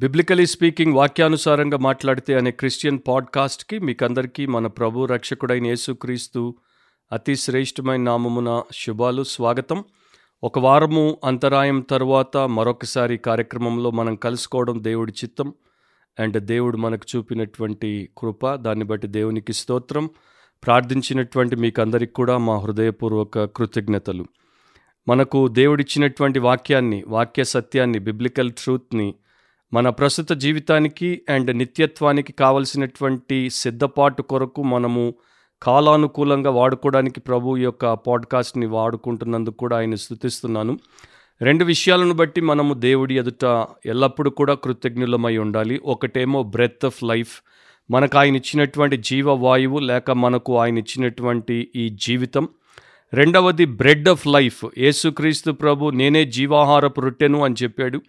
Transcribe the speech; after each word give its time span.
Biblically 0.00 0.46
speaking 0.46 0.94
వాక్యానుసారంగా 0.94 1.78
మాట్లాడితే 1.78 2.34
అనే 2.34 2.50
క్రిస్టియన్ 2.50 2.98
పాడ్కాస్ట్కి 3.08 3.78
మీకందరికీ 3.78 4.46
మన 4.46 4.66
ప్రభు 4.66 5.04
రక్షకుడైన 5.04 5.66
యేసుక్రీస్తు 5.66 6.54
అతి 7.12 7.36
శ్రేష్టమైన 7.36 8.00
నామమున 8.00 8.62
శుభాలు 8.74 9.22
స్వాగతం. 9.22 9.84
ఒక 10.44 10.58
వారము 10.58 11.16
అంతరాయం 11.24 11.80
తర్వాత 11.80 12.36
మరొకసారి 12.36 13.16
కార్యక్రమంలో 13.16 13.90
మనం 13.90 14.16
కలుసుకోవడం 14.16 14.84
దేవుడి 14.84 15.12
చిత్తం. 15.12 15.54
అండ్ 16.20 16.40
దేవుడు 16.40 16.76
మనకు 16.76 17.16
చూపినటువంటి 17.16 18.08
కృప 18.18 18.54
దాన్ని 18.54 18.84
బట్టి 18.84 19.06
దేవునికి 19.06 19.52
స్తోత్రం. 19.52 20.06
ప్రార్థించినటువంటి 20.64 21.56
మీకందరికి 21.56 22.12
కూడా 22.12 22.38
మా 22.38 22.56
హృదయపూర్వక 22.56 23.44
కృతజ్ఞతలు. 23.44 24.26
మనకు 25.08 25.48
దేవుడిచ్చినటువంటి 25.48 26.38
వాక్యాన్ని 26.38 27.04
వాక్య 27.08 27.44
సత్యాన్ని 27.44 27.98
బిబ్లికల్ 27.98 28.52
ట్రూత్ని 28.52 29.14
మన 29.72 29.88
ప్రస్తుత 29.88 30.32
జీవితానికి 30.32 31.22
అండ్ 31.28 31.58
నిత్యత్వానికి 31.58 32.32
కావలసినటువంటి 32.32 33.50
సిద్ధపాటు 33.50 34.22
కొరకు 34.22 34.62
మనము 34.62 35.14
కాలానుకూలంగా 35.62 36.50
వాడుకోవడానికి 36.50 37.20
ప్రభు 37.20 37.56
యొక్క 37.56 37.94
పాడ్కాస్ట్ని 37.94 38.66
వాడుకుంటున్నందుకు 38.66 39.54
కూడా 39.54 39.78
ఆయన 39.78 39.94
స్థుతిస్తున్నాను 39.94 40.78
రెండు 41.42 41.64
విషయాలను 41.64 42.14
బట్టి 42.14 42.40
మనము 42.40 42.74
దేవుడి 42.74 43.18
ఎదుట 43.18 43.66
ఎల్లప్పుడూ 43.86 44.30
కూడా 44.30 44.54
కృతజ్ఞులమై 44.54 45.36
ఉండాలి. 45.36 45.80
ఒకటేమో 45.84 46.42
బ్రెత్ 46.42 46.84
ఆఫ్ 46.84 47.04
లైఫ్ 47.04 47.42
మనకు 47.90 48.18
ఆయన 48.18 48.36
ఇచ్చినటువంటి 48.36 48.96
జీవవాయువు 48.96 49.78
లేక 49.78 50.10
మనకు 50.10 50.58
ఆయన 50.58 50.78
ఇచ్చినటువంటి 50.78 51.70
ఈ 51.76 51.88
జీవితం. 51.88 52.48
రెండవది 53.14 53.64
బ్రెడ్ 53.64 54.08
ఆఫ్ 54.08 54.26
లైఫ్ 54.26 54.64
యేసుక్రీస్తు 54.78 55.52
ప్రభు 55.52 55.90
నేనే 55.90 56.24
జీవాహారపు 56.24 57.00
రొట్టెను 57.00 57.44
అని 57.44 57.54
చెప్పాడు. 57.62 58.00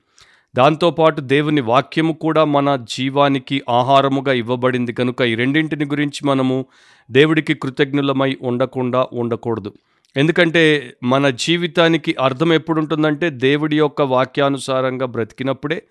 దాంతోపాటు 0.56 1.22
దేవుని 1.22 1.62
వాక్యము 1.62 2.14
కూడా 2.14 2.44
మన 2.44 2.76
జీవానికి 2.76 3.62
ఆహారముగా 3.70 4.34
ఇవ్వబడింది 4.34 4.94
కనుక 4.94 5.22
ఈ 5.22 5.36
రెండింటిని 5.36 5.86
గురించి 5.86 6.28
మనము 6.28 6.66
దేవుడికి 7.12 7.54
కృతజ్ఞులమై 7.54 8.38
ఉండకుండా 8.42 9.08
ఉండకూడదు. 9.14 9.74
ఎందుకంటే 10.18 10.94
మన 11.04 11.30
జీవితానికి 11.30 12.16
అర్థం 12.20 12.54
ఎప్పుడుంటుందంటే 12.54 13.30
దేవుడి 13.30 13.78
యొక్క 13.78 14.02
వాక్యానుసారంగా 14.02 15.06
బ్రతికినప్పుడే 15.06 15.84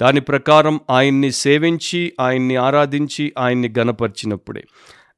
దాని 0.00 0.20
ప్రకారం 0.20 0.80
ఆయన్ని 0.90 1.30
సేవించి 1.32 2.12
ఆయన్ని 2.20 2.56
ఆరాధించి 2.56 3.32
ఆయన్ని 3.38 3.74
గనపరిచినప్పుడే 3.78 4.64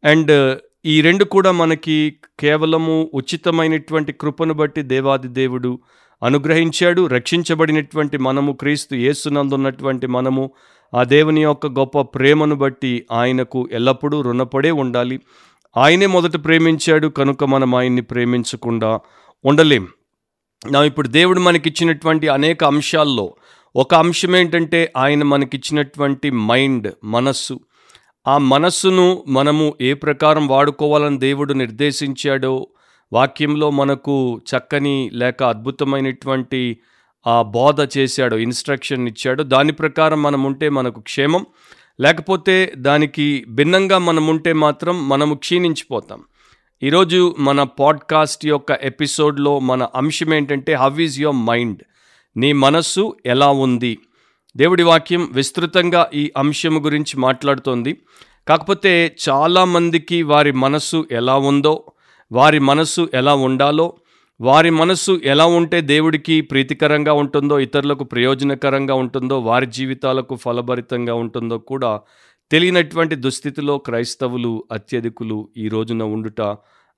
అండ్ 0.04 0.58
ఈ 0.84 1.00
రెండు 1.00 1.24
కూడా 1.24 1.50
మనకి 1.52 2.14
కేవలము 2.40 3.10
ఉచితమైనటువంటి 3.14 4.12
కృపను 4.12 4.54
బట్టి 4.54 4.82
దేవాది 4.82 5.28
దేవుడు 5.28 5.78
అనుగ్రహించాడు 6.22 7.06
రక్షించబడినటువంటి 7.06 8.18
మనము 8.18 8.52
క్రీస్తు 8.52 8.94
యేసునందున్నటువంటి 8.94 10.06
మనము 10.06 10.50
ఆ 10.96 11.02
దేవుని 11.04 11.42
యొక్క 11.42 11.66
గొప్ప 11.66 12.00
ప్రేమను 12.00 12.54
బట్టి 12.54 13.06
ఆయనకు 13.12 13.68
ఎల్లప్పుడూ 13.72 14.20
రుణపడే 14.20 14.70
ఉండాలి. 14.70 15.20
ఆయనే 15.76 16.06
మొదట 16.06 16.44
ప్రేమించాడు 16.44 17.08
కనుక 17.08 17.44
మనం 17.44 17.74
ఆయన్ని 17.74 18.02
ప్రేమించకుండా 18.02 19.00
ఉండలేం. 19.44 19.88
నా 20.70 20.84
ఇప్పుడు 20.84 21.08
దేవుడు 21.08 21.40
మనకిచ్చినటువంటి 21.40 22.28
అనేక 22.28 22.64
అంశాల్లో 22.64 23.34
ఒక 23.76 23.94
అంశం 23.94 24.36
ఏంటంటే 24.36 24.92
ఆయన 24.96 25.22
మనకిచ్చినటువంటి 25.22 26.30
మైండ్ 26.30 26.92
మనస్సు. 27.04 27.60
ఆ 28.28 28.38
మనస్సును 28.38 29.24
మనము 29.28 29.74
ఏ 29.80 29.92
ప్రకారం 29.92 30.48
వాడుకోవాలని 30.48 31.18
దేవుడు 31.18 31.52
నిర్దేశించాడో 31.52 32.68
వాక్యంలో 33.12 33.70
మనకు 33.70 34.40
చక్కని 34.50 35.10
లేక 35.12 35.42
అద్భుతమైనటువంటి 35.42 36.78
ఆ 37.26 37.42
బోధ 37.42 37.76
చేశాడు 37.98 38.36
ఇన్స్ట్రక్షన్ 38.36 39.08
ఇచ్చాడు. 39.08 39.42
దాని 39.42 39.72
ప్రకారం 39.72 40.22
మనం 40.22 40.44
ఉంటే 40.44 40.68
మనకు 40.68 41.00
క్షేమం. 41.00 41.46
లేకపోతే 42.00 42.72
దానికి 42.76 43.44
భిన్నంగా 43.48 43.98
మనం 43.98 44.26
ఉంటే 44.26 44.52
మాత్రం 44.52 45.08
మనము 45.08 45.34
క్షీణించిపోతాం. 45.34 46.22
ఈరోజు 46.82 47.34
మన 47.38 47.62
పాడ్కాస్ట్ 47.62 48.46
యొక్క 48.46 48.72
ఎపిసోడ్లో 48.72 49.58
మన 49.58 49.82
అంశం 49.82 50.34
ఏంటంటే 50.34 50.74
హవ్ 50.74 51.00
ఈజ్ 51.00 51.20
యువర్ 51.20 51.36
మైండ్ 51.36 51.82
నీ 52.36 52.52
మనస్సు 52.52 53.16
ఎలా 53.26 53.48
ఉంది? 53.48 53.98
దేవుడి 54.56 54.82
వాక్యం 54.82 55.28
విస్తృతంగా 55.32 56.10
ఈ 56.14 56.32
అంశం 56.36 56.84
గురించి 56.84 57.20
మాట్లాడుతోంది. 57.20 57.96
కాకపోతే 58.48 59.16
చాలామందికి 59.28 60.22
వారి 60.22 60.52
మనస్సు 60.52 61.06
ఎలా 61.10 61.36
ఉందో 61.36 61.92
వారి 62.32 62.58
మనస్సు 62.58 63.08
ఎలా 63.14 63.34
ఉండాలో 63.34 63.94
వారి 64.40 64.70
మనస్సు 64.70 65.20
ఎలా 65.24 65.46
ఉంటే 65.46 65.80
దేవుడికి 65.80 66.40
ప్రీతికరంగా 66.40 67.12
ఉంటుందో 67.12 67.60
ఇతరులకు 67.60 68.04
ప్రయోజనకరంగా 68.04 68.94
ఉంటుందో 68.94 69.40
వారి 69.40 69.66
జీవితాలకు 69.66 70.36
ఫలభరితంగా 70.36 71.14
ఉంటుందో 71.14 71.58
కూడా 71.58 72.00
తెలియనటువంటి 72.50 73.14
దుస్థితిలో 73.14 73.78
క్రైస్తవులు 73.78 74.64
అత్యధికులు 74.72 75.48
ఈ 75.56 75.68
రోజున 75.68 76.02
ఉండుట 76.02 76.40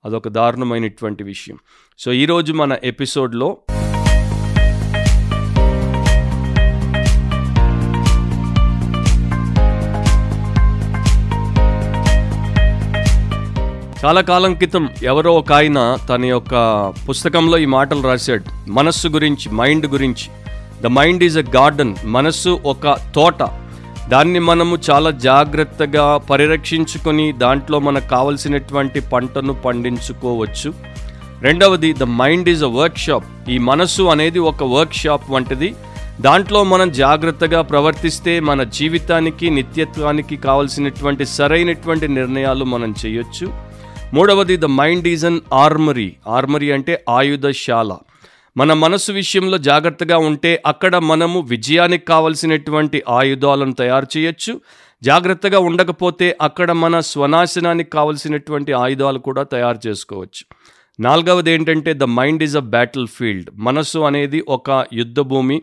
అదొక 0.05 0.27
దారుణమైనటువంటి 0.27 1.23
విషయం. 1.23 1.57
సో 1.99 2.13
ఈరోజు 2.13 2.53
మన 2.53 2.77
ఎపిసోడ్లో 2.83 3.57
చాలా 14.05 14.21
కాలం 14.21 14.53
క్రితం 14.53 14.89
ఎవరో 15.03 15.33
ఒక 15.33 15.53
ఆయన 15.53 15.97
తన 16.09 16.25
యొక్క 16.25 16.53
పుస్తకంలో 17.09 17.57
ఈ 17.57 17.65
మాటలు 17.65 18.01
రాశాడు. 18.01 18.71
మనస్సు 18.71 19.07
గురించి 19.07 19.51
మైండ్ 19.51 19.85
గురించి. 19.85 20.29
The 20.81 20.85
mind 20.87 21.23
is 21.23 21.37
a 21.37 21.41
garden. 21.41 21.95
మనస్సు 22.05 22.59
ఒక 22.65 22.97
తోట. 23.15 23.43
దాన్ని 24.09 24.39
మనము 24.39 24.77
చాలా 24.91 25.09
జాగ్రత్తగా 25.09 26.17
పరిరక్షించుకొని 26.17 27.31
దాంట్లో 27.31 27.79
మనకు 27.79 28.09
కావలసినటువంటి 28.09 28.99
పంటను 28.99 29.53
పండించుకోవచ్చు. 29.53 30.73
రెండవది 31.41 31.93
the 31.93 32.03
mind 32.03 32.49
is 32.49 32.63
a 32.63 32.67
workshop. 32.67 33.49
ఈ 33.49 33.57
మనస్సు 33.57 34.03
అనేది 34.03 34.39
ఒక 34.39 34.63
వర్క్షాప్ 34.63 35.31
వంటిది. 35.31 35.75
దాంట్లో 36.21 36.63
మనం 36.63 36.91
జాగ్రత్తగా 36.91 37.61
ప్రవర్తిస్తే 37.61 38.39
మన 38.39 38.63
జీవితానికి 38.63 39.49
నిత్యత్వానికి 39.49 40.35
కావలసినటువంటి 40.35 41.25
సరైనటువంటి 41.25 42.07
నిర్ణయాలు 42.07 42.65
మనం 42.65 42.95
చేయొచ్చు. 43.05 43.70
మూడవది 44.13 44.57
the 44.57 44.65
mind 44.65 45.07
is 45.07 45.25
an 45.25 45.39
armoury. 45.53 46.15
Armoury 46.27 46.71
అంటే 46.71 47.03
ఆయుధశాల. 47.09 47.97
మన 48.57 48.73
మనసు 48.73 49.11
విషయంలో 49.11 49.57
జాగ్రత్తగా 49.57 50.17
ఉంటే 50.17 50.63
అక్కడ 50.65 50.97
మనము 50.97 51.39
విజయానికి 51.39 52.05
కావలసినటువంటి 52.05 53.03
ఆయుధాలను 53.09 53.73
తయారు 53.73 54.07
చేయొచ్చు. 54.17 54.61
జాగ్రత్తగా 55.03 55.59
ఉండకపోతే 55.59 56.37
అక్కడ 56.41 56.71
మన 56.71 56.99
స్వనాశనానికి 56.99 57.89
కావలసినటువంటి 57.89 58.73
ఆయుధాలు 58.73 59.19
కూడా 59.19 59.43
తయారు 59.43 59.87
చేసుకోవచ్చు. 59.87 60.43
నాలుగవది 60.99 61.51
ఏంటంటే 61.51 61.93
the 61.93 62.03
mind 62.03 62.43
is 62.43 62.57
a 62.57 62.59
battlefield 63.07 63.49
మనస్సు 63.53 63.99
అనేది 63.99 64.43
ఒక 64.47 64.85
యుద్ధ 64.93 65.19
భూమి 65.19 65.61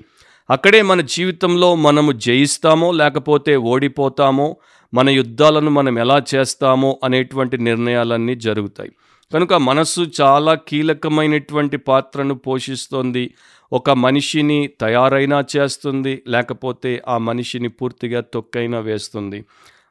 అక్కడే 0.50 0.82
మన 0.82 1.00
జీవితంలో 1.00 1.74
మనము 1.74 2.12
జయిస్తామో 2.12 2.92
లేకపోతే 2.92 3.56
ఓడిపోతామో 3.56 4.56
మన 4.94 5.10
యుద్ధాలను 5.10 5.70
మనం 5.70 5.98
ఎలా 5.98 6.22
చేస్తామో 6.34 7.00
అనేటువంటి 7.04 7.58
నిర్ణయాలన్నీ 7.58 8.34
జరుగుతాయి. 8.34 8.90
కనుక 9.34 9.54
మనస్సు 9.54 10.06
చాలా 10.20 10.54
కీలకమైనటువంటి 10.54 11.76
పాత్రను 11.76 12.34
పోషిస్తోంది. 12.34 13.34
ఒక 13.72 13.90
మనిషిని 13.90 14.68
తయారైనా 14.80 15.44
చేస్తుంది 15.56 16.22
లేకపోతే 16.28 17.02
ఆ 17.08 17.18
మనిషిని 17.18 17.68
పూర్తిగా 17.68 18.20
తొక్కైనా 18.20 18.78
వేస్తుంది. 18.78 19.44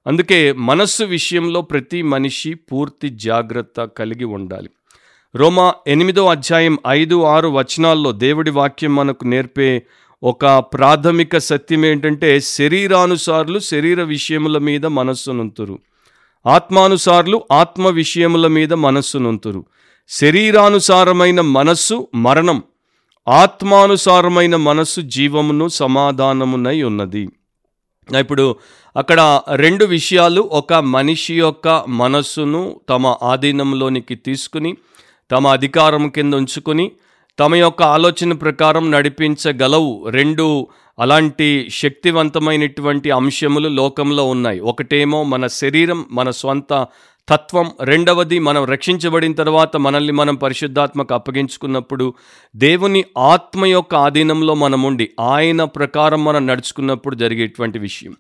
అందుకే 0.07 0.51
మనస్సు 0.51 1.03
విషయంలో 1.03 1.61
ప్రతి 1.61 2.01
మనిషి 2.01 2.53
పూర్తి 2.53 3.09
జాగ్రత్త 3.09 3.85
కలిగి 3.85 4.25
ఉండాలి. 4.25 4.69
రోమా 5.35 5.73
ఎనిమిదో 5.87 6.27
అధ్యాయం 6.27 6.77
ఐదు 6.87 7.23
ఆరు 7.23 7.47
వచనాల్లో 7.47 8.11
దేవుడి 8.11 8.51
వాక్యం 8.51 8.95
మనకు 8.95 9.25
నేర్పే 9.25 9.83
ఒక 10.23 10.45
ప్రాథమిక 10.45 11.37
సత్యం 11.37 11.85
ఏంటంటే 11.85 12.39
శరీరానుసారులు 12.39 13.59
శరీర 13.59 14.03
విషయముల 14.03 14.57
మీద 14.57 14.85
మనస్సునుంతురు 14.85 15.79
ఆత్మానుసారులు 16.47 17.43
ఆత్మ 17.51 17.87
విషయముల 17.87 18.47
మీద 18.47 18.73
మనస్సునుంతురు 18.73 19.65
శరీరానుసారమైన 20.09 21.41
మనస్సు 21.41 22.07
మరణం 22.15 22.63
ఆత్మానుసారమైన 23.27 24.55
మనస్సు 24.55 25.01
జీవమును 25.01 25.67
సమాధానమునై 25.67 26.81
ఉన్నది. 26.83 27.29
ఇప్పుడు 28.19 28.55
అక్కడ 28.95 29.41
రెండు 29.55 29.85
విషయాలు 29.85 30.41
ఒక 30.41 30.73
మనిషి 30.73 31.37
యొక్క 31.39 31.83
మనస్సును 31.87 32.81
తమ 32.89 33.15
ఆధీనంలోనికి 33.23 34.15
తీసుకుని 34.15 34.77
తమ 35.31 35.47
అధికారం 35.47 36.09
కింద 36.09 36.33
ఉంచుకొని 36.33 36.91
తమ 37.39 37.55
యొక్క 37.55 37.83
ఆలోచన 37.83 38.33
ప్రకారం 38.33 38.91
నడిపించగలవు. 38.91 40.05
రెండు 40.09 40.67
అలాంటి 40.99 41.67
శక్తివంతమైనటువంటి 41.69 43.11
అంశములు 43.11 43.67
లోకంలో 43.67 44.27
ఉన్నాయి. 44.27 44.59
ఒకటేమో 44.59 45.23
మన 45.23 45.47
శరీరం 45.47 46.05
మన 46.11 46.29
స్వంత 46.29 46.87
తత్వం. 47.29 47.71
రెండవది 47.81 48.39
మనం 48.39 48.65
రక్షించబడిన 48.65 49.33
తర్వాత 49.33 49.77
మనల్ని 49.77 50.13
మనం 50.13 50.35
పరిశుద్ధాత్మకు 50.35 51.13
అప్పగించుకున్నప్పుడు 51.13 52.13
దేవుని 52.55 53.05
ఆత్మ 53.17 53.65
యొక్క 53.65 53.95
ఆధీనంలో 53.95 54.53
మనం 54.53 54.83
ఉండి 54.83 55.09
ఆయన 55.19 55.63
ప్రకారం 55.63 56.23
మనం 56.23 56.47
నడుచుకున్నప్పుడు 56.47 57.15
జరిగేటువంటి 57.15 57.79
విషయం. 57.79 58.15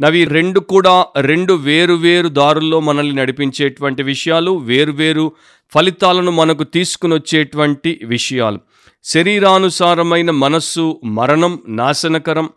నవి 0.00 0.24
రెండు 0.24 0.60
కూడా 0.60 1.06
రెండు 1.20 1.52
వేరు 1.52 1.94
వేరు 1.94 2.28
దారుల్లో 2.28 2.80
మనల్ని 2.80 3.14
నడిపించేటువంటి 3.14 4.02
విషయాలు 4.02 4.50
వేరు 4.50 5.32
ఫలితాలను 5.74 6.30
మనకు 6.30 6.64
తీసుకుని 6.64 7.14
వచ్చేటువంటి 7.14 8.00
విషయాలు. 8.04 8.60
శరీరానుసారమైన 9.04 10.30
మనస్సు 10.30 11.00
మరణం 11.04 11.58
నాశనకరం 11.68 12.48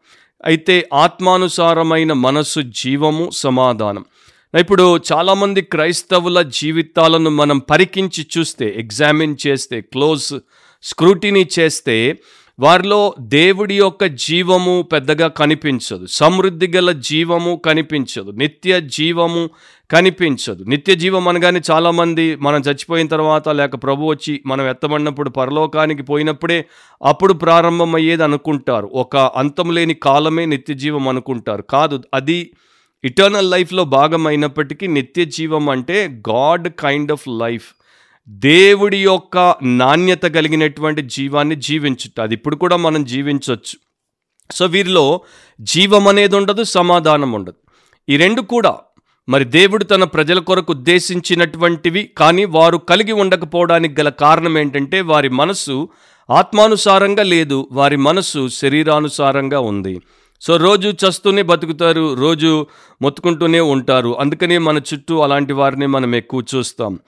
అయితే 0.45 0.89
ఆత్మానుసారమైన 0.93 2.13
మనస్సు 2.13 2.59
జీవము 2.59 3.29
సమాధానం. 3.33 4.05
ఇప్పుడు 4.59 4.99
చాలామంది 5.13 5.61
క్రైస్తవుల 5.61 6.41
జీవితాలను 6.41 7.29
మనం 7.29 7.59
పరికించి 7.59 8.27
చూస్తే 8.38 8.75
ఎగ్జామిన్ 8.77 9.35
చేస్తే 9.47 9.81
క్లోజ్ 9.81 10.39
స్క్రూటినీ 10.83 11.49
చేస్తే 11.59 12.17
వారిలో 12.62 13.13
దేవుడి 13.19 13.78
యొక్క 13.78 14.06
జీవము 14.06 14.81
పెద్దగా 14.81 15.28
కనిపించదు. 15.28 16.06
సమృద్ధి 16.06 16.68
గల 16.68 16.92
జీవము 16.92 17.62
కనిపించదు. 17.66 18.31
నిత్య 18.31 18.81
జీవము 18.81 19.50
కనిపించదు. 19.92 20.63
నిత్య 20.63 20.96
జీవం 20.96 21.28
అనగానే 21.28 21.62
చాలామంది 21.72 22.36
మనం 22.36 22.60
చచ్చిపోయిన 22.60 23.08
తర్వాత 23.08 23.50
లేక 23.50 23.84
ప్రభు 23.84 24.06
వచ్చి 24.06 24.44
మనం 24.46 24.69
ఎత్తబడినప్పుడు 24.69 25.30
పరలోకానికి 25.30 26.04
పోయినప్పుడే 26.04 26.66
అప్పుడు 27.06 27.34
ప్రారంభమయ్యేది 27.34 28.24
అనుకుంటారు. 28.24 28.90
ఒక 28.94 29.18
అంతం 29.18 29.72
లేని 29.72 29.94
కాలమే 29.94 30.46
నిత్య 30.46 30.74
జీవం 30.74 31.08
అనుకుంటారు. 31.08 31.62
కాదు 31.62 32.04
అది 32.13 32.52
ఇటర్నల్ 33.04 33.52
లైఫ్లో 33.52 33.86
భాగమైనప్పటికీ 33.86 34.88
నిత్య 34.88 35.25
జీవం 35.25 35.69
అంటే 35.69 36.22
గాడ్ 36.30 36.69
కైండ్ 36.69 37.12
ఆఫ్ 37.12 37.24
లైఫ్ 37.28 37.68
దేవుడి 38.29 39.03
యొక్క 39.03 39.56
నాణ్యత 39.63 40.21
కలిగినటువంటి 40.21 41.01
జీవాన్ని 41.01 41.56
జీవించుట. 41.56 42.21
అది 42.21 42.33
ఇప్పుడు 42.33 42.56
కూడా 42.56 42.75
మనం 42.75 43.03
జీవించవచ్చు 43.03 43.79
సో 44.51 44.65
వీరిలో 44.65 45.21
జీవం 45.62 46.07
అనేది 46.07 46.35
ఉండదు 46.35 46.63
సమాధానం 46.63 47.31
ఉండదు. 47.31 47.56
ఈ 48.09 48.18
రెండు 48.18 48.41
కూడా 48.41 48.79
మరి 49.29 49.44
దేవుడు 49.44 49.83
తన 49.83 50.03
ప్రజల 50.03 50.39
కొరకు 50.39 50.73
ఉద్దేశించినటువంటివి 50.73 52.09
కానీ 52.18 52.45
వారు 52.45 52.77
కలిగి 52.77 53.12
ఉండకపోవడానికి 53.12 54.01
గల 54.01 54.09
కారణం 54.09 54.57
ఏంటంటే 54.57 55.01
వారి 55.01 55.29
మనసు 55.29 55.89
ఆత్మానుసారంగా 56.29 57.24
లేదు 57.24 57.69
వారి 57.71 57.95
మనసు 57.95 58.47
శరీరానుసారంగా 58.47 59.59
ఉంది. 59.59 60.00
సో 60.41 60.57
రోజు 60.57 60.89
చస్తూనే 60.89 61.41
బతుకుతారు 61.41 62.13
రోజు 62.13 62.67
మొత్తుకుంటూనే 63.01 63.59
ఉంటారు. 63.59 64.19
అందుకనే 64.19 64.57
మన 64.57 64.77
చుట్టూ 64.77 65.19
అలాంటి 65.19 65.53
వారిని 65.53 65.88
మనం 65.88 66.15
ఎక్కువ 66.15 66.44
చూస్తాం. 66.56 67.00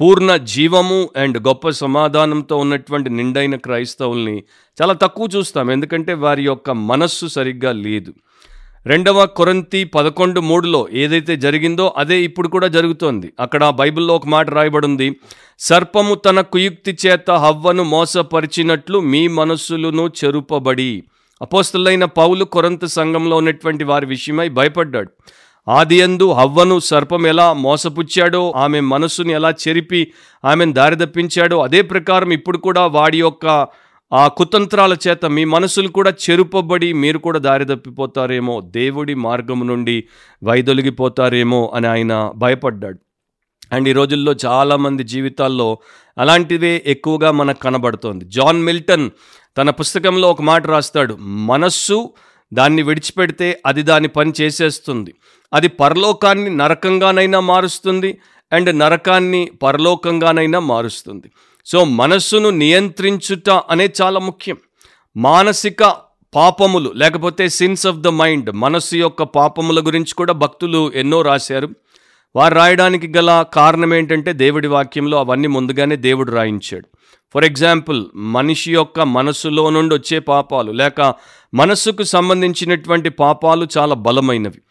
పూర్ణ 0.00 0.36
జీవము 0.36 1.08
అండ్ 1.16 1.38
గొప్ప 1.46 1.68
సమాధానంతో 1.68 2.56
ఉన్నటువంటి 2.56 3.10
నిండైన 3.10 3.56
క్రైస్తవుల్ని 3.56 4.42
చాలా 4.82 4.92
తక్కువ 4.92 5.28
చూస్తాం. 5.36 5.70
ఎందుకంటే 5.70 6.12
వారి 6.14 6.44
యొక్క 6.44 6.70
మనస్సు 6.70 7.26
సరిగ్గా 7.26 7.72
లేదు. 7.72 8.12
రెండవ 8.86 9.26
కొరంతి 9.26 9.84
పదకొండు 9.84 10.40
మూడులో 10.40 10.88
ఏదైతే 10.92 11.36
జరిగిందో 11.36 11.94
అదే 11.96 12.22
ఇప్పుడు 12.22 12.48
కూడా 12.48 12.66
జరుగుతోంది. 12.66 13.32
అక్కడ 13.40 13.68
బైబిల్లో 13.68 14.14
ఒక 14.14 14.26
మాట 14.26 14.50
రాయబడింది. 14.50 15.16
సర్పము 15.58 16.14
తన 16.14 16.40
కుయుక్తి 16.40 16.96
చేత 17.06 17.30
హవ్వను 17.30 17.82
మోసపరిచినట్లు 17.82 19.00
మీ 19.00 19.28
మనస్సులను 19.28 20.10
చెరుపబడి. 20.24 21.02
అపోస్తులైన 21.42 22.04
పౌలు 22.04 22.44
కొరంత 22.44 22.84
సంఘంలో 22.84 23.36
ఉన్నటువంటి 23.36 23.84
వారి 23.84 24.06
విషయమై 24.06 24.48
భయపడ్డాడు. 24.48 25.10
ఆదియందు 25.70 26.32
హవ్వను 26.32 26.78
సర్పం 26.78 27.26
ఎలా 27.26 27.52
మోసపుచ్చాడో 27.52 28.52
ఆమె 28.56 28.80
మనస్సుని 28.80 29.32
ఎలా 29.32 29.50
చెరిపి 29.50 30.12
ఆమెను 30.44 30.72
దారిదప్పించాడో 30.72 31.60
అదే 31.60 31.82
ప్రకారం 31.82 32.30
ఇప్పుడు 32.30 32.58
కూడా 32.58 32.86
వాడి 32.86 33.18
యొక్క 33.18 33.66
ఆ 34.12 34.28
కుతంత్రాల 34.28 34.96
చేత 35.08 35.24
మీ 35.26 35.44
మనసులు 35.44 35.88
కూడా 35.88 36.10
చెరుపబడి 36.10 36.92
మీరు 36.92 37.18
కూడా 37.18 37.38
దారి 37.38 37.64
తప్పిపోతారేమో 37.64 38.60
దేవుడి 38.60 39.14
మార్గం 39.14 39.66
నుండి 39.66 40.04
వైదొలిగిపోతారేమో 40.44 41.72
అని 41.74 41.86
ఆయన 41.86 42.32
భయపడ్డాడు. 42.36 42.98
అండ్ 43.72 43.88
ఈ 43.88 43.92
రోజుల్లో 43.92 44.32
చాలామంది 44.44 45.02
జీవితాల్లో 45.04 45.78
అలాంటివే 46.18 46.82
ఎక్కువగా 46.86 47.30
మనకు 47.30 47.60
కనబడుతోంది. 47.60 48.24
జాన్ 48.24 48.62
మిల్టన్ 48.62 49.10
తన 49.58 49.70
పుస్తకంలో 49.70 50.30
ఒక 50.30 50.42
మాట 50.42 50.66
రాస్తాడు 50.66 51.14
మనస్సు 51.20 52.12
దాన్ని 52.52 52.82
విడిచిపెడితే 52.82 53.60
అది 53.66 53.82
దాని 53.82 54.08
పని 54.08 54.32
చేసేస్తుంది. 54.40 55.14
అది 55.54 55.68
పరలోకాన్ని 55.68 56.56
నరకంగానైనా 56.56 57.40
మారుస్తుంది 57.40 58.18
అండ్ 58.52 58.78
నరకాన్ని 58.78 59.50
పరలోకంగానైనా 59.62 60.58
మారుస్తుంది. 60.58 61.30
సో 61.66 61.84
మనస్సును 61.84 62.50
నియంత్రించుట 62.50 63.50
అనే 63.50 63.92
చాలా 64.02 64.20
ముఖ్యం. 64.20 64.56
మానసిక 65.16 65.96
పాపములు 66.34 66.92
లేకపోతే 66.94 67.48
సిన్స్ 67.48 67.86
ఆఫ్ 67.86 67.96
ద 67.96 68.08
మైండ్ 68.08 68.52
మనస్సు 68.52 68.96
యొక్క 68.96 69.22
పాపముల 69.22 69.86
గురించి 69.86 70.14
కూడా 70.14 70.32
భక్తులు 70.32 70.92
ఎన్నో 70.94 71.22
రాశారు. 71.22 71.68
వారు 72.36 72.54
రాయడానికి 72.54 73.12
గల 73.16 73.44
కారణం 73.54 73.94
ఏంటంటే 73.94 74.32
దేవుడి 74.32 74.68
వాక్యంలో 74.68 75.18
అవన్నీ 75.18 75.48
ముందుగానే 75.48 75.96
దేవుడు 75.96 76.32
రాయించాడు. 76.32 76.88
ఫర్ 77.34 77.44
ఎగ్జాంపుల్ 77.44 78.06
మనిషి 78.14 78.72
యొక్క 78.72 79.00
మనస్సులో 79.00 79.70
నుండి 79.70 79.94
వచ్చే 79.94 80.18
పాపాలు 80.18 80.72
లేక 80.72 81.14
మనస్సుకు 81.54 82.02
సంబంధించినటువంటి 82.02 83.08
పాపాలు 83.08 83.68
చాలా 83.78 83.94
బలమైనవి. 83.94 84.62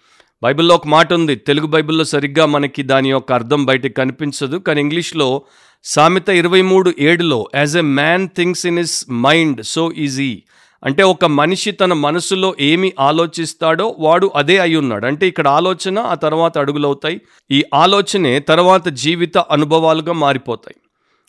బైబిల్లో 0.44 0.76
ఒక 0.76 0.88
మాట 0.88 1.14
ఉంది. 1.14 1.36
తెలుగు 1.36 1.68
బైబిల్లో 1.68 2.04
సరిగ్గా 2.04 2.46
మనకి 2.46 2.84
దాని 2.84 3.10
యొక్క 3.10 3.34
అర్థం 3.34 3.66
బయటకు 3.66 3.94
కనిపించదు. 3.94 4.58
కానీ 4.58 4.82
ఇంగ్లీష్లో 4.82 5.42
సామెత 5.84 6.30
ఇరవై 6.30 6.62
మూడు 6.62 6.94
ఏడులో 7.00 7.48
as 7.56 7.78
a 7.78 7.82
man 7.82 8.30
thinks 8.36 8.66
in 8.66 8.80
his 8.80 9.12
mind 9.12 9.66
so 9.66 9.92
is he 9.92 10.44
అంటే 10.86 11.04
ఒక 11.04 11.26
మనిషి 11.26 11.72
తన 11.72 11.94
మనసులో 11.94 12.56
ఏమి 12.60 12.94
ఆలోచిస్తాడో 13.00 13.96
వాడు 14.00 14.32
అదే 14.36 14.58
అయి 14.58 14.76
ఉన్నాడు. 14.76 15.06
అంటే 15.06 15.28
ఇక్కడ 15.28 15.48
ఆలోచన 15.48 16.00
ఆ 16.00 16.14
తర్వాత 16.14 16.58
అడుగులవుతాయి 16.58 17.22
ఈ 17.52 17.64
ఆలోచనే 17.74 18.40
తర్వాత 18.40 18.88
జీవిత 18.88 19.38
అనుభవాలుగా 19.38 20.14
మారిపోతాయి. 20.14 20.76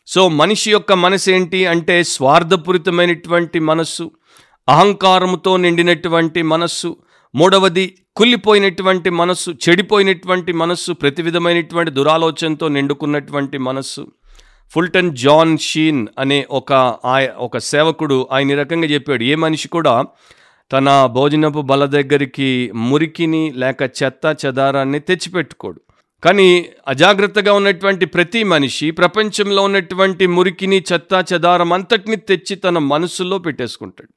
సో 0.07 0.29
మనిషి 0.29 0.71
యొక్క 0.71 0.93
మనసు 0.93 1.31
ఏంటి 1.31 1.65
అంటే 1.65 2.03
స్వార్థపూరితమైనటువంటి 2.03 3.59
మనస్సు 3.59 4.11
అహంకారముతో 4.69 5.57
నిండినటువంటి 5.57 6.41
మనస్సు 6.41 6.97
మూడవది 7.35 7.95
కుళ్ళిపోయినటువంటి 8.15 9.09
మనస్సు 9.09 9.51
చెడిపోయినటువంటి 9.51 10.53
మనస్సు 10.53 10.91
ప్రతి 10.91 11.21
విధమైనటువంటి 11.21 11.91
దురాలోచనతో 11.91 12.67
నిండుకున్నటువంటి 12.67 13.57
మనస్సు 13.57 14.07
ఫుల్టన్ 14.71 15.15
జాన్ 15.15 15.57
షీన్ 15.57 16.07
అనే 16.19 16.47
ఒక 16.51 16.73
ఆయ 17.05 17.29
ఒక 17.37 17.57
సేవకుడు 17.57 18.27
ఆయన 18.31 18.59
రకంగా 18.59 18.87
చెప్పాడు. 18.87 19.23
ఏ 19.23 19.35
మనిషి 19.35 19.67
కూడా 19.67 20.05
తన 20.71 21.09
భోజనపు 21.11 21.61
బల 21.61 21.85
దగ్గరికి 21.85 22.71
మురికిని 22.71 23.53
లేక 23.55 23.81
చెత్త 24.03 24.37
చెదారాన్ని 24.45 24.99
తెచ్చిపెట్టుకోడు. 24.99 25.81
కానీ 26.23 26.69
అజాగ్రత్తగా 26.87 27.53
ఉన్నటువంటి 27.53 28.05
ప్రతి 28.05 28.43
మనిషి 28.43 28.91
ప్రపంచంలో 28.91 29.63
ఉన్నటువంటి 29.63 30.27
మురికిని 30.27 30.83
చెత్త 30.93 31.25
చెదారం 31.33 31.73
అంతటిని 31.73 32.15
తెచ్చి 32.15 32.55
తన 32.55 32.77
మనస్సులో 32.77 33.37
పెట్టేసుకుంటాడు. 33.37 34.13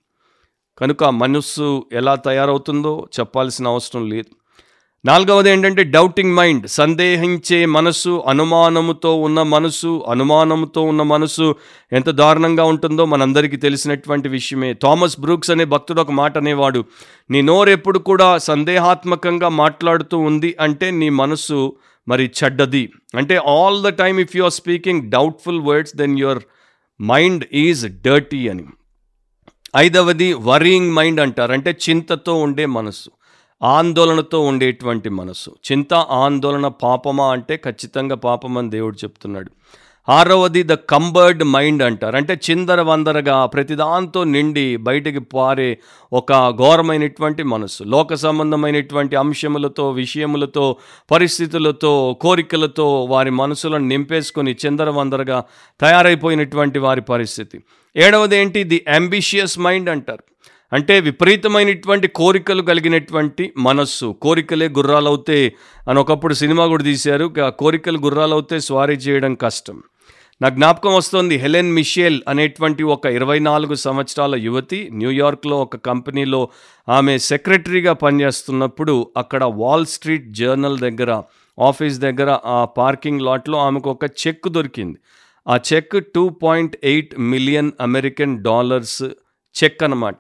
కనుక 0.79 1.05
మనస్సు 1.05 1.87
ఎలా 1.93 2.14
తయారవుతుందో 2.14 3.09
చెప్పాల్సిన 3.21 3.69
అవసరం 3.69 4.09
లేదు. 4.11 4.44
నాలుగవది 5.05 5.51
ఏంటంటే 5.51 5.85
డౌటింగ్ 5.85 6.35
మైండ్ 6.35 6.69
సందేహించే 6.69 7.67
మనసు 7.67 8.23
అనుమానముతో 8.29 9.17
ఉన్న 9.17 9.43
మనసు 9.43 10.05
అనుమానముతో 10.11 10.83
ఉన్న 10.83 11.03
మనసు 11.03 11.55
ఎంత 11.93 12.11
దారుణంగా 12.11 12.65
ఉంటుందో 12.65 13.05
మనందరికీ 13.05 13.57
తెలిసినటువంటి 13.57 14.29
విషయమే. 14.29 14.73
థామస్ 14.73 15.21
బ్రూక్స్ 15.21 15.51
అనే 15.51 15.65
భక్తుడు 15.65 16.01
ఒక 16.01 16.11
మాట 16.11 16.39
అనేవాడు 16.39 16.85
నీ 17.31 17.43
నోరు 17.43 17.71
ఎప్పుడు 17.71 17.99
కూడా 17.99 18.39
సందేహాత్మకంగా 18.39 19.49
మాట్లాడుతూ 19.49 20.19
ఉంది 20.19 20.57
అంటే 20.61 20.91
నీ 20.91 21.09
మనసు 21.09 21.77
మరి 22.09 22.31
చెడ్డది. 22.45 22.91
అంటే 23.17 23.37
all 23.37 23.83
the 23.83 23.89
time 23.89 24.21
if 24.21 24.37
you 24.37 24.45
are 24.45 24.53
speaking 24.53 25.11
doubtful 25.11 25.61
words 25.61 25.97
then 25.97 26.19
your 26.19 26.39
mind 27.03 27.45
is 27.53 28.03
dirty 28.03 28.49
అని. 28.49 28.65
ఐదవది 29.77 30.33
వరీయింగ్ 30.33 30.93
మైండ్ 30.93 31.21
అంటారు 31.21 31.53
అంటే 31.53 31.77
చింతతో 31.91 32.35
ఉండే 32.35 32.67
మనసు 32.67 33.11
ఆందోళనతో 33.64 34.40
ఉండేటువంటి 34.40 35.09
మనసు 35.09 35.50
చింత 35.73 35.94
ఆందోళన 35.94 36.68
పాపమా 36.68 37.33
అంటే 37.33 37.56
ఖచ్చితంగా 37.56 38.16
పాపమని 38.16 38.71
దేవుడు 38.71 38.97
చెప్తున్నాడు. 38.97 39.50
ఆరవది 40.09 40.62
ద 40.62 40.73
కంబర్డ్ 40.73 41.44
మైండ్ 41.44 41.83
అంటారు. 41.83 42.16
అంటే 42.16 42.40
చిందర 42.50 42.80
వందరగా 42.80 43.47
ప్రతిదాంతో 43.47 44.25
నిండి 44.25 44.76
బయటికి 44.76 45.18
పారే 45.18 45.78
ఒక 46.12 46.50
ఘోరమైనటువంటి 46.50 47.42
మనసు 47.42 47.85
లోక 47.85 48.14
సంబంధమైనటువంటి 48.14 49.16
అంశములతో 49.16 49.90
విషయములతో 49.90 50.76
పరిస్థితులతో 51.11 52.16
కోరికలతో 52.21 53.04
వారి 53.04 53.30
మనసులను 53.30 53.88
నింపేసుకొని 53.88 54.56
చిందర 54.66 54.90
వందరగా 54.90 55.44
తయారైపోయినటువంటి 55.80 56.78
వారి 56.78 57.00
పరిస్థితి. 57.00 57.61
ఏడవది 57.97 58.37
ఏంటి? 58.37 58.64
ది 58.64 58.85
అంబిషియస్ 58.94 59.59
మైండ్ 59.59 59.90
అంటారు. 59.90 60.34
అంటే 60.75 61.00
విపరీతమైనటువంటి 61.00 62.09
కోరికలు 62.09 62.62
కలిగినటువంటి 62.62 63.52
మనస్సు. 63.57 64.16
కోరికలే 64.23 64.69
గుర్రాలవుతే 64.69 65.54
అని 65.88 65.99
ఒకప్పుడు 65.99 66.35
సినిమా 66.35 66.66
కూడా 66.66 66.85
తీశారు. 66.85 67.35
ఆ 67.47 67.49
కోరికలు 67.49 67.99
గుర్రాలవుతే 67.99 68.61
స్వారీ 68.61 68.95
చేయడం 68.95 69.35
కష్టం. 69.35 69.83
నా 70.43 70.49
జ్ఞాపకం 70.49 70.95
వస్తుంది 70.95 71.37
హెలెన్ 71.37 71.73
మిషేల్ 71.73 72.21
అనేటువంటి 72.28 72.83
ఒక 72.83 73.07
ఇరవై 73.07 73.38
నాలుగు 73.38 73.75
సంవత్సరాల 73.75 74.37
యువతి 74.37 74.90
న్యూయార్క్లో 74.93 75.61
ఒక 75.61 75.76
కంపెనీలో 75.76 76.49
ఆమె 76.88 77.19
సెక్రటరీగా 77.19 77.93
పనిచేస్తున్నప్పుడు 77.93 79.12
అక్కడ 79.16 79.45
వాల్ 79.45 79.87
స్ట్రీట్ 79.87 80.33
జర్నల్ 80.33 80.78
దగ్గర 80.78 81.23
ఆఫీస్ 81.61 81.99
దగ్గర 81.99 82.38
ఆ 82.45 82.64
పార్కింగ్ 82.64 83.21
లాట్లో 83.21 83.59
ఆమెకు 83.59 83.90
ఒక 83.90 84.04
చెక్ 84.04 84.49
దొరికింది. 84.49 84.99
ఆ 85.49 85.59
check 85.73 86.07
two 86.14 86.28
point 86.28 86.76
eight 86.85 87.19
million 87.19 87.73
American 87.81 88.43
dollars 88.43 89.02
check 89.64 89.83
అన్నమాట. 89.83 90.16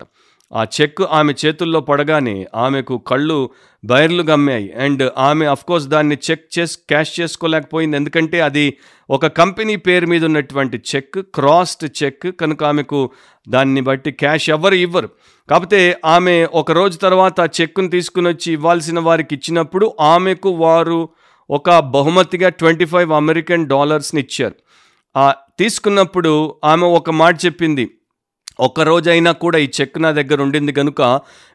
ఆ 0.52 0.66
చెక్ 0.80 1.02
ఆమె 1.02 1.34
చేతుల్లో 1.46 1.80
పడగానే 1.80 2.46
ఆమెకు 2.54 2.98
కళ్ళు 2.98 3.50
బైర్లు 3.84 4.22
గమ్మాయి. 4.22 4.72
అండ్ 4.72 5.12
ఆమె 5.18 5.46
అఫ్కోర్స్ 5.46 5.86
దాన్ని 5.86 6.18
చెక్ 6.30 6.58
చేసి 6.58 6.78
క్యాష్ 6.88 7.20
చేసుకోలేకపోయింది. 7.20 7.96
ఎందుకంటే 7.96 8.40
అది 8.40 8.76
ఒక 9.10 9.26
కంపెనీ 9.26 9.76
పేరు 9.76 10.06
మీద 10.06 10.24
ఉన్నటువంటి 10.24 10.82
చెక్ 10.96 11.18
క్రాస్డ్ 11.34 12.04
చెక్ 12.04 12.40
కనుక 12.40 12.64
ఆమెకు 12.64 13.10
దాన్ని 13.48 13.80
బట్టి 13.80 14.10
క్యాష్ 14.10 14.50
ఎవరు 14.50 14.74
ఇవ్వరు. 14.74 15.08
కాకపోతే 15.50 16.00
ఆమె 16.04 16.44
ఒక 16.54 16.72
రోజు 16.72 16.98
తర్వాత 16.98 17.40
ఆ 17.40 17.48
చెక్కును 17.60 17.90
తీసుకుని 17.90 18.28
వచ్చి 18.28 18.52
ఇవ్వాల్సిన 18.52 19.00
వారికి 19.00 19.34
ఇచ్చినప్పుడు 19.34 19.96
ఆమెకు 20.00 20.50
వారు 20.50 21.08
ఒక 21.50 21.78
బహుమతిగా 21.78 22.48
ట్వంటీ 22.48 22.84
ఫైవ్ 22.84 23.12
అమెరికన్ 23.12 23.68
డాలర్స్ని 23.68 24.20
ఇచ్చారు. 24.20 24.54
తీసుకున్నప్పుడు 25.58 26.54
ఆమె 26.64 26.86
ఒక 26.86 27.10
మాట 27.10 27.44
చెప్పింది. 27.46 27.90
ఒక్కరోజైనా 28.58 29.32
కూడా 29.32 29.58
ఈ 29.58 29.68
చెక్ 29.80 29.98
నా 29.98 30.10
దగ్గర 30.10 30.42
ఉండింది 30.42 30.72
కనుక 30.72 31.02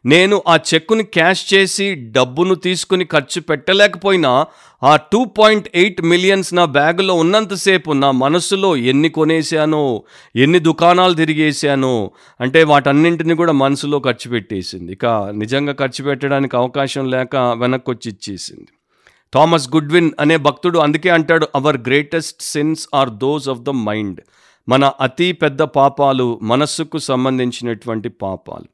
నేను 0.05 0.43
ఆ 0.47 0.55
చెక్కుని 0.73 1.03
క్యాష్ 1.03 1.53
చేసి 1.53 1.95
డబ్బును 1.95 2.55
తీసుకుని 2.55 3.05
ఖర్చు 3.05 3.41
పెట్టలేకపోయినా 3.41 4.45
ఆ 4.83 4.95
టూ 4.95 5.25
పాయింట్ 5.25 5.69
ఎయిట్ 5.75 6.01
మిలియన్స్ 6.01 6.53
నా 6.53 6.65
బ్యాగులో 6.65 7.13
ఉన్నంతసేపు 7.13 7.91
నా 7.91 8.11
మనసులో 8.11 8.75
ఎన్ని 8.77 9.09
కొనేసానో 9.09 10.01
ఎన్ని 10.35 10.59
దుకాణాలు 10.59 11.13
తిరిగేసానో 11.13 12.11
అంటే 12.39 12.63
వాటన్నింటిని 12.63 13.35
కూడా 13.35 13.51
మనసులో 13.51 13.99
ఖర్చు 13.99 14.31
పెట్టేసింది. 14.31 14.91
ఇక 14.93 15.05
నిజంగా 15.35 15.73
ఖర్చు 15.73 16.03
పెట్టడానికి 16.03 16.57
అవకాశం 16.57 17.09
లేక 17.09 17.35
వెనక్కి 17.35 17.91
వచ్చి 17.91 18.11
ఇచ్చేసింది 18.11 18.71
థామస్ 19.35 19.69
గుడ్విన్ 19.75 20.11
అనే 20.19 20.37
భక్తుడు 20.37 20.79
అందుకే 20.79 21.09
అంటాడు 21.09 21.47
our 21.55 21.77
greatest 21.77 22.41
sins 22.41 22.87
are 22.93 23.09
those 23.09 23.49
of 23.49 23.59
the 23.59 23.69
mind 23.69 24.21
మన 24.69 24.91
అతి 25.01 25.31
పెద్ద 25.31 25.61
పాపాలు 25.61 26.39
మనస్సుకు 26.41 26.97
సంబంధించినటువంటి 26.97 28.09
పాపాలు. 28.09 28.67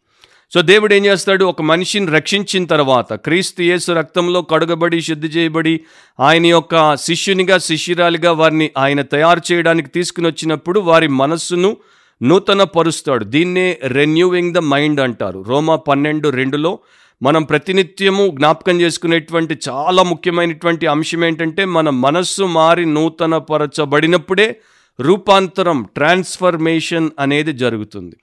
సో 0.54 0.62
దేవుడు 0.62 0.94
ఏం 0.94 1.06
చేస్తాడు? 1.06 1.46
ఒక 1.46 1.62
మనిషిని 1.62 2.08
రక్షించిన 2.08 2.66
తర్వాత 2.66 3.14
క్రీస్తు 3.14 3.62
యేసు 3.62 3.92
రక్తంలో 3.92 4.42
కడుగబడి 4.42 5.02
శుద్ధి 5.02 5.28
చేయబడి 5.28 5.74
ఆయన 6.20 6.46
యొక్క 6.46 6.96
శిష్యునిగా 6.96 7.58
శిష్యురాలిగా 7.58 8.32
వారిని 8.32 8.70
ఆయన 8.78 9.02
తయారు 9.02 9.42
చేయడానికి 9.52 9.90
తీసుకుని 9.90 10.28
వచ్చినప్పుడు 10.28 10.80
వారి 10.80 11.08
మనస్సును 11.08 11.78
నూతన 12.22 12.64
పరుస్తాడు 12.64 13.24
దీన్నే 13.24 13.68
రెన్యూవింగ్ 13.84 14.54
ద 14.54 14.58
మైండ్ 14.58 15.00
అంటారు. 15.00 15.46
రోమా 15.48 15.76
పన్నెండు 15.76 16.30
రెండులో 16.30 16.80
మనం 17.24 17.44
ప్రతినిత్యము 17.44 18.28
జ్ఞాపకం 18.28 18.82
చేసుకునేటువంటి 18.82 19.58
చాలా 19.70 20.04
ముఖ్యమైనటువంటి 20.04 20.88
అంశం 20.88 21.26
ఏంటంటే 21.26 21.66
మన 21.66 21.90
మనస్సు 21.90 22.44
మారి 22.44 22.86
నూతన 22.86 23.38
పరచబడినప్పుడే 23.38 24.56
రూపాంతరం 25.00 25.86
ట్రాన్స్ఫర్మేషన్ 25.96 27.10
అనేది 27.20 27.54
జరుగుతుంది. 27.54 28.16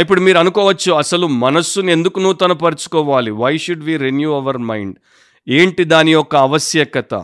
ఇప్పుడు 0.00 0.20
మీరు 0.20 0.38
అనుకోవచ్చు 0.38 0.92
అసలు 0.92 1.26
మనస్సును 1.26 1.90
ఎందుకు 1.90 2.20
నూతనపరుచుకోవాలి? 2.20 3.30
Why 3.30 3.58
should 3.58 3.84
we 3.84 3.96
renew 3.96 4.34
our 4.34 4.58
mind 4.58 4.96
ఏంటి 5.48 5.84
దాని 5.84 6.12
యొక్క 6.12 6.36
ఆవశ్యకత? 6.36 7.14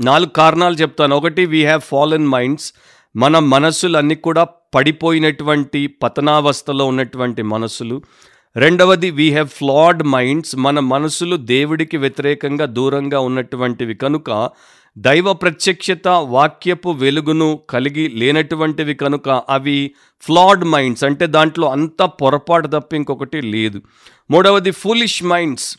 నాలుగు 0.00 0.30
కారణాలు 0.30 0.74
చెప్తాను. 0.74 1.16
ఒకటి 1.16 1.46
వీ 1.46 1.64
హ్యావ్ 1.64 1.80
ఫాలన్ 1.80 2.26
మైండ్స్ 2.26 2.72
మన 3.16 3.38
మనస్సులన్నీ 3.38 4.14
కూడా 4.14 4.46
పడిపోయినటువంటి 4.74 5.86
పతనావస్థలో 5.86 6.86
ఉన్నటువంటి 6.86 7.42
మనస్సులు. 7.42 8.02
రెండవది 8.56 9.10
వీ 9.10 9.30
హ్యావ్ 9.30 9.48
ఫ్లాడ్ 9.48 10.02
మైండ్స్ 10.02 10.56
మన 10.56 10.80
మనసులు 10.80 11.36
దేవుడికి 11.36 11.96
వ్యతిరేకంగా 11.96 12.64
దూరంగా 12.64 13.20
ఉన్నటువంటివి. 13.20 13.94
కనుక 13.94 14.50
దైవ 14.98 15.32
ప్రత్యక్షత 15.32 16.08
వాక్యపు 16.08 16.90
వెలుగును 16.90 17.60
కలిగి 17.70 18.08
లేనటువంటివి 18.08 18.94
కనుక 18.94 19.28
అవి 19.28 19.90
ఫ్లాడ్ 20.22 20.64
మైండ్స్ 20.64 21.04
అంటే 21.04 21.26
దాంట్లో 21.26 21.68
అంత 21.68 22.02
పొరపాటు 22.02 22.66
తప్ప 22.66 22.94
ఇంకొకటి 22.94 23.40
లేదు. 23.40 23.82
మూడవది 24.30 24.70
foolish 24.70 25.24
minds 25.24 25.78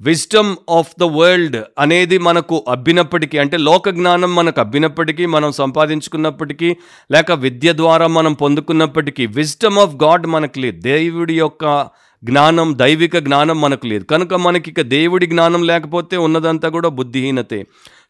wisdom 0.00 0.56
of 0.70 0.92
the 1.00 1.02
world 1.02 1.56
అనేది 1.78 2.18
మనకు 2.18 2.64
అబ్బినప్పటికీ 2.68 3.38
అంటే 3.38 3.56
లోక 3.56 3.88
జ్ఞానం 3.88 4.34
మనకు 4.34 4.60
అబ్బినప్పటికీ 4.60 5.26
మనం 5.26 5.52
సంపాదించుకున్నప్పటికీ 5.52 6.76
లేక 7.12 7.32
విద్య 7.32 7.72
ద్వారా 7.72 8.06
మనం 8.06 8.32
పొందుకున్నప్పటికీ 8.32 9.26
విజ్డమ్ 9.26 9.78
ఆఫ్ 9.78 9.94
గాడ్ 9.94 10.26
మనకు 10.26 10.58
లేదు. 10.58 10.80
దేవుడి 10.80 11.38
యొక్క 11.38 11.88
జ్ఞానం 12.24 12.78
దైవిక 12.78 13.16
జ్ఞానం 13.18 13.60
మనకు 13.60 13.86
లేదు. 13.86 14.04
కనుక 14.04 14.34
మనకి 14.34 14.70
ఇక 14.70 14.80
దేవుడి 14.80 15.26
జ్ఞానం 15.26 15.62
లేకపోతే 15.62 16.16
ఉన్నదంతా 16.16 16.68
కూడా 16.68 16.88
బుద్ధిహీనతే. 16.88 17.64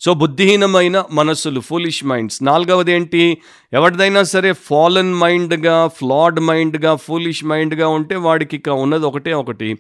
సో 0.05 0.15
బుద్ధిహీనమైన 0.15 1.05
మనస్సులు 1.13 1.61
ఫూలిష్ 1.61 2.05
మైండ్స్ 2.05 2.43
నాలుగవది 2.43 2.93
ఏంటి? 2.93 3.39
ఎవరిదైనా 3.73 4.23
సరే 4.23 4.53
ఫాలన్ 4.53 5.15
మైండ్గా 5.15 5.87
ఫ్లాడ్ 5.87 6.41
మైండ్గా 6.41 6.95
ఫూలిష్ 6.95 7.45
మైండ్గా 7.45 7.89
ఉంటే 7.89 8.15
వాడికి 8.15 8.57
ఇక 8.57 8.69
ఉన్నది 8.69 9.07
ఒకటే 9.07 9.33
ఒకటి. 9.33 9.79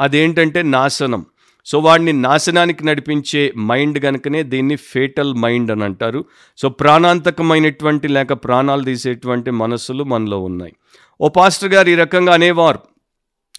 అదేంటంటే 0.00 0.62
నాశనం. 0.62 1.26
సో 1.66 1.78
వాడిని 1.78 2.12
నాశనానికి 2.12 2.86
నడిపించే 2.86 3.52
మైండ్ 3.58 4.02
కనుకనే 4.02 4.42
దీన్ని 4.42 4.76
ఫేటల్ 4.76 5.34
మైండ్ 5.34 5.70
అని 5.70 5.84
అంటారు. 5.84 6.24
సో 6.58 6.68
ప్రాణాంతకమైనటువంటి 6.68 8.08
లేక 8.08 8.32
ప్రాణాలు 8.32 8.82
తీసేటువంటి 8.84 9.50
మనస్సులు 9.50 10.04
మనలో 10.04 10.40
ఉన్నాయి. 10.40 10.72
ఓ 11.20 11.28
పాస్టర్ 11.28 11.74
గారు 11.74 11.88
ఈ 11.88 11.94
రకంగా 11.94 12.34
అనేవారు. 12.34 12.91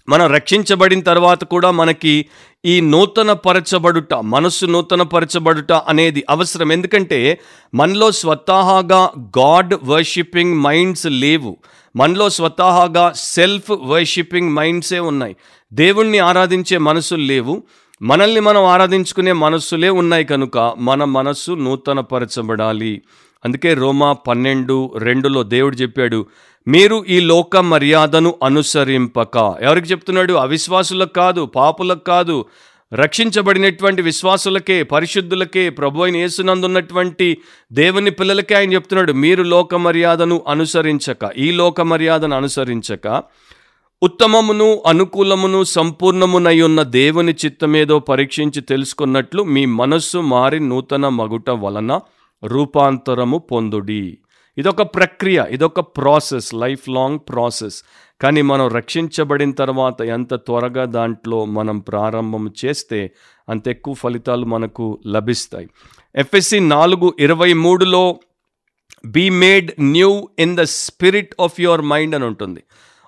మనం 0.10 0.34
రక్షించబడిన 0.34 1.02
తర్వాత 1.02 1.44
కూడా 1.44 1.72
మనకి 1.72 2.26
ఈ 2.66 2.82
నూతన 2.82 3.34
పరచబడుట 3.34 4.14
మనస్సు 4.14 4.66
నూతన 4.66 5.02
పరచబడుట 5.02 5.72
అనేది 5.72 6.24
అవసరం. 6.30 6.72
ఎందుకంటే 6.72 7.40
మనలో 7.74 8.12
స్వతహాగా 8.12 9.10
గాడ్ 9.40 9.74
వర్షిపింగ్ 9.84 10.62
మైండ్స్ 10.62 11.06
లేవు. 11.06 11.58
మనలో 11.96 12.30
స్వతహాగా 12.30 13.14
సెల్ఫ్ 13.16 13.72
వర్షిపింగ్ 13.82 14.50
మైండ్సే 14.50 15.00
ఉన్నాయి. 15.00 15.36
దేవుణ్ణి 15.74 16.20
ఆరాధించే 16.20 16.78
మనసులు 16.78 17.22
లేవు. 17.22 17.64
మనల్ని 18.02 18.40
మనం 18.40 18.64
ఆరాధించుకునే 18.66 19.32
మనస్సులే 19.32 19.90
ఉన్నాయి 19.90 20.26
కనుక 20.26 20.74
మన 20.78 21.04
మనస్సు 21.04 21.52
నూతన 21.52 22.00
పరచబడాలి 22.00 23.02
అందుకే 23.46 23.74
రోమా 23.74 24.14
పన్నెండు 24.14 24.94
రెండులో 24.98 25.44
దేవుడు 25.44 25.76
చెప్పాడు 25.76 26.26
మీరు 26.68 27.06
ఈ 27.10 27.20
లోక 27.20 27.58
మర్యాదను 27.58 28.36
అనుసరింపక. 28.44 29.56
ఎవరికి 29.62 29.88
చెప్తున్నాడు? 29.88 30.34
అవిశ్వాసులకు 30.34 31.14
కాదు 31.14 31.46
పాపులకు 31.46 32.04
కాదు. 32.04 32.46
రక్షించబడినటువంటి 32.94 34.02
విశ్వాసులకే 34.02 34.84
పరిశుద్ధులకే 34.84 35.70
ప్రభు 35.70 36.02
అయిన 36.02 36.16
యేసునందున్నటువంటి 36.16 37.38
దేవుని 37.72 38.12
పిల్లలకే 38.12 38.56
ఆయన 38.56 38.74
చెప్తున్నాడు 38.74 39.14
మీరు 39.14 39.44
లోక 39.44 39.76
మర్యాదను 39.76 40.42
అనుసరించక. 40.48 41.30
ఈ 41.38 41.52
లోక 41.52 41.82
మర్యాదను 41.82 42.38
అనుసరించక. 42.38 43.24
ఉత్తమమును 44.04 44.84
అనుకూలమును 44.88 45.64
సంపూర్ణమునై 45.64 46.62
ఉన్న 46.62 46.84
దేవుని 46.84 47.36
చిత్తమేదో 47.46 48.00
పరీక్షించి 48.00 48.62
తెలుసుకున్నట్లు 48.62 49.44
మీ 49.44 49.66
మనస్సు 49.66 50.18
మారి 50.18 50.60
నూతన 50.60 51.08
మగుట 51.08 51.50
వలన 51.50 52.00
రూపాంతరము 52.44 53.38
పొందుడి. 53.38 54.18
ఇదొక 54.58 54.82
ప్రక్రియ 54.82 55.46
ఇదొక 55.52 55.80
ప్రాసెస్ 55.80 56.54
లైఫ్ 56.54 56.90
లాంగ్ 56.90 57.20
ప్రాసెస్. 57.30 57.84
కానీ 58.22 58.42
మనం 58.42 58.68
రక్షించబడిన 58.68 59.52
తర్వాత 59.52 60.02
ఎంత 60.02 60.34
త్వరగా 60.36 60.86
దాంట్లో 60.86 61.46
మనం 61.46 61.80
ప్రారంభం 61.80 62.54
చేస్తే 62.66 63.12
అంత 63.50 63.68
ఎక్కువ 63.68 63.94
ఫలితాలు 63.94 64.46
మనకు 64.46 65.00
లభిస్తాయి. 65.08 65.68
ఎఫ్ఎస్సి 66.16 66.60
నాలుగు 66.60 67.14
ఇరవై 67.20 67.54
మూడులో 67.54 68.20
be 69.06 69.30
made 69.30 69.72
new 69.82 70.30
in 70.40 70.58
the 70.58 70.62
spirit 70.62 71.34
of 71.40 71.62
your 71.62 71.82
mind 71.82 72.16
అని 72.16 72.26
ఉంటుంది. 72.26 72.64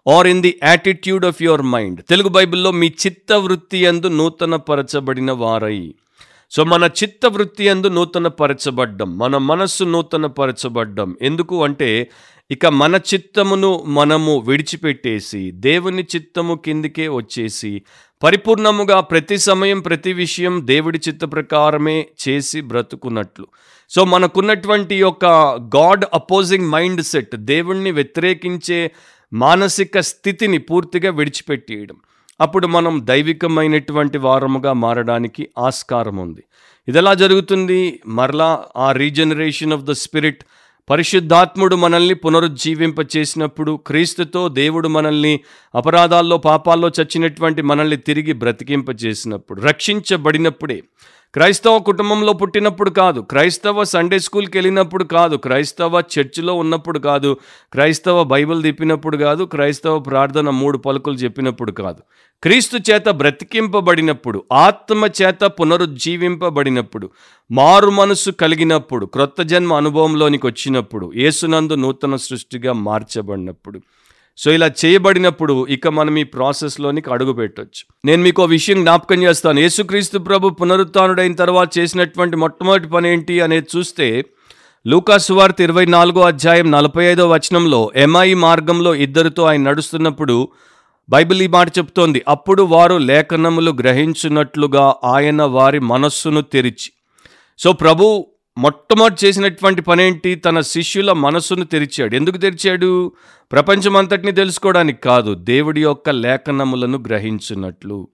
Or 0.08 0.28
in 0.28 0.42
the 0.42 0.60
attitude 0.64 1.26
of 1.26 1.42
your 1.42 1.62
mind 1.62 2.02
Telugu 2.04 2.30
బైబిల్లో 2.30 2.72
మీ 2.72 2.88
చిత్త 2.88 3.34
వృత్తి 3.34 3.78
ఎందు 3.78 4.08
నూతన 4.08 4.56
పరచబడిన 4.56 5.32
వారై 5.32 5.94
సో 6.56 6.64
మన 6.64 6.84
చిత్త 6.84 7.26
వృత్తి 7.26 7.64
ఎందు 7.64 7.88
నూతన 7.88 8.28
పరచబడ్డం 8.28 9.18
మన 9.18 9.38
మనస్సు 9.38 9.84
నూతన 9.84 10.26
పరచబడ్డం 10.26 11.18
ఎందుకు 11.22 11.64
అంటే 11.64 12.12
ఇక 12.52 12.66
మన 12.66 12.96
చిత్తమును 12.96 13.84
మనము 13.88 14.40
విడిచిపెట్టేసి 14.40 15.52
దేవుని 15.52 16.04
చిత్తము 16.16 16.56
కిందికే 16.56 17.08
వచ్చేసి 17.08 17.82
పరిపూర్ణముగా 18.24 19.00
ప్రతి 19.00 19.38
సమయం 19.38 19.80
ప్రతి 19.80 20.14
విషయం 20.14 20.62
దేవుడి 20.68 21.00
చిత్త 21.10 21.26
ప్రకారమే 21.26 22.08
చేసి 22.28 22.62
బ్రతుకున్నట్లు. 22.62 23.48
సో 23.90 24.06
మనకున్నటువంటి 24.06 24.96
యొక్క 24.96 25.26
గాడ్ 25.76 26.06
అపోజింగ్ 26.14 26.70
మైండ్ 26.70 27.02
సెట్ 27.02 27.36
దేవుణ్ణి 27.36 27.92
వ్యతిరేకించే 27.92 28.92
మానసిక 29.34 30.00
స్థితిని 30.00 30.58
పూర్తిగా 30.58 31.12
విడిచిపెట్టేయడం. 31.12 31.98
అప్పుడు 32.42 32.68
మనం 32.68 33.02
దైవికమైనటువంటి 33.04 34.18
వారముగా 34.18 34.74
మారడానికి 34.74 35.50
ఆస్కారం 35.60 36.18
ఉంది 36.18 36.44
ఇది 36.88 36.98
ఎలా 36.98 37.14
జరుగుతుంది? 37.14 38.00
మరలా 38.08 38.64
ఆ 38.78 38.92
రీజనరేషన్ 38.92 39.74
ఆఫ్ 39.74 39.82
ద 39.82 39.92
స్పిరిట్ 39.92 40.44
పరిశుద్ధాత్ముడు 40.90 41.76
మనల్ని 41.76 42.14
పునరుజ్జీవింప 42.14 42.96
చేసినప్పుడు 43.18 43.80
క్రీస్తుతో 43.88 44.50
దేవుడు 44.50 44.88
మనల్ని 44.88 45.40
అపరాధాల్లో 45.76 46.38
పాపాల్లో 46.38 46.92
చచ్చినటువంటి 47.02 47.62
మనల్ని 47.62 47.98
తిరిగి 47.98 48.34
బ్రతికింప 48.34 48.90
చేసినప్పుడు 49.06 49.62
రక్షించబడినప్పుడే. 49.62 50.84
క్రైస్తవ 51.34 51.80
కుటుంబంలో 51.80 52.34
పుట్టినప్పుడు 52.34 52.90
కాదు 52.90 53.20
క్రైస్తవ 53.20 53.84
సండే 53.84 54.20
స్కూల్కి 54.20 54.58
వెళ్ళినప్పుడు 54.58 55.04
కాదు 55.04 55.36
క్రైస్తవ 55.36 56.04
చర్చిలో 56.14 56.54
ఉన్నప్పుడు 56.54 57.00
కాదు 57.00 57.38
క్రైస్తవ 57.72 58.24
బైబిల్ 58.24 58.64
తిప్పినప్పుడు 58.64 59.18
కాదు 59.18 59.44
క్రైస్తవ 59.44 60.00
ప్రార్థన 60.00 60.50
మూడు 60.50 60.78
పలుకులు 60.78 61.16
చెప్పినప్పుడు 61.16 61.72
కాదు. 61.72 62.02
క్రీస్తు 62.46 62.78
చేత 62.90 63.10
బ్రతికింపబడినప్పుడు 63.10 64.44
ఆత్మ 64.52 65.06
చేత 65.22 65.44
పునరుజ్జీవింపబడినప్పుడు 65.44 67.10
మారు 67.52 67.90
మనసు 67.90 68.32
కలిగినప్పుడు 68.32 69.06
క్రొత్త 69.06 69.42
జన్మ 69.42 69.74
అనుభవంలోనికి 69.74 70.48
వచ్చినప్పుడు 70.48 71.12
యేసునందు 71.16 71.76
నూతన 71.76 72.16
సృష్టిగా 72.16 72.74
మార్చబడినప్పుడు. 72.74 73.80
సో 74.38 74.52
ఇలా 74.52 74.68
చేయబడినప్పుడు 74.86 75.68
ఇక 75.70 75.88
మనం 75.88 76.18
ఈ 76.18 76.24
ప్రాసెస్లోనికి 76.24 77.10
అడుగు 77.10 77.34
పెట్టవచ్చు 77.34 77.84
నేను 78.06 78.24
మీకు 78.24 78.42
ఒక 78.42 78.50
విషయం 78.50 78.82
జ్ఞాపకం 78.82 79.24
చేస్తాను. 79.24 79.60
యేసుక్రీస్తు 79.60 80.18
ప్రభు 80.20 80.50
పునరుత్డైన 80.50 81.34
తర్వాత 81.34 81.78
చేసినటువంటి 81.78 82.36
మొట్టమొదటి 82.36 82.88
పని 82.88 83.10
ఏంటి 83.10 83.40
అనేది 83.40 83.68
చూస్తే 83.78 84.26
లూకాసువార్త 84.88 85.62
ఇరవై 85.62 85.86
నాలుగో 85.86 86.22
అధ్యాయం 86.22 86.72
నలభై 86.72 87.04
ఐదో 87.04 87.28
వచనంలో 87.30 87.92
ఎంఐ 87.96 88.34
మార్గంలో 88.34 88.96
ఇద్దరితో 88.96 89.44
ఆయన 89.44 89.64
నడుస్తున్నప్పుడు 89.64 90.50
బైబిల్ 91.10 91.42
ఈ 91.42 91.48
మాట 91.48 91.78
చెప్తోంది. 91.78 92.24
అప్పుడు 92.28 92.64
వారు 92.64 92.96
లేఖనములు 92.96 93.72
గ్రహించినట్లుగా 93.72 94.96
ఆయన 95.04 95.44
వారి 95.44 95.80
మనస్సును 95.80 96.42
తెరిచి. 96.42 96.92
సో 97.58 97.74
ప్రభు 97.74 98.28
మొట్టమొదటి 98.58 99.28
చేసినటువంటి 99.28 99.82
పనేంటి? 99.82 100.36
తన 100.36 100.60
శిష్యుల 100.60 101.12
మనస్సును 101.12 101.66
తెరిచాడు. 101.66 102.16
ఎందుకు 102.16 102.38
తెరిచాడు? 102.38 103.12
ప్రపంచమంతటిని 103.52 104.32
తెలుసుకోవడానికి 104.32 105.02
కాదు. 105.02 105.34
దేవుడి 105.34 105.82
యొక్క 105.82 106.10
లేఖనములను 106.10 106.98
గ్రహించినట్లు. 106.98 108.08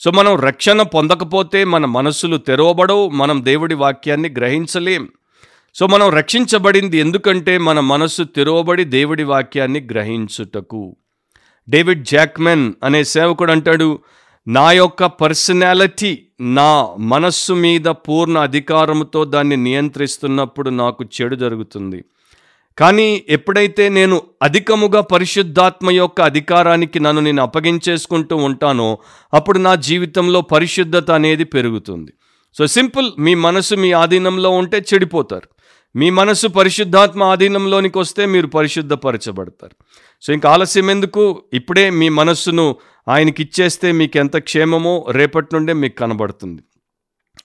సో 0.00 0.10
మనం 0.10 0.40
రక్షణ 0.40 0.82
పొందకపోతే 0.82 1.64
మన 1.64 1.84
మనస్సులు 1.84 2.36
తెరవబడవు. 2.36 3.08
మనం 3.08 3.44
దేవుడి 3.44 3.74
వాక్యాన్ని 3.74 4.28
గ్రహించలేం. 4.28 5.08
సో 5.74 5.86
మనం 5.86 6.10
రక్షించబడింది 6.10 6.98
ఎందుకంటే 6.98 7.58
మన 7.58 7.80
మనస్సు 7.80 8.22
తెరవబడి 8.22 8.84
దేవుడి 8.84 9.22
వాక్యాన్ని 9.22 9.80
గ్రహించుటకు. 9.80 10.96
డేవిడ్ 11.68 12.04
జాక్మెన్ 12.04 12.72
అనే 12.82 13.04
సేవకుడు 13.04 13.52
అంటాడు 13.52 13.98
నా 14.48 14.72
యొక్క 14.72 15.04
పర్సనాలిటీ 15.04 16.18
నా 16.40 16.86
మనస్సు 16.98 17.52
మీద 17.52 17.84
పూర్ణ 17.84 18.38
అధికారంతో 18.38 19.24
దాన్ని 19.24 19.56
నియంత్రిస్తున్నప్పుడు 19.56 20.70
నాకు 20.70 21.04
చెడు 21.04 21.36
జరుగుతుంది. 21.36 22.04
కానీ 22.78 23.24
ఎప్పుడైతే 23.28 23.88
నేను 23.88 24.22
అధికముగా 24.42 25.00
పరిశుద్ధాత్మ 25.00 25.90
యొక్క 25.90 26.20
అధికారానికి 26.20 27.00
నన్ను 27.00 27.22
నేను 27.22 27.42
అప్పగించేసుకుంటూ 27.42 28.36
ఉంటానో 28.36 28.98
అప్పుడు 29.34 29.58
నా 29.58 29.74
జీవితంలో 29.74 30.40
పరిశుద్ధత 30.40 31.10
అనేది 31.10 31.44
పెరుగుతుంది. 31.44 32.12
సో 32.54 32.66
సింపుల్ 32.66 33.10
మీ 33.18 33.34
మనసు 33.34 33.74
మీ 33.74 33.92
ఆధీనంలో 33.92 34.50
ఉంటే 34.50 34.84
చెడిపోతారు. 34.94 35.59
మీ 35.96 36.10
మనసు 36.10 36.46
పరిశుద్ధాత్మ 36.46 37.22
ఆధీనంలోనికి 37.22 37.98
వస్తే 37.98 38.26
మీరు 38.26 38.46
పరిశుద్ధపరచబడతారు. 38.46 39.76
సో 40.22 40.32
ఇంకా 40.32 40.50
ఆలస్యం 40.50 40.90
ఎందుకు? 40.90 41.42
ఇప్పుడే 41.52 41.90
మీ 41.90 42.08
మనస్సును 42.08 42.76
ఆయనకి 43.08 43.42
ఇచ్చేస్తే 43.42 43.92
మీకు 43.92 44.18
ఎంత 44.18 44.36
క్షేమమో 44.36 45.06
రేపటి 45.10 45.48
నుండే 45.54 45.72
మీకు 45.72 45.96
కనబడుతుంది. 45.96 46.62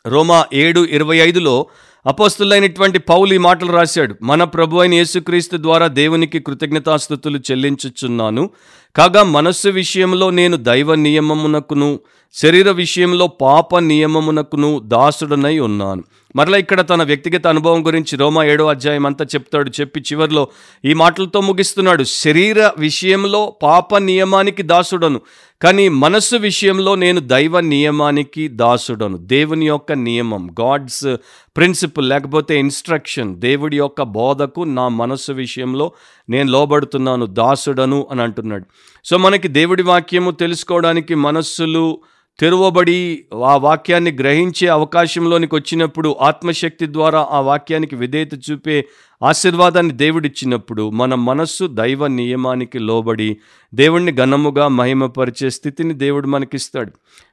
రోమా 0.08 0.46
ఏడు 0.54 0.86
ఇరవై 0.86 1.18
ఐదులో 1.18 1.68
అపోస్తులైనటువంటి 2.06 3.00
పౌలు 3.00 3.34
ఈ 3.34 3.38
మాటలు 3.38 3.72
రాశాడు 3.72 4.16
మన 4.22 4.44
ప్రభు 4.44 4.78
అయిన 4.78 4.94
యేసుక్రీస్తు 4.94 5.58
ద్వారా 5.58 5.88
దేవునికి 5.88 6.40
కృతజ్ఞతాస్థుతులు 6.40 7.40
చెల్లించుచున్నాను. 7.52 8.50
కాగా 8.96 9.24
మనస్సు 9.24 9.70
విషయంలో 9.70 10.30
నేను 10.30 10.58
దైవ 10.58 10.96
నియమమునకును 10.96 12.00
శరీర 12.34 12.72
విషయంలో 12.72 13.28
పాప 13.28 13.80
నియమమునకును 13.80 14.80
దాసుడనై 14.80 15.60
ఉన్నాను. 15.60 16.04
మరలా 16.36 16.58
ఇక్కడ 16.58 16.82
తన 16.90 17.04
వ్యక్తిగత 17.04 17.48
అనుభవం 17.48 17.86
గురించి 17.88 18.18
రోమా 18.18 18.44
ఏడో 18.44 18.66
అధ్యాయం 18.66 19.06
అంతా 19.06 19.26
చెప్తాడు 19.26 19.72
చెప్పి 19.80 20.00
చివరిలో 20.00 20.48
ఈ 20.86 20.94
మాటలతో 20.94 21.42
ముగిస్తున్నాడు 21.42 22.04
శరీర 22.04 22.72
విషయంలో 22.78 23.56
పాప 23.64 23.98
నియమానికి 23.98 24.64
దాసుడను 24.64 25.22
కానీ 25.62 25.90
మనస్సు 25.90 26.36
విషయంలో 26.36 26.96
నేను 26.96 27.20
దైవ 27.20 27.60
నియమానికి 27.60 28.48
దాసుడను. 28.48 29.18
దేవుని 29.18 29.68
యొక్క 29.68 29.92
నియమం 29.92 30.50
గాడ్స్ 30.62 31.16
ప్రిన్సిపల్ 31.58 32.10
లేకపోతే 32.10 32.60
ఇన్స్ట్రక్షన్ 32.60 33.36
దేవుడి 33.36 33.78
యొక్క 33.78 34.02
బోధకు 34.02 34.62
నా 34.62 34.88
మనస్సు 34.88 35.32
విషయంలో 35.32 35.92
నేను 36.30 36.52
లోబడుతున్నాను 36.52 37.26
దాసుడను 37.26 38.08
అని 38.12 38.22
అంటున్నాడు. 38.22 38.66
సో 39.06 39.18
మనకి 39.18 39.48
దేవుడి 39.48 39.84
వాక్యము 39.84 40.32
తెలుసుకోవడానికి 40.32 41.16
మనస్సులు 41.16 42.00
తెరువబడి 42.40 43.26
ఆ 43.46 43.56
వాక్యాన్ని 43.56 44.12
గ్రహించే 44.12 44.68
అవకాశంలోనికి 44.68 45.56
వచ్చినప్పుడు 45.56 46.16
ఆత్మశక్తి 46.22 46.86
ద్వారా 46.86 47.28
ఆ 47.32 47.40
వాక్యానికి 47.40 47.96
విధేయత 47.96 48.52
చూపే 48.52 48.86
ఆశీర్వాదాన్ని 49.24 49.94
దేవుడిచ్చినప్పుడు 49.94 50.90
మన 50.90 51.16
మనస్సు 51.16 51.68
దైవ 51.68 52.08
నియమానికి 52.08 52.80
లోబడి 52.80 53.38
దేవుణ్ణి 53.74 54.12
ఘనముగా 54.12 54.68
మహిమపరిచే 54.68 55.50
స్థితిని 55.50 55.94
దేవుడు 55.94 56.28
మనకిస్తాడు. 56.28 56.92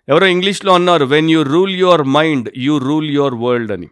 ఎవరో 0.09 0.27
ఇంగ్లీష్లో 0.27 0.75
అన్నారు 0.75 1.05
when 1.05 1.31
you 1.31 1.43
rule 1.43 1.77
your 1.77 2.03
mind 2.03 2.51
you 2.57 2.79
rule 2.79 3.11
your 3.11 3.35
world 3.35 3.73
అని. 3.73 3.89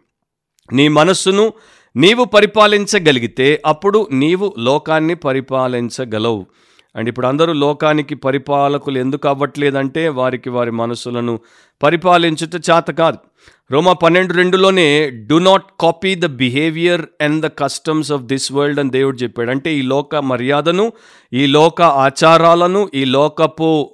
నీ 0.73 0.87
మనస్సును 0.87 1.53
నీవు 1.95 2.23
పరిపాలించగలిగితే 2.23 3.61
అప్పుడు 3.65 4.07
నీవు 4.11 4.53
లోకాన్ని 4.59 5.15
పరిపాలించగలవు. 5.15 6.45
అండ్ 6.95 7.09
ఇప్పుడు 7.09 7.27
అందరూ 7.27 7.53
లోకానికి 7.53 8.15
పరిపాలకులు 8.15 8.97
ఎందుకు 8.97 9.27
అవ్వట్లేదంటే 9.27 10.07
వారికి 10.07 10.49
వారి 10.49 10.71
మనసులను 10.71 11.39
పరిపాలించుట 11.83 12.55
చేత 12.55 12.91
కాదు. 12.91 13.17
రోమా 13.71 13.93
పన్నెండు 13.93 14.33
రెండులోనే 14.33 15.09
do 15.09 15.37
not 15.39 15.63
copy 15.79 16.15
the 16.15 16.25
behaviour 16.25 17.01
and 17.21 17.45
the 17.45 17.49
customs 17.59 18.11
of 18.11 18.21
this 18.21 18.51
world 18.53 18.79
అని 18.79 18.89
దేవుడు 18.89 19.17
చెప్పాడు. 19.17 19.51
అంటే 19.51 19.75
ఈ 19.75 19.81
లోక 19.81 20.15
మర్యాదను 20.15 20.91
ఈ 21.33 21.45
లోక 21.45 21.81
ఆచారాలను 21.81 22.89
ఈ 22.95 23.05
లోకపు 23.05 23.89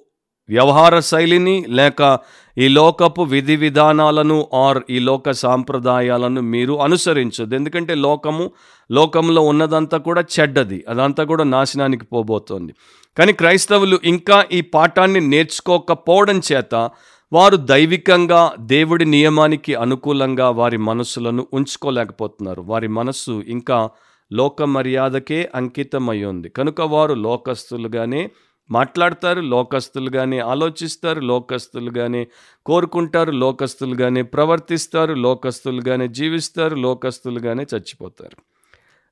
వ్యవహార 0.50 1.00
శైలిని 1.00 1.66
లేక 1.70 2.20
ఈ 2.58 2.68
లోకపు 2.68 3.22
విధి 3.22 3.56
విధానాలను 3.56 4.48
ఆర్ 4.54 4.84
ఈ 4.90 5.00
లోక 5.00 5.32
సాంప్రదాయాలను 5.32 6.42
మీరు 6.42 6.82
అనుసరించదు. 6.82 7.56
ఎందుకంటే 7.56 7.96
లోకము 7.96 8.52
లోకంలో 8.92 9.42
ఉన్నదంతా 9.42 9.98
కూడా 9.98 10.24
చెడ్డది. 10.40 10.86
అదంతా 10.90 11.24
కూడా 11.24 11.44
నాశనానికి 11.44 12.06
పోబోతోంది. 12.06 12.74
కానీ 13.18 13.34
క్రైస్తవులు 13.34 14.00
ఇంకా 14.04 14.46
ఈ 14.52 14.62
పాఠాన్ని 14.62 15.20
నేర్చుకోకపోవడం 15.20 16.42
చేత 16.54 16.90
వారు 17.34 17.56
దైవికంగా 17.56 18.52
దేవుడి 18.60 19.06
నియమానికి 19.06 19.76
అనుకూలంగా 19.76 20.50
వారి 20.50 20.78
మనస్సులను 20.78 21.48
ఉంచుకోలేకపోతున్నారు. 21.54 22.62
వారి 22.62 22.88
మనస్సు 22.88 23.44
ఇంకా 23.48 23.90
లోక 24.34 24.64
మర్యాదకే 24.64 25.50
అంకితమై 25.56 26.24
ఉంది. 26.24 26.50
కనుక 26.50 26.82
వారు 26.82 27.14
లోకస్తులుగానే 27.14 28.30
మాట్లాడతారు 28.72 29.42
లోకస్తులుగానే 29.42 30.40
ఆలోచిస్తారు 30.40 31.20
లోకస్తులుగానే 31.20 32.28
కోరుకుంటారు 32.66 33.32
లోకస్తులుగానే 33.32 34.22
ప్రవర్తిస్తారు 34.22 35.14
లోకస్తులుగానే 35.14 36.08
జీవిస్తారు 36.08 36.76
లోకస్తులుగానే 36.76 37.66
చచ్చిపోతారు. 37.76 38.38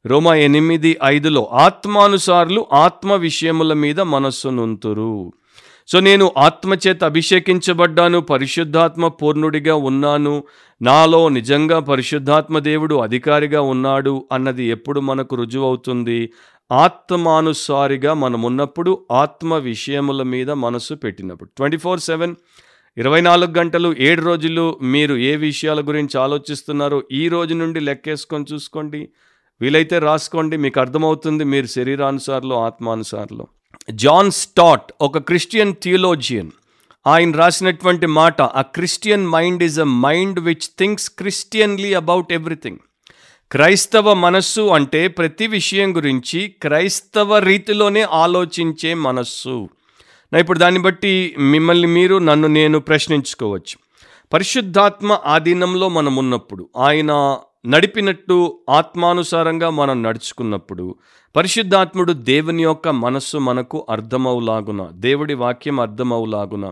రోమా 0.08 0.36
ఎనిమిది 0.36 0.98
ఐదులో 1.04 1.50
ఆత్మానుసారులు 1.54 2.66
ఆత్మ 2.74 3.14
విషయముల 3.14 3.74
మీద 3.74 4.00
మనస్సునుంతురు 4.00 5.34
సో 5.88 6.00
నేను 6.00 6.32
ఆత్మచేత 6.38 7.04
అభిషేకించబడ్డాను 7.04 8.20
పరిశుద్ధాత్మ 8.22 9.08
పూర్ణుడిగా 9.08 9.76
ఉన్నాను 9.76 10.44
నాలో 10.82 11.30
నిజంగా 11.30 11.80
పరిశుద్ధాత్మ 11.80 12.60
దేవుడు 12.60 12.96
అధికారిగా 12.96 13.62
ఉన్నాడు 13.62 14.26
అన్నది 14.32 14.64
ఎప్పుడు 14.64 15.00
మనకు 15.00 15.36
రుజువవుతుంది? 15.36 16.30
ఆత్మానుసారిగా 16.72 18.14
మనం 18.14 18.42
ఉన్నప్పుడు 18.42 19.06
ఆత్మ 19.12 19.56
విషయముల 19.56 20.24
మీద 20.24 20.52
మనసు 20.52 20.94
పెట్టినప్పుడు. 20.94 21.50
ట్వంటీ 21.58 21.78
ఫోర్ 21.78 22.00
సెవెన్ 22.00 22.36
ఇరవై 22.98 23.22
నాలుగు 23.22 23.52
గంటలు 23.52 23.96
ఏడు 24.00 24.22
రోజులు 24.22 24.80
మీరు 24.82 25.16
ఏ 25.16 25.36
విషయాల 25.36 25.82
గురించి 25.82 26.20
ఆలోచిస్తున్నారో 26.20 27.04
ఈ 27.12 27.28
రోజు 27.28 27.54
నుండి 27.54 27.80
లెక్కేసుకొని 27.80 28.46
చూసుకోండి. 28.54 29.10
వీలైతే 29.62 30.00
రాసుకోండి. 30.00 30.58
మీకు 30.58 30.80
అర్థమవుతుంది 30.80 31.44
మీరు 31.44 31.66
శరీరానుసార్లో 31.66 32.64
ఆత్మానుసార్లో. 32.66 33.48
జాన్ 33.92 34.32
స్టాట్ 34.32 34.92
ఒక 35.02 35.18
క్రిస్టియన్ 35.18 35.74
థియోలోజియన్. 35.84 36.52
ఆయన 37.08 37.32
రాసినటువంటి 37.32 38.06
మాట 38.06 38.42
a 38.42 38.62
Christian 38.62 39.28
mind 39.28 39.64
is 39.64 39.80
a 39.80 39.84
mind 39.84 40.40
which 40.40 40.68
thinks 40.80 41.10
Christianly 41.10 41.94
about 41.94 42.34
everything 42.34 42.78
క్రైస్తవ 43.56 44.14
మనస్సు 44.14 44.62
అంటే 44.62 45.08
ప్రతి 45.08 45.48
విషయం 45.48 45.96
గురించి 45.96 46.48
క్రైస్తవ 46.62 47.38
రీతిలోనే 47.38 48.02
ఆలోచించే 48.02 48.94
మనస్సు. 48.94 49.70
నా 50.34 50.40
ఇప్పుడు 50.40 50.60
దాన్ని 50.60 50.82
బట్టి 50.82 51.36
మిమ్మల్ని 51.40 51.88
మీరు 51.88 52.18
నన్ను 52.18 52.48
నేను 52.48 52.80
ప్రశ్నించుకోవచ్చు. 52.80 53.78
పరిశుద్ధాత్మ 54.34 55.20
ఆధీనంలో 55.26 55.90
మనం 55.90 56.16
ఉన్నప్పుడు 56.16 56.70
ఆయన 56.78 57.38
నడిపినట్టు 57.68 58.60
ఆత్మానుసారంగా 58.70 59.70
మనం 59.70 60.04
నడుచుకున్నప్పుడు 60.04 60.96
పరిశుద్ధాత్ముడు 61.36 62.14
దేవుని 62.14 62.64
యొక్క 62.64 62.88
మనస్సు 62.88 63.38
మనకు 63.38 63.88
అర్థమవులాగున 63.90 64.88
దేవుడి 64.92 65.34
వాక్యం 65.34 65.80
అర్థమవులాగున 65.80 66.72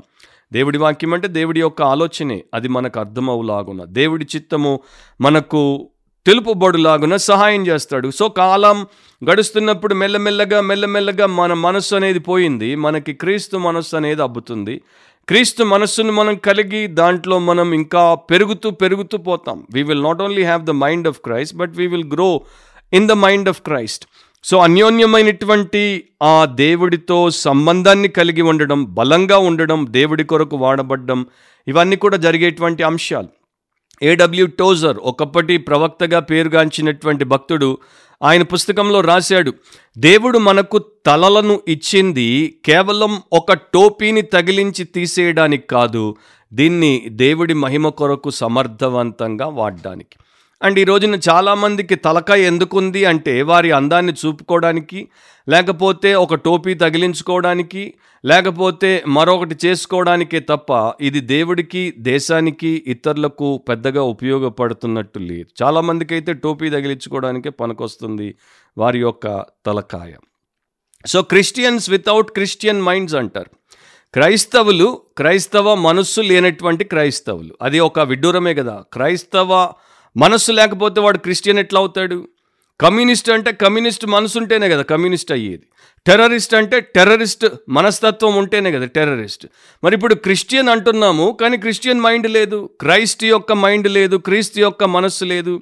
దేవుడి 0.53 0.77
వాక్యం 0.77 1.13
అంటే 1.13 1.27
దేవుడి 1.27 1.59
యొక్క 1.59 1.81
ఆలోచనే 1.81 2.43
అది 2.53 2.67
మనకు 2.67 2.99
అర్థమవులాగున 2.99 3.83
దేవుడి 3.83 4.27
చిత్తము 4.35 4.79
మనకు 5.21 5.89
తెలుపుబడులాగున 6.25 7.15
సహాయం 7.15 7.67
చేస్తాడు. 7.67 8.09
సో 8.09 8.29
కాలం 8.29 8.87
గడుస్తున్నప్పుడు 9.21 9.93
మెల్లమెల్లగా 9.93 10.61
మెల్లమెల్లగా 10.61 11.25
మన 11.25 11.53
మనస్సు 11.53 11.95
అనేది 11.95 12.19
పోయింది. 12.19 12.75
మనకి 12.75 13.13
క్రీస్తు 13.13 13.57
మనస్సు 13.57 13.95
అనేది 13.95 14.21
అబ్బుతుంది. 14.21 14.81
క్రీస్తు 15.27 15.63
మనస్సును 15.63 16.13
మనం 16.13 16.35
కలిగి 16.35 16.87
దాంట్లో 16.87 17.39
మనం 17.39 17.73
ఇంకా 17.73 18.13
పెరుగుతూ 18.13 18.71
పెరుగుతూ 18.71 19.17
పోతాం. 19.17 19.63
We 19.73 19.83
will 19.83 20.03
not 20.03 20.21
only 20.21 20.43
have 20.43 20.63
the 20.63 20.69
mind 20.69 21.07
of 21.07 21.19
Christ 21.19 21.55
but 21.55 21.73
we 21.77 21.87
will 21.87 22.09
grow 22.13 22.41
in 22.93 23.07
the 23.07 23.11
mind 23.11 23.49
of 23.49 23.61
Christ 23.61 24.05
so 24.43 24.57
అన్యోన్యమైనటువంటి 24.57 26.03
ఆ 26.21 26.45
దేవుడితో 26.45 27.29
సంబంధాన్ని 27.29 28.07
కలిగి 28.07 28.41
ఉండడం 28.41 28.83
బలంగా 28.93 29.37
ఉండడం 29.37 29.87
దేవుడి 29.89 30.23
కొరకు 30.23 30.57
వాడబడ్డం 30.57 31.25
ఇవన్నీ 31.67 31.95
కూడా 31.95 32.17
జరిగేటువంటి 32.17 32.83
అంశాలు. 32.83 33.42
ఏడబ్ల్యూ 34.03 34.47
టోజర్ 34.47 34.97
ఒకప్పటి 35.03 35.57
ప్రవక్తగా 35.57 36.19
పేరుగాంచినటువంటి 36.19 37.23
భక్తుడు 37.23 37.77
ఆయన 38.21 38.43
పుస్తకంలో 38.43 39.01
రాశాడు 39.01 39.53
దేవుడు 39.97 40.37
మనకు 40.37 40.77
తలలను 41.05 41.61
ఇచ్చింది 41.67 42.59
కేవలం 42.65 43.21
ఒక 43.33 43.53
టోపీని 43.53 44.21
తగిలించి 44.21 44.83
తీసేయడానికి 44.83 45.67
కాదు 45.67 46.15
దీన్ని 46.51 46.93
దేవుడి 47.09 47.53
మహిమ 47.53 47.89
కొరకు 47.89 48.29
సమర్థవంతంగా 48.29 49.47
వాడడానికి. 49.47 50.15
అండ్ 50.63 50.79
ఈ 50.79 50.83
రోజున 50.83 51.15
చాలామందికి 51.15 51.95
తలకాయ 51.95 52.41
ఎందుకుంది 52.41 53.05
అంటే 53.05 53.41
వారి 53.41 53.71
అందాన్ని 53.71 54.13
చూపుకోవడానికి 54.13 55.09
లేకపోతే 55.49 56.15
ఒక 56.15 56.35
టోపీ 56.35 56.73
తగిలించుకోవడానికి 56.73 57.93
లేకపోతే 58.25 59.03
మరొకటి 59.07 59.57
చేసుకోవడానికే 59.65 60.39
తప్ప 60.39 60.93
ఇది 61.01 61.19
దేవుడికి 61.19 61.93
దేశానికి 61.97 62.83
ఇతరులకు 62.87 63.57
పెద్దగా 63.57 64.01
ఉపయోగపడుతున్నట్టు 64.01 65.19
లేదు. 65.19 65.63
చాలామందికి 65.63 66.13
అయితే 66.13 66.33
టోపీ 66.33 66.69
తగిలించుకోవడానికే 66.69 67.49
పనికొస్తుంది 67.49 68.35
వారి 68.77 68.99
యొక్క 68.99 69.45
తలకాయ. 69.65 70.13
So 71.05 71.21
Christians 71.21 71.89
without 71.89 72.31
Christian 72.31 72.81
minds 72.81 73.15
అంటారు. 73.15 73.51
క్రైస్తవులు 74.13 75.01
క్రైస్తవ 75.17 75.75
మనస్సు 75.75 76.21
లేనటువంటి 76.21 76.83
క్రైస్తవులు. 76.83 77.55
అది 77.61 77.79
ఒక 77.79 77.99
విడ్డూరమే 77.99 78.53
కదా. 78.53 78.83
క్రైస్తవ 78.93 79.69
మనస్సు 80.17 80.51
లేకపోతే 80.51 81.01
వాడు 81.01 81.17
క్రిస్టియన్ 81.17 81.59
ఎట్లా 81.59 81.79
అవుతాడు 81.79 82.27
కమ్యూనిస్ట్ 82.81 83.29
అంటే 83.29 83.51
కమ్యూనిస్ట్ 83.51 84.05
మనసు 84.05 84.39
ఉంటేనే 84.39 84.69
కదా 84.69 84.81
కమ్యూనిస్ట్ 84.81 85.31
అయ్యేది. 85.31 85.63
టెర్రరిస్ట్ 86.07 86.55
అంటే 86.55 86.79
టెర్రరిస్ట్ 86.79 87.45
మనస్తత్వం 87.69 88.35
ఉంటేనే 88.35 88.71
కదా 88.71 88.85
టెర్రరిస్ట్. 88.85 89.47
మరి 89.83 89.95
ఇప్పుడు 89.95 90.15
క్రిస్టియన్ 90.15 90.69
అంటున్నాము 90.69 91.37
కానీ 91.41 91.57
క్రిస్టియన్ 91.57 92.01
మైండ్ 92.01 92.31
లేదు. 92.31 92.69
క్రైస్ట్ 92.79 93.23
యొక్క 93.23 93.53
మైండ్ 93.53 93.87
లేదు 93.87 94.17
క్రీస్తు 94.17 94.59
యొక్క 94.59 94.83
మనస్సు 94.83 95.25
లేదు. 95.25 95.61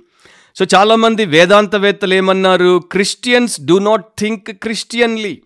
సో 0.56 0.66
చాలామంది 0.76 1.26
వేదాంతవేత్తలు 1.26 2.14
ఏమన్నారు? 2.14 2.84
Christians 2.92 3.62
do 3.62 3.80
not 3.80 4.06
think 4.20 4.52
Christianly. 4.52 5.42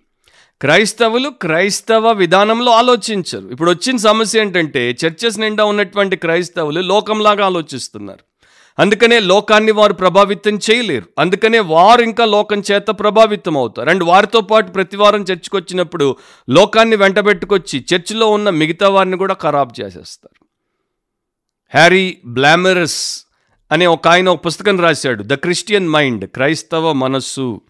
క్రైస్తవులు 0.61 1.29
క్రైస్తవ 1.29 2.11
విధానంలో 2.11 2.71
ఆలోచించరు. 2.71 3.49
ఇప్పుడు 3.51 3.71
వచ్చిన 3.71 3.97
సమస్య 3.97 4.41
ఏంటంటే 4.41 4.97
చర్చెస్ 5.05 5.39
నిండా 5.39 5.65
ఉన్నటువంటి 5.65 6.15
క్రైస్తవులు 6.15 6.79
లోకంలాగా 6.79 7.45
ఆలోచిస్తున్నారు. 7.45 8.34
అందుకనే 8.79 9.19
లోకాన్ని 9.19 9.71
వారు 9.71 9.93
ప్రభావితం 9.93 10.59
చేయలేరు. 10.71 11.05
అందుకనే 11.19 11.59
వారు 11.59 12.01
ఇంకా 12.01 12.25
లోకం 12.25 12.63
చేత 12.71 12.85
ప్రభావితం 12.89 13.57
అవుతారు 13.57 13.89
అండ్ 13.89 14.03
వారితో 14.03 14.41
పాటు 14.41 14.71
ప్రతి 14.71 14.97
వారం 14.97 15.21
చర్చికి 15.21 15.55
వచ్చినప్పుడు 15.55 16.15
లోకాన్ని 16.49 16.95
వెంటబెట్టుకొచ్చి 16.95 17.85
చర్చిలో 17.93 18.27
ఉన్న 18.27 18.49
మిగతా 18.49 18.89
వారిని 18.89 19.17
కూడా 19.17 19.33
ఖరాబ్ 19.33 19.81
చేసేస్తారు. 19.81 20.45
హ్యారీ 21.77 22.17
బ్లామరస్ 22.25 23.25
అనే 23.71 23.87
ఒక 23.87 24.07
ఆయన 24.07 24.29
ఒక 24.29 24.45
పుస్తకం 24.45 24.79
రాశాడు. 24.79 25.23
ద 25.23 25.33
క్రిస్టియన్ 25.33 25.89
మైండ్ 25.89 26.29
క్రైస్తవ 26.29 26.93
మనస్సు. 26.93 27.61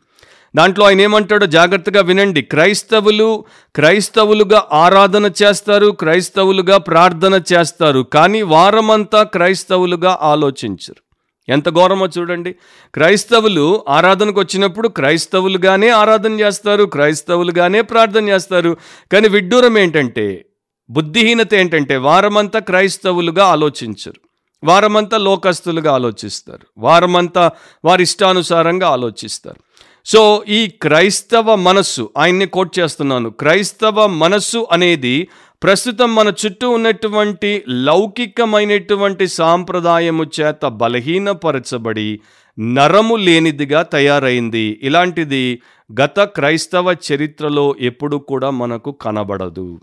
దాంట్లో 0.56 0.86
ఆయన 0.86 1.02
ఏమంటాడో 1.02 1.46
జాగ్రత్తగా 1.46 2.02
వినండి. 2.02 2.42
క్రైస్తవులు 2.42 3.46
క్రైస్తవులుగా 3.76 4.68
ఆరాధన 4.72 5.32
చేస్తారు 5.44 5.88
క్రైస్తవులుగా 5.92 6.78
ప్రార్థన 6.78 7.42
చేస్తారు 7.54 8.00
కానీ 8.00 8.42
వారమంతా 8.42 9.24
క్రైస్తవులుగా 9.24 10.20
ఆలోచించరు. 10.22 11.06
ఎంత 11.50 11.70
ఘోరమో 11.70 12.08
చూడండి. 12.08 12.52
క్రైస్తవులు 12.94 13.86
ఆరాధనకు 13.90 14.40
వచ్చినప్పుడు 14.40 14.88
క్రైస్తవులుగానే 14.88 15.90
ఆరాధన 15.90 16.40
చేస్తారు 16.40 16.84
క్రైస్తవులుగానే 16.84 17.82
ప్రార్థన 17.82 18.30
చేస్తారు. 18.30 18.78
కానీ 19.12 19.28
విడ్డూరం 19.28 19.78
ఏంటంటే 19.78 20.46
బుద్ధిహీనత 20.90 21.54
ఏంటంటే 21.54 21.98
వారమంతా 21.98 22.60
క్రైస్తవులుగా 22.60 23.46
ఆలోచించరు. 23.46 24.22
వారమంతా 24.64 25.18
లోకస్తులుగా 25.18 25.92
ఆలోచిస్తారు. 25.94 26.68
వారమంతా 26.78 27.52
వారి 27.86 28.04
ఇష్టానుసారంగా 28.04 28.88
ఆలోచిస్తారు. 28.88 29.65
సో 30.08 30.44
ఈ 30.50 30.68
క్రైస్తవ 30.82 31.56
మనస్సు 31.56 32.10
ఆయన్ని 32.18 32.46
కోట్ 32.46 32.80
చేస్తున్నాను. 32.80 33.30
క్రైస్తవ 33.30 34.08
మనస్సు 34.08 34.68
అనేది 34.72 35.28
ప్రస్తుతం 35.64 36.16
మన 36.16 36.34
చుట్టూ 36.46 36.70
ఉన్నటువంటి 36.70 37.64
లౌకికమైనటువంటి 37.70 39.28
సాంప్రదాయము 39.28 40.26
చేత 40.40 40.66
బలహీనపరచబడి 40.66 42.20
నరము 42.60 43.16
లేనిదిగా 43.16 43.82
తయారైంది. 43.82 44.80
ఇలాంటిది 44.84 45.62
గత 46.02 46.20
క్రైస్తవ 46.24 46.96
చరిత్రలో 47.12 47.76
ఎప్పుడు 47.80 48.18
కూడా 48.18 48.50
మనకు 48.50 48.92
కనబడదు. 48.92 49.80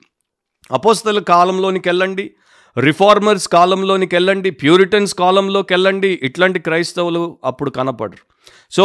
అపోస్తల 0.73 1.19
కాలంలోనికి 1.19 1.89
వెళ్ళండి 1.89 2.31
రిఫార్మర్స్ 2.79 3.49
కాలంలోనికి 3.49 4.15
వెళ్ళండి 4.15 4.51
ప్యూరిటన్స్ 4.51 5.15
కాలంలోకి 5.15 5.73
వెళ్ళండి 5.73 6.21
ఇట్లాంటి 6.23 6.59
క్రైస్తవులు 6.59 7.39
అప్పుడు 7.45 7.71
కనపడరు. 7.71 8.25
సో 8.73 8.85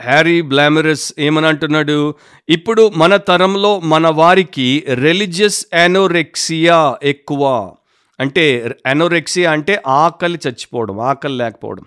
హ్యారీ 0.00 0.40
బ్లామరస్ 0.40 1.12
ఏమనంటున్నాడు? 1.18 2.14
ఇప్పుడు 2.48 2.90
మన 2.96 3.16
తరంలో 3.16 3.80
మన 3.80 4.08
వారికి 4.08 4.84
రిలీజియస్ 4.94 5.66
యానోరెక్సియా 5.74 6.98
ఎక్కువ. 7.02 7.72
అంటే 8.20 8.70
యానోరెక్సియా 8.86 9.52
అంటే 9.52 9.82
ఆకలి 9.86 10.38
చచ్చిపోవడం 10.46 11.00
ఆకలి 11.00 11.36
లేకపోవడం. 11.36 11.84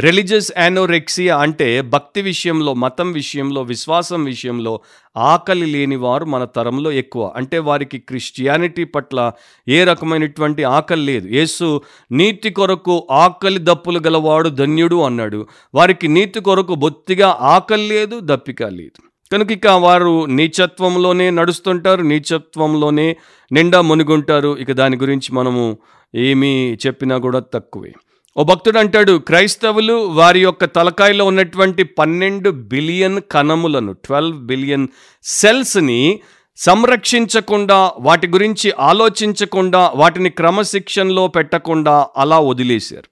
రిలీజియస్ 0.00 0.52
యానోరెక్సియా 0.58 1.38
అంటే 1.38 1.80
భక్తి 1.80 2.22
విషయంలో 2.22 2.74
మతం 2.74 3.12
విషయంలో 3.12 3.62
విశ్వాసం 3.62 4.24
విషయంలో 4.24 4.80
ఆకలి 5.16 5.66
లేని 5.66 5.96
వారు 5.96 6.24
మన 6.24 6.44
తరంలో 6.44 6.92
ఎక్కువ. 6.92 7.32
అంటే 7.36 7.58
వారికి 7.58 7.98
క్రిస్టియానిటీ 7.98 8.84
పట్ల 8.84 9.32
ఏ 9.68 9.84
రకమైనటువంటి 9.84 10.64
ఆకలి 10.64 11.02
లేదు. 11.02 11.28
యేసు 11.28 11.82
నీతి 12.12 12.50
కొరకు 12.50 13.06
ఆకలి 13.10 13.58
దప్పులు 13.58 13.98
గలవాడు 13.98 14.48
ధన్యుడు 14.48 14.96
అన్నాడు. 15.02 15.46
వారికి 15.74 16.08
నీతి 16.08 16.40
కొరకు 16.40 16.74
బొత్తిగా 16.74 17.38
ఆకలి 17.40 17.88
లేదు 17.88 18.20
దప్పిక 18.24 18.62
లేదు. 18.62 19.02
కనుక 19.32 19.52
ఇక 19.52 19.66
వారు 19.66 20.24
నీచత్వంలోనే 20.24 21.30
నడుస్తుంటారు 21.30 22.02
నీచత్వంలోనే 22.02 23.16
నిండా 23.52 23.80
మునిగుంటారు. 23.80 24.58
ఇక 24.58 24.72
దాని 24.72 24.96
గురించి 24.96 25.34
మనము 25.34 25.78
ఏమీ 26.14 26.78
చెప్పినా 26.86 27.18
కూడా 27.18 27.42
తక్కువే. 27.54 27.92
ఓ 28.36 28.44
భక్తుడు 28.44 28.78
అంటాడు 28.78 29.18
క్రైస్తవులు 29.18 29.92
వారి 29.92 30.40
యొక్క 30.42 30.64
తలకాయలో 30.64 31.24
ఉన్నటువంటి 31.24 31.82
పన్నెండు 31.82 32.50
బిలియన్ 32.50 33.20
కణములను 33.32 33.92
ట్వెల్వ్ 33.92 34.38
బిలియన్ 34.40 34.88
సెల్స్ని 35.22 36.20
సంరక్షించకుండా 36.56 37.92
వాటి 37.98 38.26
గురించి 38.26 38.72
ఆలోచించకుండా 38.78 39.92
వాటిని 39.94 40.30
క్రమశిక్షణలో 40.30 41.28
పెట్టకుండా 41.28 42.06
అలా 42.16 42.38
వదిలేశారు. 42.38 43.08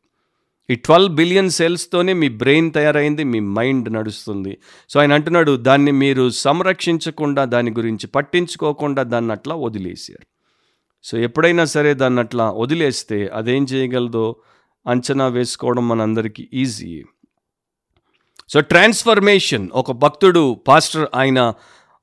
ఈ 0.71 0.75
ట్వెల్వ్ 0.75 1.15
బిలియన్ 1.15 1.51
సెల్స్తోనే 1.51 2.13
మీ 2.13 2.29
బ్రెయిన్ 2.29 2.73
తయారైంది 2.73 3.25
మీ 3.25 3.41
మైండ్ 3.41 3.93
నడుస్తుంది. 3.93 4.59
సో 4.91 5.01
ఆయన 5.01 5.13
అంటున్నాడు 5.13 5.57
దాన్ని 5.57 5.93
మీరు 5.93 6.31
సంరక్షించకుండా 6.31 7.45
దాని 7.45 7.71
గురించి 7.71 8.07
పట్టించుకోకుండా 8.07 9.03
దాన్ని 9.03 9.33
అట్లా 9.33 9.55
వదిలేశారు. 9.55 10.27
సో 11.05 11.19
ఎప్పుడైనా 11.19 11.65
సరే 11.65 11.95
దాన్ని 11.95 12.21
అట్లా 12.21 12.51
వదిలేస్తే 12.51 13.31
అదేం 13.35 13.65
చేయగలదో 13.65 14.37
అంచనా 14.87 15.27
వేసుకోవడం 15.27 15.89
మనందరికీ 15.89 16.49
ఈజీ. 16.53 17.05
సో 18.49 18.61
ట్రాన్స్ఫర్మేషన్ 18.61 19.69
ఒక 19.75 19.93
భక్తుడు 19.93 20.61
పాస్టర్ 20.69 21.09
ఆయన 21.15 21.55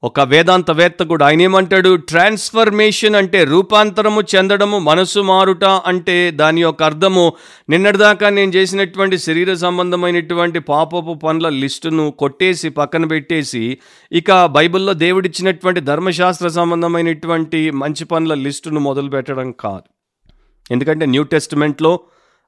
ఒక 0.04 0.20
వేదాంతవేత్త 0.20 1.04
కూడా 1.04 1.28
ఆయన 1.28 1.42
ఏమంటాడు 1.42 1.96
ట్రాన్స్ఫర్మేషన్ 1.96 3.16
అంటే 3.16 3.44
రూపాంతరము 3.44 4.22
చెందడము 4.22 4.80
మనసు 4.80 5.20
మారుట 5.20 5.64
అంటే 5.64 6.32
దాని 6.32 6.62
యొక్క 6.62 6.84
అర్థము. 6.84 7.34
నిన్నటిదాకా 7.70 8.30
నేను 8.30 8.52
చేసినటువంటి 8.52 9.18
శరీర 9.18 9.54
సంబంధమైనటువంటి 9.54 10.60
పాపపు 10.60 11.14
పనుల 11.14 11.50
లిస్టును 11.50 12.12
కొట్టేసి 12.12 12.70
పక్కన 12.70 13.06
పెట్టేసి 13.06 13.78
ఇక 14.12 14.46
బైబిల్లో 14.46 14.94
దేవుడిచ్చినటువంటి 14.94 15.80
ధర్మశాస్త్ర 15.80 16.48
సంబంధమైనటువంటి 16.48 17.72
మంచి 17.72 18.06
పనుల 18.06 18.34
లిస్టును 18.34 18.80
మొదలు 18.80 19.10
పెట్టడం 19.10 19.52
కాదు. 19.52 19.84
ఎందుకంటే 20.72 21.06
న్యూ 21.06 21.24
టెస్టిమెంట్లో 21.24 22.00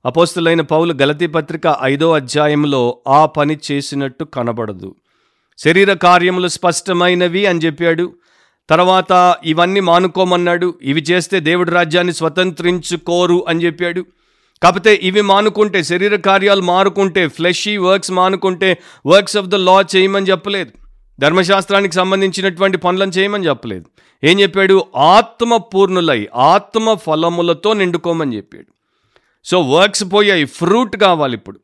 అపోస్తులైన 0.05 0.61
పౌలు 0.61 0.93
గలతీ 0.93 1.27
పత్రిక 1.27 1.77
ఐదో 1.83 2.11
అధ్యాయంలో 2.11 2.97
ఆ 3.07 3.25
పని 3.25 3.59
చేసినట్టు 3.71 4.23
కనబడదు. 4.23 4.95
శరీర 5.57 5.93
కార్యములు 5.93 6.47
స్పష్టమైనవి 6.47 7.45
అని 7.45 7.59
చెప్పాడు. 7.59 8.13
తర్వాత 8.69 9.35
ఇవన్నీ 9.45 9.79
మానుకోమన్నాడు. 9.79 10.73
ఇవి 10.81 11.01
చేస్తే 11.01 11.39
దేవుడి 11.39 11.71
రాజ్యాన్ని 11.71 12.13
స్వతంత్రించుకోరు 12.13 13.45
అని 13.47 13.65
చెప్పాడు. 13.65 14.05
కాకపోతే 14.63 14.99
ఇవి 15.03 15.21
మానుకుంటే 15.21 15.83
శరీర 15.83 16.15
కార్యాలు 16.15 16.61
మారుకుంటే 16.61 17.27
ఫ్లెషీ 17.27 17.77
వర్క్స్ 17.77 18.11
మానుకుంటే 18.11 18.77
వర్క్స్ 19.05 19.37
ఆఫ్ 19.37 19.47
ద 19.47 19.55
లా 19.55 19.85
చేయమని 19.95 20.25
చెప్పలేదు. 20.25 20.71
ధర్మశాస్త్రానికి 21.19 21.95
సంబంధించినటువంటి 21.95 22.77
పనులను 22.77 23.11
చేయమని 23.11 23.47
చెప్పలేదు. 23.47 23.85
ఏం 24.23 24.39
చెప్పాడు? 24.39 24.83
ఆత్మ 24.95 25.57
పూర్ణులై 25.57 26.29
ఆత్మ 26.35 26.93
ఫలములతో 26.93 27.73
నిండుకోమని 27.73 28.37
చెప్పాడు. 28.37 28.74
సో 29.45 29.61
వర్క్స్ 29.61 30.03
పోయాయి 30.13 30.45
ఫ్రూట్ 30.45 30.97
కావాలి 30.97 31.33
ఇప్పుడు. 31.33 31.59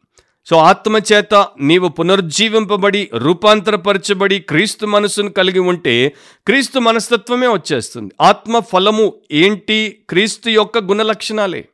సో 0.46 0.58
ఆత్మ 0.58 0.98
చేత 0.98 1.48
నీవు 1.62 1.88
పునరుజ్జీవింపబడి 1.88 3.10
రూపాంతరపరచబడి 3.14 4.40
క్రీస్తు 4.40 4.86
మనసును 4.86 5.30
కలిగి 5.30 5.60
ఉంటే 5.60 6.14
క్రీస్తు 6.48 6.80
మనస్తత్వమే 6.80 7.48
వచ్చేస్తుంది. 7.48 8.12
ఆత్మ 8.22 8.60
ఫలము 8.60 9.14
ఏంటి? 9.32 9.98
క్రీస్తు 10.10 10.50
యొక్క 10.50 10.78
గుణలక్షణాలే. 10.78 11.68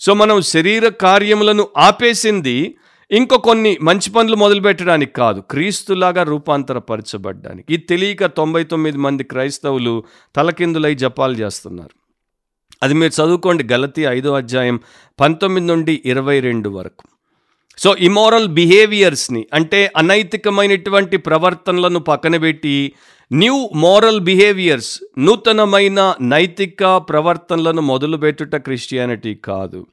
సో 0.00 0.14
మనం 0.14 0.42
శరీర 0.42 0.88
కార్యములను 0.88 1.68
ఆపేసింది 1.76 2.74
ఇంకో 3.10 3.38
కొన్ని 3.38 3.78
మంచి 3.82 4.10
పనులు 4.10 4.36
మొదలుపెట్టడానికి 4.36 5.12
కాదు 5.12 5.40
క్రీస్తులాగా 5.40 6.22
రూపాంతరపరచబడ్డానికి. 6.22 7.74
ఇది 7.74 7.82
తెలియక 7.82 8.26
తొంభై 8.26 8.64
తొమ్మిది 8.64 8.98
మంది 8.98 9.24
క్రైస్తవులు 9.24 10.04
తలకిందులై 10.36 10.94
జపాలు 10.94 11.34
చేస్తున్నారు. 11.34 12.01
అది 12.82 12.94
మీరు 12.94 13.22
చదువుకోండి 13.22 13.64
గలతి 13.64 14.02
ఐదో 14.02 14.32
అధ్యాయం 14.32 14.80
పంతొమ్మిది 15.20 15.66
నుండి 15.66 16.02
ఇరవై 16.04 16.40
రెండు 16.40 16.68
వరకు. 16.68 17.04
సో 17.78 17.96
ఇమోరల్ 17.96 18.48
బిహేవియర్స్ని 18.48 19.46
అంటే 19.54 19.92
అనైతికమైనటువంటి 19.96 21.16
ప్రవర్తనలను 21.16 21.98
పక్కన 21.98 22.36
పెట్టి 22.36 22.92
న్యూ 23.32 23.70
మోరల్ 23.74 24.20
బిహేవియర్స్ 24.20 25.00
నూతనమైన 25.18 26.14
నైతిక 26.20 26.96
ప్రవర్తనలను 26.96 27.82
మొదలుపెట్టుట 27.82 28.56
క్రిస్టియానిటీ 28.56 29.34
కాదు. 29.34 29.86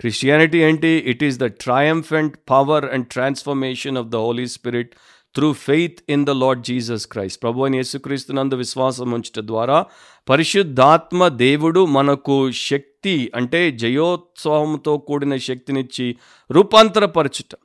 క్రిస్టియానిటీ 0.00 0.58
ఏంటి? 0.58 0.88
It 0.88 1.24
is 1.24 1.38
the 1.38 1.44
triumphant 1.44 2.36
power 2.50 2.84
and 2.84 3.06
transformation 3.06 3.98
of 3.98 4.06
the 4.06 4.16
Holy 4.16 4.46
Spirit 4.46 4.90
through 5.34 5.52
faith 5.52 5.96
in 6.08 6.26
the 6.26 6.30
Lord 6.30 6.62
Jesus 6.62 7.06
Christ 7.06 7.42
ప్రభు 7.42 7.64
అని 7.64 7.76
యేసుక్రీస్తునందు 7.76 8.54
విశ్వాసం 8.54 9.10
ఉంచట 9.10 9.40
ద్వారా 9.40 9.84
పరిశుద్ధాత్మ 10.28 11.28
దేవుడు 11.28 11.86
మనకు 11.86 12.50
శక్తి 12.50 13.32
అంటే 13.34 13.70
జయోత్సవంతో 13.70 14.98
కూడిన 14.98 15.36
శక్తినిచ్చి 15.36 16.16
రూపాంతరపరచుట. 16.50 17.56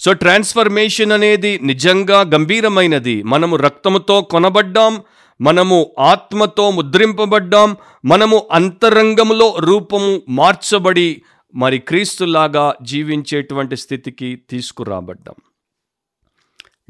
సో 0.00 0.12
ట్రాన్స్ఫర్మేషన్ 0.12 1.12
అనేది 1.12 1.60
నిజంగా 1.62 2.20
గంభీరమైనది. 2.20 3.22
మనము 3.22 3.56
రక్తముతో 3.56 4.22
కొనబడ్డాం 4.22 5.02
మనము 5.40 5.92
ఆత్మతో 5.98 6.70
ముద్రింపబడ్డాం 6.70 7.76
మనము 8.04 8.48
అంతరంగములో 8.52 9.56
రూపము 9.58 10.22
మార్చబడి 10.28 11.22
మరి 11.54 11.78
క్రీస్తులాగా 11.78 12.74
జీవించేటువంటి 12.82 13.76
స్థితికి 13.76 14.42
తీసుకురాబడ్డాం. 14.50 15.34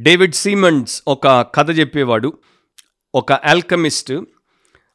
డేవిడ్ 0.00 0.34
సీమండ్స్ 0.34 1.02
ఒక 1.08 1.28
కథ 1.28 1.78
చెప్పేవాడు. 1.78 2.32
ఒక 3.14 3.32
ఆల్కమిస్ట్ 3.32 4.12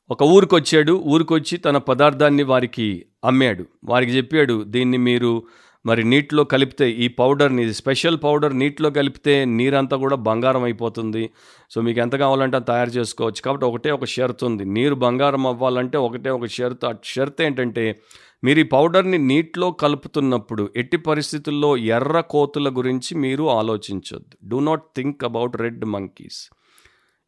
ఒక 0.10 0.24
ఊరికి 0.24 0.56
వచ్చాడు 0.56 1.60
తన 1.63 1.78
పదార్థాన్ని 1.78 2.44
వారికి 2.44 3.06
అమ్మాడు. 3.24 3.66
వారికి 3.84 4.12
చెప్పాడు 4.12 4.63
దీన్ని 4.63 4.98
మీరు 4.98 5.44
మరి 5.86 6.04
నీటిలో 6.04 6.44
కలిపితే 6.44 6.92
ఈ 6.92 7.08
పౌడర్ని 7.08 7.74
స్పెషల్ 7.74 8.18
పౌడర్ 8.24 8.60
నీటిలో 8.60 8.89
కలిపితే 8.89 9.46
నీరంతా 9.46 9.98
కూడా 9.98 10.16
బంగారం 10.16 10.63
అయిపోతుంది. 10.63 11.30
సో 11.72 11.82
మీకు 11.82 12.00
ఎంత 12.00 12.16
కావాలంటే 12.16 12.60
తయారు 12.60 12.89
చేసుకోవచ్చు. 12.89 13.42
కాబట్టి 13.42 13.66
ఒకటే 13.66 13.92
ఒక 13.92 14.06
షరతు 14.06 14.46
ఉంది. 14.46 14.66
నీరు 14.66 14.96
బంగారం 14.96 15.48
అవ్వాలంటే 15.48 15.98
ఒకటే 15.98 16.30
ఒక 16.30 16.46
షరతు. 16.46 16.86
ఆ 16.86 16.94
షరత్ 17.04 17.42
ఏంటంటే 17.42 18.00
మీరు 18.44 18.60
ఈ 18.60 18.63
పౌడర్ని 18.63 19.18
నీటిలో 19.18 19.72
కలుపుతున్నప్పుడు 19.72 20.70
ఎట్టి 20.76 20.98
పరిస్థితుల్లో 20.98 21.78
ఎర్ర 21.78 22.20
కోతుల 22.20 22.70
గురించి 22.70 23.18
మీరు 23.18 23.50
ఆలోచించొద్దు. 23.50 24.48
Do 24.48 24.60
not 24.60 24.84
think 24.96 25.24
about 25.24 25.58
red 25.58 25.86
monkeys 25.86 26.50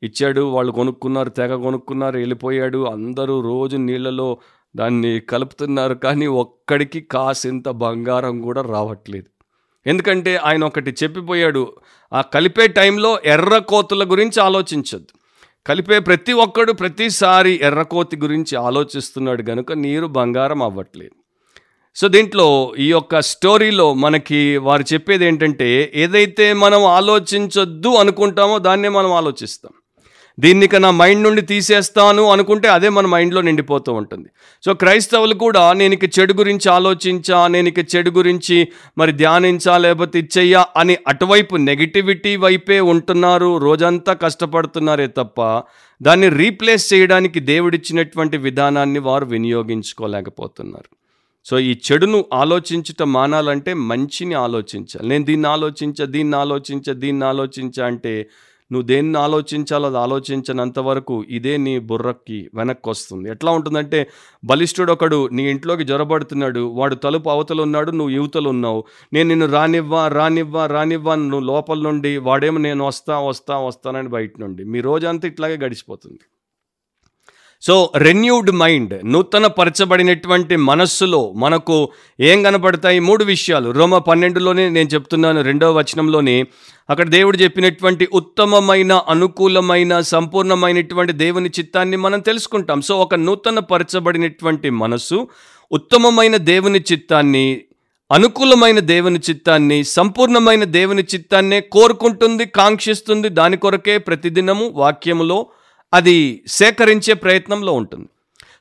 ఇచ్చాడు 0.04 0.42
వాళ్ళు 0.42 0.72
కొనుక్కున్నారు 0.72 1.30
తెగ 1.30 1.56
కొనుక్కున్నారు 1.56 2.18
వెళ్ళిపోయాడు. 2.18 2.86
అందరూ 2.86 3.42
రోజు 3.42 3.78
నీళ్ళలో 3.78 4.38
దాన్ని 4.76 5.20
కలుపుతున్నారు 5.20 5.94
కానీ 5.94 6.28
ఒక్కడికి 6.28 7.02
కాసింత 7.02 7.70
బంగారం 7.70 8.42
కూడా 8.42 8.62
రావట్లేదు. 8.62 9.26
ఎందుకంటే 9.88 10.36
ఆయన 10.36 10.64
ఒకటి 10.64 10.96
చెప్పిపోయాడు 11.04 11.74
ఆ 12.14 12.22
కలిపే 12.22 12.68
టైంలో 12.68 13.20
ఎర్ర 13.26 13.58
కోతుల 13.58 14.12
గురించి 14.12 14.42
ఆలోచించద్దు. 14.42 15.20
కలిపే 15.68 16.00
ప్రతి 16.00 16.34
ఒక్కడు 16.34 16.72
ప్రతిసారి 16.72 17.60
ఎర్రకోతి 17.64 18.18
గురించి 18.18 18.56
ఆలోచిస్తున్నాడు 18.56 19.44
కనుక 19.44 19.74
నీరు 19.74 20.08
బంగారం 20.08 20.64
అవ్వట్లేదు. 20.64 21.12
సో 21.96 22.08
దీంట్లో 22.08 22.74
ఈ 22.80 22.92
యొక్క 22.92 23.22
స్టోరీలో 23.22 23.94
మనకి 23.94 24.58
వారు 24.58 24.84
చెప్పేది 24.94 25.26
ఏంటంటే 25.26 25.92
ఏదైతే 25.96 26.54
మనం 26.54 26.84
ఆలోచించొద్దు 26.84 27.88
అనుకుంటామో 27.88 28.60
దాన్నే 28.60 28.90
మనం 28.90 29.12
ఆలోచిస్తాం. 29.14 29.72
దీన్నిక 30.40 30.76
నా 30.76 30.92
మైండ్ 30.92 31.24
నుండి 31.24 31.42
తీసేస్తాను 31.42 32.24
అనుకుంటే 32.32 32.68
అదే 32.68 32.90
మన 32.90 33.06
మైండ్లో 33.06 33.42
నిండిపోతూ 33.42 33.94
ఉంటుంది. 33.94 34.30
సో 34.64 34.74
క్రైస్తవులు 34.74 35.34
కూడా 35.34 35.74
నేను 35.74 35.94
ఇక 35.94 36.20
చెడు 36.20 36.34
గురించి 36.34 36.72
ఆలోచించా 36.72 37.48
నేను 37.48 37.68
ఇక 37.68 37.96
చెడు 37.96 38.10
గురించి 38.10 38.68
మరి 38.98 39.12
ధ్యానించా 39.12 39.78
లేకపోతే 39.78 40.20
ఇచ్చేయ్యా 40.20 40.66
అని 40.78 40.98
అటువైపు 41.08 41.56
నెగిటివిటీ 41.56 42.36
వైపే 42.36 42.80
ఉంటున్నారు 42.80 43.58
రోజంతా 43.58 44.14
కష్టపడుతున్నారే 44.14 45.08
తప్ప 45.08 45.64
దాన్ని 46.02 46.30
రీప్లేస్ 46.30 46.94
చేయడానికి 46.94 47.40
దేవుడిచ్చినటువంటి 47.40 48.38
విధానాన్ని 48.38 49.00
వారు 49.00 49.26
వినియోగించుకోలేకపోతున్నారు. 49.26 50.90
సో 51.46 51.60
ఈ 51.60 51.80
చెడును 51.92 52.26
ఆలోచించుట 52.34 53.04
మానాలంటే 53.04 53.74
మంచిని 53.74 54.34
ఆలోచించాలి. 54.34 55.08
నేను 55.08 55.26
దీన్ని 55.26 55.48
ఆలోచించ 55.48 56.06
దీన్ని 56.06 56.38
ఆలోచించ 56.38 56.94
దీన్ని 56.94 57.26
ఆలోచించ 57.26 57.82
అంటే 57.82 58.30
నువ్వు 58.72 58.88
దేన్ని 58.88 59.18
ఆలోచించాలో 59.20 59.88
అది 59.88 59.98
ఆలోచించినంత 59.98 60.80
వరకు 60.80 61.26
ఇదే 61.30 61.58
నీ 61.58 61.80
బుర్రకి 61.80 62.50
వెనక్కి 62.54 62.90
వస్తుంది. 62.90 63.30
ఎట్లా 63.30 63.52
ఉంటుందంటే 63.52 64.10
బలిష్ఠుడు 64.46 64.92
ఒకడు 64.92 65.30
నీ 65.32 65.44
ఇంట్లోకి 65.50 65.84
జ్వరబడుతున్నాడు 65.84 66.60
వాడు 66.60 66.96
తలుపు 66.96 67.30
అవతలు 67.30 67.62
ఉన్నాడు 67.62 67.92
నువ్వు 67.92 68.14
యువతలు 68.16 68.50
ఉన్నావు. 68.50 68.84
నేను 69.14 69.30
నిన్ను 69.30 69.48
రానివ్వా 69.48 70.08
రానివ్వా 70.08 70.66
రానివ్వా 70.66 71.16
నువ్వు 71.16 71.46
లోపల 71.46 71.80
నుండి 71.80 72.18
వాడేమో 72.18 72.58
నేను 72.58 72.86
వస్తా 72.86 73.20
వస్తా 73.20 73.58
వస్తానని 73.58 74.08
బయట 74.10 74.32
నుండి. 74.40 74.64
మీ 74.64 74.82
రోజంతా 74.82 75.28
ఇట్లాగే 75.28 75.58
గడిచిపోతుంది. 75.58 76.20
సో 77.68 77.92
రెన్యూడ్ 77.96 78.52
మైండ్ 78.52 79.14
నూతన 79.14 79.48
పరచబడినటువంటి 79.48 80.56
మనస్సులో 80.56 81.32
మనకు 81.32 81.90
ఏం 82.20 82.44
కనపడతాయి? 82.44 83.00
మూడు 83.00 83.24
విషయాలు. 83.24 83.72
రోమ 83.72 83.98
పన్నెండులోనే 83.98 84.70
నేను 84.70 84.90
చెప్తున్నాను 84.90 85.42
రెండవ 85.42 85.78
వచనంలోనే. 85.78 86.46
అక్కడ 86.90 87.10
దేవుడు 87.10 87.38
చెప్పినటువంటి 87.38 88.08
ఉత్తమమైన 88.14 88.94
అనుకూలమైన 88.94 90.00
సంపూర్ణమైనటువంటి 90.00 91.14
దేవుని 91.14 91.50
చిత్తాన్ని 91.50 91.98
మనం 91.98 92.20
తెలుసుకుంటాం. 92.20 92.82
సో 92.82 93.02
ఒక 93.02 93.16
నూతన 93.16 93.60
పరచబడినటువంటి 93.60 94.70
మనస్సు 94.70 95.28
ఉత్తమమైన 95.72 96.38
దేవుని 96.38 96.80
చిత్తాన్ని 96.92 97.62
అనుకూలమైన 98.12 98.80
దేవుని 98.80 99.20
చిత్తాన్ని 99.30 99.84
సంపూర్ణమైన 99.84 100.64
దేవుని 100.64 101.04
చిత్తాన్నే 101.04 101.62
కోరుకుంటుంది 101.62 102.46
కాంక్షిస్తుంది. 102.46 103.30
దాని 103.30 103.58
కొరకే 103.58 103.98
ప్రతిదినము 103.98 104.72
వాక్యములో 104.76 105.46
అది 105.96 106.44
సేకరించే 106.48 107.14
ప్రయత్నంలో 107.14 107.74
ఉంటుంది. 107.74 108.08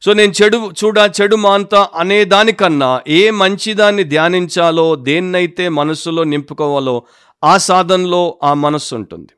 సో 0.03 0.13
నేను 0.13 0.33
చెడు 0.43 0.71
చూడ 0.85 0.99
చెడు 1.23 1.37
మాంత 1.37 1.75
అనే 1.75 2.25
దానికన్నా 2.25 3.01
ఏ 3.09 3.31
మంచిదాన్ని 3.31 4.05
ధ్యానించాలో 4.05 4.97
దేన్నైతే 4.97 5.69
మనస్సులో 5.69 6.25
నింపుకోవాలో 6.25 7.03
ఆ 7.45 7.57
సాధనలో 7.57 8.39
ఆ 8.43 8.55
మనస్సు 8.55 8.95
ఉంటుంది. 8.95 9.29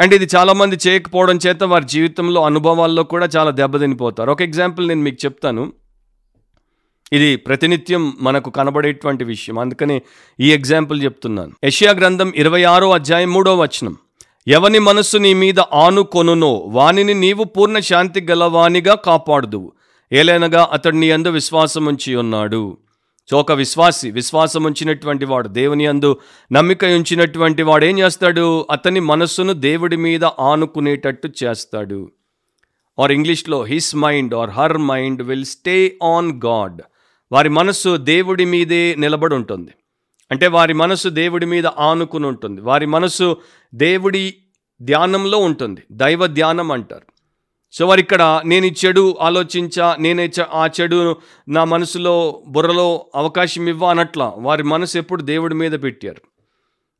అండ్ 0.00 0.14
ఇది 0.14 0.28
చాలామంది 0.36 0.78
చేయకపోవడం 0.88 1.38
చేత 1.46 1.64
వారి 1.64 1.84
జీవితంలో 1.84 2.44
అనుభవాల్లో 2.44 3.02
కూడా 3.02 3.28
చాలా 3.36 3.50
దెబ్బతినిపోతారు. 3.50 4.30
ఒక 4.30 4.42
ఎగ్జాంపుల్ 4.42 4.88
నేను 4.88 5.00
మీకు 5.00 5.16
చెప్తాను. 5.24 5.72
ఇది 7.12 7.36
ప్రతినిత్యం 7.36 8.12
మనకు 8.20 8.50
కనబడేటువంటి 8.50 9.24
విషయం. 9.24 9.58
అందుకని 9.58 10.02
ఈ 10.40 10.52
ఎగ్జాంపుల్ 10.52 11.02
చెప్తున్నాను. 11.02 11.52
యషియా 11.64 11.92
గ్రంథం 11.92 12.32
ఇరవై 12.36 12.62
ఆరో 12.62 12.90
అధ్యాయం 12.90 13.32
మూడో 13.32 13.56
వచనం. 13.56 13.96
ఎవని 14.48 14.78
మనస్సు 14.78 15.18
నీ 15.18 15.34
మీద 15.34 15.60
ఆనుకొనునో 15.60 16.54
వానిని 16.54 17.14
నీవు 17.14 17.44
పూర్ణ 17.44 17.78
శాంతి 17.78 18.20
గలవానిగా 18.20 18.94
కాపాడుదువు. 18.94 19.72
ఏలైనగా 20.12 20.68
అతడిని 20.72 21.10
అందు 21.10 21.28
విశ్వాసముంచి 21.28 22.14
ఉన్నాడు. 22.14 22.76
సో 23.30 23.40
ఒక 23.40 23.52
విశ్వాసి 23.52 24.10
విశ్వాసం 24.10 24.64
ఉంచినటువంటి 24.64 25.24
వాడు 25.24 25.48
దేవుని 25.48 25.86
అందు 25.86 26.16
నమ్మిక 26.52 26.84
ఉంచినటువంటి 26.84 27.62
వాడు 27.62 27.84
ఏం 27.84 27.98
చేస్తాడు? 27.98 28.66
అతని 28.70 29.00
మనస్సును 29.00 29.52
దేవుడి 29.52 29.96
మీద 29.96 30.24
ఆనుకునేటట్టు 30.24 31.28
చేస్తాడు. 31.44 32.10
ఆర్ 32.98 33.12
ఇంగ్లీష్లో 33.12 33.62
his 33.62 33.96
mind 33.96 34.34
or 34.34 34.50
her 34.50 34.78
mind 34.78 35.22
will 35.22 35.44
stay 35.44 35.98
on 36.02 36.40
God 36.46 36.82
వారి 37.32 37.48
మనస్సు 37.48 37.96
దేవుడి 37.96 38.44
మీదే 38.44 38.94
నిలబడి 38.98 39.34
ఉంటుంది 39.34 39.70
అంటే 40.30 40.46
వారి 40.46 40.74
మనస్సు 40.74 41.08
దేవుడి 41.08 41.46
మీద 41.46 41.66
ఆనుకుని 41.66 42.26
ఉంటుంది 42.26 42.60
వారి 42.60 42.86
మనస్సు 42.86 43.36
దేవుడి 43.74 44.34
ధ్యానంలో 44.82 45.38
ఉంటుంది. 45.38 45.82
దైవ 45.92 46.26
ధ్యానం 46.26 46.72
అంటారు. 46.72 47.02
సో 47.72 47.86
వారు 47.86 48.00
ఇక్కడ 48.00 48.42
నేను 48.44 48.66
ఈ 48.66 48.72
చెడు 48.86 49.16
ఆలోచించా 49.20 49.96
నేనే 50.00 50.30
ఆ 50.52 50.68
చెడు 50.80 51.16
నా 51.48 51.64
మనసులో 51.64 52.42
బుర్రలో 52.48 53.06
అవకాశం 53.14 53.68
ఇవ్వ 53.68 53.86
అనట్లా 53.86 54.34
వారి 54.38 54.62
మనసు 54.62 54.98
ఎప్పుడు 54.98 55.22
దేవుడి 55.22 55.54
మీద 55.54 55.72
పెట్టారు. 55.72 56.22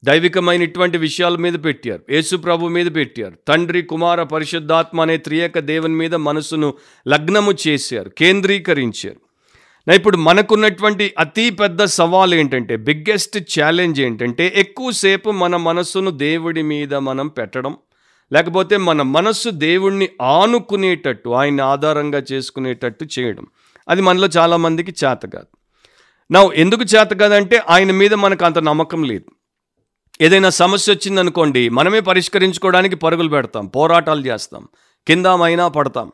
దైవికమైన 0.04 0.62
ఇటువంటి 0.62 0.98
విషయాల 0.98 1.36
మీద 1.36 1.54
పెట్టారు. 1.64 2.12
యేసు 2.12 2.36
ప్రభు 2.36 2.66
మీద 2.66 2.94
పెట్టారు. 2.94 3.34
తండ్రి 3.48 3.82
కుమార 3.82 4.22
పరిశుద్ధాత్మ 4.22 5.00
అనే 5.00 5.16
త్రియక 5.16 5.58
దేవుని 5.58 5.94
మీద 5.94 6.14
మనసును 6.14 6.74
లగ్నము 7.08 7.54
చేశారు. 7.68 8.08
కేంద్రీకరించారు. 8.08 9.29
నా 9.88 9.94
ఇప్పుడు 9.94 10.16
మనకున్నటువంటి 10.16 11.14
అతి 11.18 11.50
పెద్ద 11.50 11.84
సవాల్ 11.84 12.34
ఏంటంటే 12.34 12.76
బిగ్గెస్ట్ 12.76 13.60
ఛాలెంజ్ 13.60 14.00
ఏంటంటే 14.00 14.52
ఎక్కువసేపు 14.56 15.30
మన 15.30 15.56
మనస్సును 15.56 16.10
దేవుడి 16.10 16.62
మీద 16.62 16.94
మనం 16.94 17.28
పెట్టడం. 17.28 17.76
లేకపోతే 18.32 18.76
మన 18.76 19.02
మనస్సు 19.02 19.50
దేవుణ్ణి 19.50 20.08
ఆనుకునేటట్టు 20.22 21.30
ఆయన 21.30 21.60
ఆధారంగా 21.60 22.22
చేసుకునేటట్టు 22.32 23.06
చేయడం. 23.18 23.46
అది 23.88 24.00
మనలో 24.00 24.28
చాలామందికి 24.36 24.90
చేత 24.90 25.26
కాదు. 25.26 25.46
నా 26.30 26.42
ఎందుకు 26.42 26.82
చేత 26.82 27.08
కాదంటే 27.10 27.62
ఆయన 27.68 27.90
మీద 27.92 28.14
మనకు 28.14 28.44
అంత 28.44 28.58
నమ్మకం 28.58 29.04
లేదు. 29.04 29.24
ఏదైనా 30.20 30.50
సమస్య 30.50 30.92
వచ్చిందనుకోండి 30.92 31.68
మనమే 31.68 32.00
పరిష్కరించుకోవడానికి 32.00 32.96
పరుగులు 32.96 33.28
పెడతాం 33.28 33.66
పోరాటాలు 33.66 34.26
చేస్తాం 34.26 34.68
కిందమైనా 35.06 35.68
పడతాం. 35.68 36.12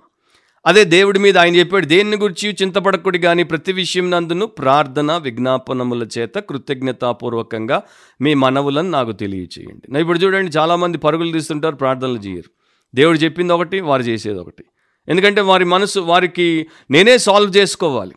అదే 0.66 0.85
దేవుడి 0.85 1.18
మీద 1.18 1.38
ఆయన 1.38 1.57
చెప్పాడు 1.57 1.87
దేన్ని 1.87 2.16
గురించి 2.16 2.57
చింతపడకుడి 2.62 3.18
కానీ 3.18 3.42
ప్రతి 3.42 3.72
విషయం 3.72 4.11
నందును 4.11 4.46
ప్రార్థన 4.46 5.16
విజ్ఞాపనముల 5.16 6.09
చేత 6.18 6.35
కృతజ్ఞతాపూర్వకంగా 6.35 7.83
మీ 8.20 8.35
మనవులను 8.35 8.90
నాకు 8.90 9.12
తెలియచేయండి. 9.12 9.92
నా 9.92 10.00
ఇప్పుడు 10.00 10.18
చూడండి 10.18 10.50
చాలామంది 10.50 10.98
పరుగులు 10.98 11.33
తీస్తుంటారు 11.33 11.76
ప్రార్థనలు 11.76 12.18
చేయరు. 12.18 12.50
దేవుడు 12.94 13.18
చెప్పింది 13.18 13.52
ఒకటి 13.52 13.81
వారు 13.81 14.02
చేసేది 14.02 14.38
ఒకటి. 14.38 14.64
ఎందుకంటే 15.09 15.40
వారి 15.40 15.64
మనసు 15.64 16.00
వారికి 16.00 16.66
నేనే 16.90 17.18
సాల్వ్ 17.18 17.57
చేసుకోవాలి. 17.57 18.14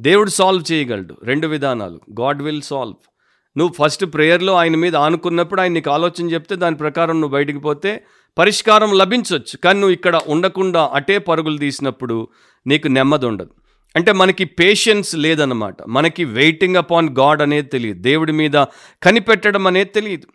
దేవుడు 0.00 0.30
సాల్వ్ 0.30 0.72
చేయగలడు. 0.72 1.16
రెండు 1.22 1.46
విధానాలు. 1.46 2.00
గాడ్ 2.20 2.42
విల్ 2.42 2.62
సాల్వ్ 2.62 2.94
నువ్వు 3.58 3.84
ఫస్ట్ 3.84 4.04
ప్రేయర్లో 4.04 4.52
ఆయన 4.52 4.76
మీద 4.76 4.96
ఆనుకున్నప్పుడు 4.96 5.60
ఆయన 5.60 5.72
నీకు 5.72 5.90
ఆలోచన 5.90 6.30
చెప్తే 6.30 6.56
దాని 6.56 6.76
ప్రకారం 6.76 7.20
నువ్వు 7.20 7.34
బయటికి 7.34 7.58
పోతే 7.58 8.04
పరిష్కారం 8.38 8.92
లభించవచ్చు 8.92 9.56
కానీ 9.56 9.80
నువ్వు 9.80 9.92
ఇక్కడ 9.92 10.20
ఉండకుండా 10.26 10.90
అటే 10.94 11.18
పరుగులు 11.18 11.58
తీసినప్పుడు 11.58 12.28
నీకు 12.66 12.88
నెమ్మది 12.88 13.26
ఉండదు. 13.26 13.50
అంటే 13.96 14.12
మనకి 14.12 14.44
పేషెన్స్ 14.44 15.16
లేదన్నమాట. 15.16 15.76
మనకి 15.88 16.24
వెయిటింగ్ 16.24 16.76
అపాన్ 16.76 17.10
గాడ్ 17.10 17.42
అనేది 17.42 17.68
తెలియదు. 17.68 18.02
దేవుడి 18.02 18.32
మీద 18.32 18.52
కనిపెట్టడం 19.02 19.66
అనేది 19.66 19.90
తెలియదు. 19.90 20.26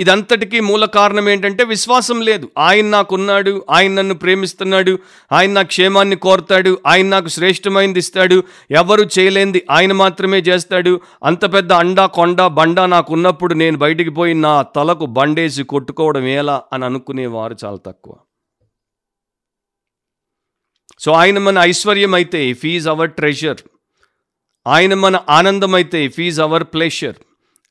ఇదంతటికీ 0.00 0.60
మూల 0.60 0.84
కారణం 0.84 1.28
ఏంటంటే 1.28 1.64
విశ్వాసం 1.64 2.20
లేదు. 2.20 2.50
ఆయన 2.58 2.86
నాకున్నాడు 2.86 3.52
ఆయన 3.70 3.92
నన్ను 3.92 4.14
ప్రేమిస్తున్నాడు 4.14 4.98
ఆయన 5.32 5.50
నా 5.52 5.62
క్షేమాన్ని 5.62 6.16
కోరుతాడు 6.16 6.78
ఆయన 6.86 7.06
నాకు 7.06 7.28
శ్రేష్టమైనది 7.28 7.98
ఇస్తాడు 7.98 8.42
ఎవరు 8.70 9.04
చేయలేంది 9.18 9.66
ఆయన 9.70 9.92
మాత్రమే 9.92 10.38
చేస్తాడు. 10.38 11.00
అంత 11.22 11.52
పెద్ద 11.54 11.72
అండా 11.72 12.06
కొండ 12.06 12.46
బండ 12.58 12.80
నాకు 12.80 13.12
ఉన్నప్పుడు 13.12 13.54
నేను 13.54 13.76
బయటికి 13.76 14.10
పోయి 14.10 14.34
నా 14.34 14.62
తలకు 14.62 15.06
బండేసి 15.06 15.64
కొట్టుకోవడం 15.64 16.26
ఎలా 16.26 16.62
అని 16.72 16.84
అనుకునేవారు 16.84 17.56
చాలా 17.64 17.76
తక్కువ. 17.76 18.14
సో 20.98 21.12
ఆయన 21.12 21.38
మన 21.38 21.58
ఐశ్వర్యం 21.58 22.14
అయితే 22.14 22.52
ఫీజ్ 22.52 22.88
అవర్ 22.88 23.10
ట్రెషర్ 23.10 23.62
ఆయన 24.66 24.94
మన 24.94 25.16
ఆనందం 25.28 25.74
అయితే 25.74 26.08
if he's 26.08 26.40
our 26.40 26.64
pleasure 26.64 27.16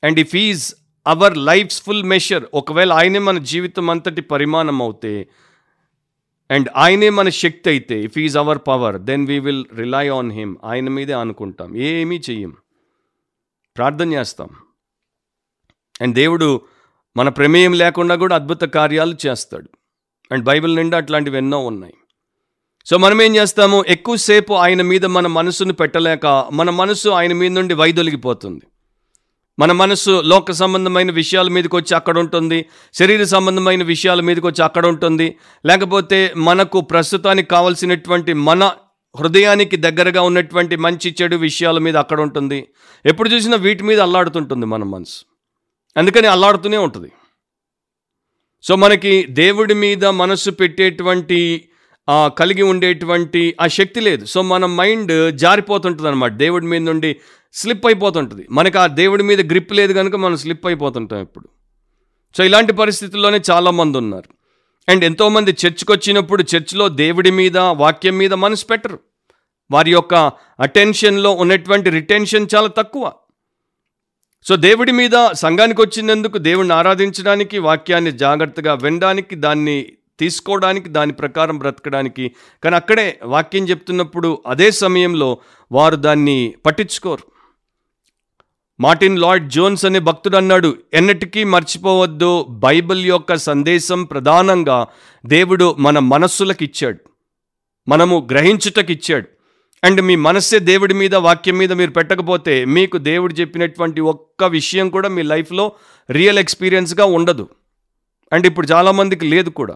and 0.02 0.20
if 0.20 0.30
he's 0.30 0.74
our 1.06 1.36
life's 1.36 1.82
full 1.82 2.04
measure 2.04 2.44
ఒకవేళ 2.54 2.92
ఆయనే 2.92 3.18
మన 3.18 3.38
జీవితం 3.38 3.90
అంతటి 3.90 4.22
పరిమాణం 4.22 4.82
అవుతే 4.82 5.28
అండ్ 6.50 6.68
ఆయనే 6.76 7.10
మన 7.10 7.28
శక్తి 7.28 7.70
అయితే 7.70 8.00
if 8.00 8.18
is 8.18 8.36
our 8.36 8.58
power 8.68 8.98
then 8.98 9.26
we 9.26 9.38
will 9.38 9.64
rely 9.74 10.08
on 10.08 10.32
him 10.32 10.56
ఆయన 10.64 10.88
మీదే 10.88 11.12
అనుకుంటాం 11.12 11.76
ఏమీ 11.76 12.16
చెయ్యం. 12.30 12.56
ప్రార్థన 13.76 14.12
చేస్తాం. 14.12 14.48
అండ్ 16.00 16.14
దేవుడు 16.14 16.60
మన 17.16 17.28
ప్రమేయం 17.28 17.72
లేకుండా 17.72 18.16
కూడా 18.16 18.34
అద్భుత 18.34 18.60
కార్యాలు 18.60 19.16
చేస్తాడు. 19.26 19.70
అండ్ 20.32 20.44
బైబిల్ 20.44 20.76
నిండా 20.76 20.98
అట్లాంటివి 20.98 21.36
ఎన్నో 21.36 21.58
ఉన్నాయి. 21.58 21.94
సో 22.86 22.96
మనం 22.96 23.22
ఏం 23.22 23.36
చేస్తాము? 23.36 23.84
ఎక్కువసేపు 23.88 24.52
ఆయన 24.52 24.82
మీద 24.82 25.04
మన 25.04 25.26
మనసును 25.26 25.72
పెట్టలేక 25.72 26.26
మన 26.52 26.70
మనసు 26.70 27.08
ఆయన 27.08 27.32
మీద 27.32 27.52
నుండి 27.52 27.74
వైదొలిగిపోతుంది. 27.74 28.66
మన 29.58 29.72
మనసు 29.72 30.20
లోక 30.20 30.52
సంబంధమైన 30.52 31.10
విషయాల 31.10 31.48
మీదకి 31.48 31.76
వచ్చి 31.76 31.94
అక్కడ 31.94 32.18
ఉంటుంది. 32.18 32.66
శరీర 32.94 33.24
సంబంధమైన 33.24 33.82
విషయాల 33.82 34.20
మీదకి 34.20 34.46
వచ్చి 34.46 34.64
అక్కడ 34.64 34.86
ఉంటుంది. 34.86 35.36
లేకపోతే 35.66 36.34
మనకు 36.36 36.80
ప్రస్తుతానికి 36.80 37.48
కావలసినటువంటి 37.48 38.32
మన 38.32 38.72
హృదయానికి 39.16 39.76
దగ్గరగా 39.76 40.22
ఉన్నటువంటి 40.22 40.76
మంచి 40.76 41.16
చెడు 41.22 41.36
విషయాల 41.36 41.78
మీద 41.78 41.96
అక్కడ 41.96 42.20
ఉంటుంది. 42.20 42.68
ఎప్పుడు 43.06 43.28
చూసినా 43.28 43.56
వీటి 43.56 43.82
మీద 43.82 44.00
అల్లాడుతుంటుంది 44.00 44.66
మన 44.66 44.82
మనసు 44.82 45.24
అందుకని 45.96 46.26
అల్లాడుతూనే 46.26 46.76
ఉంటుంది. 46.76 47.12
సో 48.62 48.76
మనకి 48.76 49.22
దేవుడి 49.22 49.74
మీద 49.74 50.04
మనసు 50.04 50.50
పెట్టేటువంటి 50.50 51.68
కలిగి 52.10 52.62
ఉండేటువంటి 52.62 53.56
ఆ 53.60 53.66
శక్తి 53.66 54.00
లేదు. 54.00 54.24
సో 54.24 54.42
మన 54.42 54.66
మైండ్ 54.66 55.36
జారిపోతుంటుంది 55.36 56.08
అనమాట 56.08 56.32
దేవుడి 56.32 56.66
మీద 56.66 56.82
నుండి 56.82 57.16
స్లిప్ 57.52 57.86
అయిపోతుంటుంది. 57.86 58.46
మనకి 58.50 58.78
ఆ 58.78 58.86
దేవుడి 58.86 59.22
మీద 59.22 59.40
గ్రిప్ 59.40 59.72
లేదు 59.72 59.92
కనుక 59.92 60.16
మనం 60.16 60.36
స్లిప్ 60.36 60.66
అయిపోతుంటాం 60.66 61.20
ఇప్పుడు. 61.20 61.48
సో 62.36 62.44
ఇలాంటి 62.44 62.72
పరిస్థితుల్లోనే 62.72 63.40
చాలామంది 63.50 63.98
ఉన్నారు. 63.98 64.28
అండ్ 64.88 65.04
ఎంతోమంది 65.04 65.50
చర్చ్కి 65.50 65.92
వచ్చినప్పుడు 65.92 66.44
చర్చ్లో 66.56 66.88
దేవుడి 66.88 67.30
మీద 67.30 67.58
వాక్యం 67.58 68.18
మీద 68.18 68.34
మనసు 68.34 68.66
పెట్టరు. 68.66 68.98
వారి 69.70 69.92
యొక్క 69.92 70.14
అటెన్షన్లో 70.60 71.30
ఉన్నటువంటి 71.30 71.90
రిటెన్షన్ 71.90 72.46
చాలా 72.54 72.66
తక్కువ. 72.66 73.12
సో 74.44 74.56
దేవుడి 74.56 74.92
మీద 74.92 75.30
సంఘానికి 75.32 75.80
వచ్చినందుకు 75.80 76.38
దేవుడిని 76.38 76.74
ఆరాధించడానికి 76.74 77.58
వాక్యాన్ని 77.58 78.12
జాగ్రత్తగా 78.12 78.74
వినడానికి 78.74 79.34
దాన్ని 79.34 79.86
తీసుకోవడానికి 80.18 80.88
దాని 80.88 81.12
ప్రకారం 81.12 81.58
బ్రతకడానికి. 81.58 82.32
కానీ 82.64 82.76
అక్కడే 82.76 83.18
వాక్యం 83.22 83.68
చెప్తున్నప్పుడు 83.68 84.42
అదే 84.46 84.70
సమయంలో 84.70 85.38
వారు 85.72 85.96
దాన్ని 85.96 86.54
పట్టించుకోరు. 86.66 87.34
మార్టిన్ 88.80 89.18
లార్డ్ 89.18 89.50
జోన్స్ 89.50 89.84
అనే 89.84 89.98
భక్తుడు 89.98 90.36
అన్నాడు 90.36 90.76
ఎన్నటికీ 90.94 91.44
మర్చిపోవద్దు. 91.44 92.46
బైబిల్ 92.48 93.06
యొక్క 93.06 93.36
సందేశం 93.36 94.04
ప్రధానంగా 94.04 94.86
దేవుడు 95.26 95.76
మన 95.78 95.98
మనస్సులకు 95.98 96.64
ఇచ్చాడు 96.64 96.98
మనము 97.88 98.28
గ్రహించుటకు 98.30 98.92
ఇచ్చాడు 98.92 99.28
అండ్ 99.84 100.00
మీ 100.00 100.16
మనస్సే 100.16 100.58
దేవుడి 100.58 100.94
మీద 100.94 101.14
వాక్యం 101.14 101.58
మీద 101.58 101.72
మీరు 101.72 101.90
పెట్టకపోతే 101.90 102.64
మీకు 102.64 102.98
దేవుడు 102.98 103.34
చెప్పినటువంటి 103.34 104.00
ఒక్క 104.00 104.44
విషయం 104.44 104.88
కూడా 104.88 105.08
మీ 105.08 105.22
లైఫ్లో 105.22 105.72
రియల్ 106.10 106.38
ఎక్స్పీరియన్స్గా 106.38 107.04
ఉండదు. 107.04 107.48
అండ్ 108.32 108.46
ఇప్పుడు 108.46 108.66
చాలామందికి 108.66 109.24
లేదు 109.24 109.50
కూడా. 109.50 109.74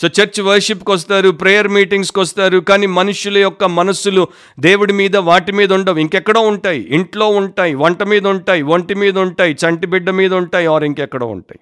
సో 0.00 0.08
చర్చ్ 0.08 0.40
వర్షిప్కి 0.40 0.90
వస్తారు 0.90 1.30
ప్రేయర్ 1.30 1.68
మీటింగ్స్కి 1.68 2.20
వస్తారు 2.20 2.58
కానీ 2.58 2.86
మనుషుల 2.86 3.38
యొక్క 3.38 3.64
మనస్సులు 3.64 4.28
దేవుడి 4.60 4.92
మీద 4.92 5.16
వాటి 5.16 5.52
మీద 5.52 5.72
ఉండవు. 5.72 5.98
ఇంకెక్కడో 5.98 6.40
ఉంటాయి. 6.40 6.80
ఇంట్లో 6.80 7.28
ఉంటాయి 7.28 7.74
వంట 7.74 8.02
మీద 8.02 8.26
ఉంటాయి 8.26 8.62
ఒంటి 8.62 8.94
మీద 8.94 9.18
ఉంటాయి 9.18 9.56
చంటి 9.66 9.86
బిడ్డ 9.86 10.10
మీద 10.10 10.34
ఉంటాయి 10.34 10.66
ఆర్ 10.66 10.84
ఇంకెక్కడో 10.84 11.26
ఉంటాయి. 11.26 11.60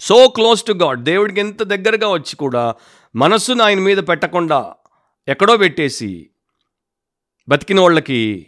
సో 0.00 0.28
క్లోజ్ 0.28 0.64
టు 0.64 0.72
గాడ్ 0.72 1.04
దేవుడికి 1.04 1.40
ఎంత 1.40 1.62
దగ్గరగా 1.62 2.08
వచ్చి 2.08 2.36
కూడా 2.36 2.74
మనస్సును 3.16 3.64
ఆయన 3.64 3.78
మీద 3.78 3.98
పెట్టకుండా 3.98 4.74
ఎక్కడో 5.28 5.56
పెట్టేసి 5.56 6.30
బతికిన 7.48 7.80
వాళ్ళకి 7.80 8.46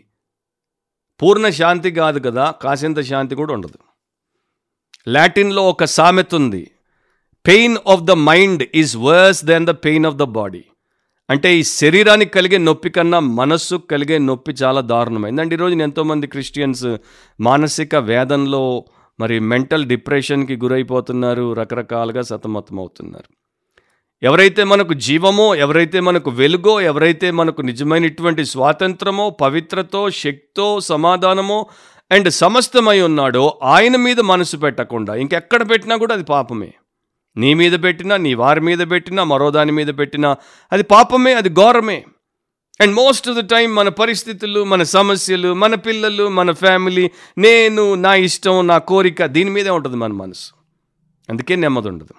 పూర్ణ 1.23 1.49
శాంతి 1.49 1.91
కాదు 1.91 2.19
కదా 2.19 2.51
కాసింత 2.51 3.01
శాంతి 3.01 3.35
కూడా 3.35 3.55
ఉండదు. 3.55 3.79
లాటిన్లో 5.09 5.69
ఒక 5.69 5.85
సామెత 5.85 6.35
ఉంది. 6.35 6.71
Pain 7.47 7.77
of 7.87 8.03
the 8.03 8.11
mind 8.11 8.63
is 8.75 8.97
worse 8.97 9.45
than 9.45 9.67
the 9.67 9.71
pain 9.71 10.07
of 10.07 10.17
the 10.17 10.23
body 10.23 10.65
అంటే 11.31 11.57
ఈ 11.57 11.63
శరీరానికి 11.63 12.31
కలిగే 12.31 12.59
నొప్పి 12.59 12.91
కన్నా 12.91 13.21
మనస్సు 13.21 13.77
కలిగే 13.77 14.19
నొప్పి 14.19 14.53
చాలా 14.53 14.81
దారుణమైంది. 14.81 15.41
అండ్ 15.43 15.55
ఈరోజు 15.55 15.75
ఎంతోమంది 15.75 16.27
క్రిస్టియన్స్ 16.27 16.97
మానసిక 17.41 17.95
వేదనలో 17.97 18.85
మరి 19.21 19.41
మెంటల్ 19.41 19.85
డిప్రెషన్కి 19.85 20.57
గురైపోతున్నారు 20.57 21.53
రకరకాలుగా 21.53 22.23
సతమతమవుతున్నారు 22.23 23.31
ఎవరైతే 24.23 24.65
మనకు 24.65 24.95
జీవమో 24.95 25.55
ఎవరైతే 25.55 26.01
మనకు 26.01 26.31
వెలుగో 26.31 26.81
ఎవరైతే 26.81 27.31
మనకు 27.31 27.63
నిజమైనటువంటి 27.63 28.45
స్వాతంత్రమో 28.45 29.31
పవిత్రతో 29.31 30.11
శక్తో 30.11 30.81
సమాధానమో 30.81 31.67
అండ్ 32.11 32.31
సమస్తమై 32.31 33.01
ఉన్నాడో 33.01 33.61
ఆయన 33.63 33.97
మీద 33.97 34.21
మనసు 34.21 34.57
పెట్టకుండా 34.57 35.15
ఇంకెక్కడ 35.15 35.71
పెట్టినా 35.71 35.97
కూడా 35.97 36.15
అది 36.15 36.25
పాపమే. 36.25 36.73
నీ 37.37 37.55
మీద 37.55 37.83
పెట్టినా 37.83 38.17
నీ 38.17 38.35
వారి 38.35 38.61
మీద 38.61 38.79
పెట్టినా 38.79 39.25
మరో 39.25 39.51
దాని 39.51 39.73
మీద 39.73 39.87
పెట్టినా 39.87 40.37
అది 40.73 40.83
పాపమే 40.83 41.35
అది 41.35 41.49
ఘోరమే. 41.49 42.05
And 42.81 42.95
most 42.95 43.29
of 43.29 43.39
the 43.39 43.51
time 43.51 43.75
మన 43.75 43.89
పరిస్థితులు 43.89 44.65
మన 44.65 44.83
సమస్యలు 44.83 45.55
మన 45.55 45.75
పిల్లలు 45.75 46.29
మన 46.29 46.53
ఫ్యామిలీ 46.53 47.11
నేను 47.39 47.95
నా 47.95 48.15
ఇష్టం 48.15 48.67
నా 48.67 48.79
కోరిక 48.79 49.27
దీని 49.27 49.51
మీదే 49.51 49.71
ఉంటుంది 49.71 49.97
మన 49.97 50.13
మనసు. 50.13 50.53
అందుకే 51.31 51.57
నెమ్మది 51.57 51.89
ఉండదు. 51.89 52.15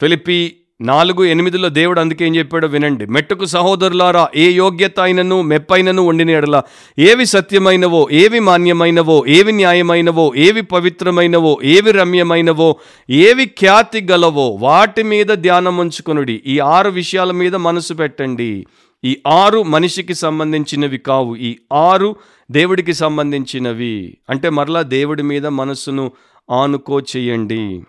ఫిలిపి 0.00 0.60
నాలుగు 0.80 1.24
ఎనిమిదిలో 1.24 1.68
దేవుడు 1.68 2.00
అందుకే 2.00 2.26
ఏం 2.26 2.36
చెప్పాడో 2.36 2.68
వినండి. 2.68 3.06
మెట్టుకు 3.06 3.44
సహోదరులారా 3.44 4.28
ఏ 4.36 4.50
యోగ్యత 4.50 5.00
అయినను 5.00 5.42
మెప్పైనను 5.42 6.06
వండిన 6.06 6.30
ఎడల 6.30 6.62
ఏవి 6.98 7.26
సత్యమైనవో 7.26 8.08
ఏవి 8.12 8.40
మాన్యమైనవో 8.40 9.24
ఏవి 9.28 9.52
న్యాయమైనవో 9.52 10.32
ఏవి 10.36 10.62
పవిత్రమైనవో 10.62 11.58
ఏవి 11.64 11.92
రమ్యమైనవో 11.92 12.76
ఏవి 13.10 13.46
ఖ్యాతి 13.46 14.06
గలవో 14.10 14.48
వాటి 14.48 15.02
మీద 15.02 15.26
ధ్యానం 15.26 15.76
ఉంచుకొనుడి. 15.76 16.42
ఈ 16.46 16.58
ఆరు 16.58 16.90
విషయాల 16.90 17.30
మీద 17.30 17.54
మనసు 17.54 17.94
పెట్టండి. 17.94 18.66
ఈ 19.04 19.16
ఆరు 19.26 19.62
మనిషికి 19.62 20.14
సంబంధించినవి 20.14 20.98
కావు. 20.98 21.36
ఈ 21.36 21.56
ఆరు 21.72 22.16
దేవుడికి 22.50 22.92
సంబంధించినవి. 22.92 24.18
అంటే 24.30 24.48
మరలా 24.48 24.82
దేవుడి 24.82 25.22
మీద 25.22 25.46
మనసును 25.46 26.12
ఆనుకో 26.50 27.00
చేయండి. 27.00 27.80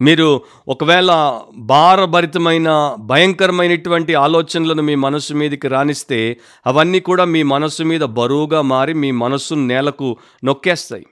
మీరు 0.00 0.42
ఒకవేళ 0.68 1.10
భారభరితమైన 1.56 2.96
భయంకరమైనటువంటి 3.00 4.14
ఆలోచనలను 4.14 4.82
మీ 4.82 4.94
మనస్సు 4.94 5.34
మీదకి 5.34 5.68
రాణిస్తే 5.68 6.36
అవన్నీ 6.66 7.00
కూడా 7.00 7.24
మీ 7.24 7.42
మనస్సు 7.42 7.82
మీద 7.82 8.00
బరువుగా 8.00 8.60
మారి 8.62 8.94
మీ 8.94 9.10
మనస్సును 9.10 9.66
నేలకు 9.66 10.16
నొక్కేస్తాయి. 10.44 11.06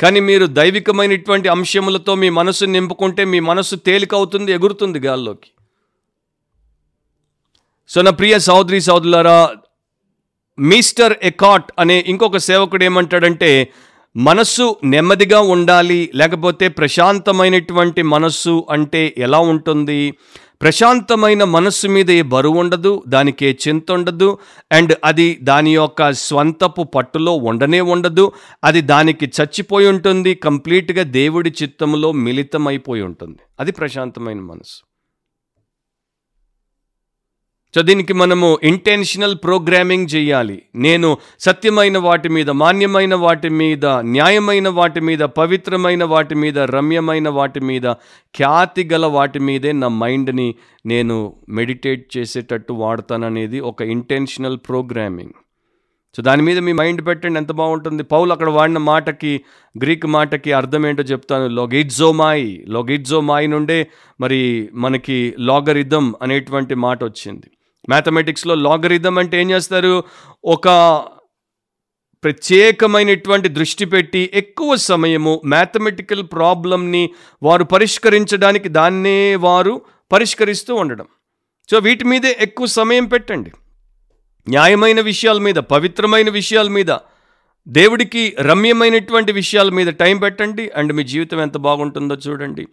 కానీ 0.00 0.20
మీరు 0.20 0.46
దైవికమైనటువంటి 0.46 1.48
అంశములతో 1.48 2.14
మీ 2.14 2.30
మనస్సు 2.30 2.64
నింపుకుంటే 2.64 3.24
మీ 3.24 3.40
మనస్సు 3.40 3.76
తేలికవుతుంది 3.76 4.52
ఎగురుతుంది 4.52 4.98
గాల్లోకి. 4.98 5.50
సో 7.88 8.02
నా 8.02 8.10
ప్రియ 8.10 8.38
సహోదరి 8.38 8.80
సహోదరులారా 8.80 9.38
మిస్టర్ 10.58 11.14
ఎకాట్ 11.22 11.72
అనే 11.78 12.04
ఇంకొక 12.06 12.36
సేవకుడు 12.36 12.84
ఏమంటాడంటే 12.84 13.72
మనస్సు 14.16 14.76
నెమ్మదిగా 14.84 15.40
ఉండాలి 15.40 16.10
లేకపోతే 16.14 16.68
ప్రశాంతమైనటువంటి 16.68 18.02
మనస్సు 18.02 18.66
అంటే 18.70 19.14
ఎలా 19.18 19.38
ఉంటుంది? 19.38 20.14
ప్రశాంతమైన 20.62 21.44
మనస్సు 21.44 21.86
మీద 21.86 22.10
ఏ 22.10 22.22
బరువు 22.22 22.58
ఉండదు 22.58 23.02
దానికి 23.08 23.46
ఏ 23.46 23.52
చింత 23.52 23.92
ఉండదు 23.92 24.38
అండ్ 24.72 24.96
అది 25.04 25.38
దాని 25.42 25.74
యొక్క 25.74 26.12
స్వంతపు 26.12 26.82
పట్టులో 26.82 27.32
ఉండనే 27.32 27.80
ఉండదు 27.80 28.32
అది 28.64 28.80
దానికి 28.80 29.26
చచ్చిపోయి 29.26 29.88
ఉంటుంది 29.88 30.34
కంప్లీట్గా 30.34 31.02
దేవుడి 31.02 31.52
చిత్తంలో 31.62 32.12
మిళితమైపోయి 32.12 33.02
ఉంటుంది. 33.02 33.38
అది 33.60 33.72
ప్రశాంతమైన 33.72 34.38
మనసు 34.38 34.93
సో 37.74 37.82
దీనికి 37.82 38.12
మనము 38.12 38.58
ఇంటెన్షనల్ 38.62 39.34
ప్రోగ్రామింగ్ 39.34 40.14
చేయాలి. 40.14 40.62
నేను 40.76 41.16
సత్యమైన 41.40 41.98
వాటి 41.98 42.28
మీద 42.28 42.50
మాన్యమైన 42.50 43.14
వాటి 43.14 43.48
మీద 43.48 43.86
న్యాయమైన 43.86 44.68
వాటి 44.68 45.00
మీద 45.00 45.18
పవిత్రమైన 45.18 46.04
వాటి 46.04 46.34
మీద 46.34 46.58
రమ్యమైన 46.58 47.28
వాటి 47.28 47.60
మీద 47.60 47.86
ఖ్యాతి 48.34 48.84
గల 48.92 49.06
వాటి 49.06 49.38
మీదే 49.38 49.72
నా 49.72 49.88
మైండ్ని 49.88 50.54
నేను 50.86 51.36
మెడిటేట్ 51.48 52.16
చేసేటట్టు 52.16 52.72
వాడతాననేది 52.72 53.60
ఒక 53.60 53.82
ఇంటెన్షనల్ 53.82 54.58
ప్రోగ్రామింగ్ 54.68 55.32
సో 56.16 56.22
దాని 56.22 56.42
మీద 56.42 56.58
మీ 56.58 56.72
మైండ్ 56.72 57.06
పెట్టండి 57.06 57.38
ఎంత 57.38 57.52
బాగుంటుంది. 57.52 58.02
పౌలు 58.02 58.32
అక్కడ 58.32 58.48
వాడిన 58.48 58.78
మాటకి 58.78 59.40
గ్రీక్ 59.82 60.06
మాటకి 60.06 60.52
అర్థం 60.52 60.86
ఏంటో 60.86 61.02
చెప్తాను. 61.02 61.46
లొగిడ్జోమాయి 61.46 62.64
లొగిడ్జోమాయి 62.68 63.46
నుండే 63.46 63.86
మరి 64.20 64.68
మనకి 64.74 65.34
లాగరిథం 65.38 66.14
అనేటువంటి 66.22 66.74
మాట 66.74 67.04
వచ్చింది. 67.04 67.50
మ్యాథమెటిక్స్లో 67.88 68.54
లాగరిథం 68.54 69.18
అంటే 69.18 69.40
ఏం 69.40 69.50
చేస్తారు? 69.50 70.04
ఒక 70.44 70.68
ప్రత్యేకమైనటువంటి 72.24 73.48
దృష్టి 73.48 73.84
పెట్టి 73.84 74.30
ఎక్కువ 74.34 74.76
సమయము 74.76 75.42
మ్యాథమెటికల్ 75.46 76.22
ప్రాబ్లమ్ని 76.22 77.10
వారు 77.42 77.64
పరిష్కరించడానికి 77.64 78.68
దాన్నే 78.68 79.36
వారు 79.36 79.80
పరిష్కరిస్తూ 80.12 80.74
ఉండడం. 80.74 81.06
సో 81.70 81.78
వీటి 81.78 82.04
మీదే 82.04 82.36
ఎక్కువ 82.40 82.66
సమయం 82.66 83.06
పెట్టండి. 83.06 83.52
న్యాయమైన 84.48 85.00
విషయాల 85.00 85.38
మీద 85.38 85.54
పవిత్రమైన 85.54 86.30
విషయాల 86.30 86.68
మీద 86.68 86.96
దేవుడికి 87.68 88.36
రమ్యమైనటువంటి 88.40 89.32
విషయాల 89.32 89.70
మీద 89.70 89.86
టైం 89.86 90.18
పెట్టండి. 90.18 90.70
అండ్ 90.76 90.92
మీ 90.92 91.04
జీవితం 91.04 91.40
ఎంత 91.40 91.56
బాగుంటుందో 91.56 92.14
చూడండి. 92.14 92.66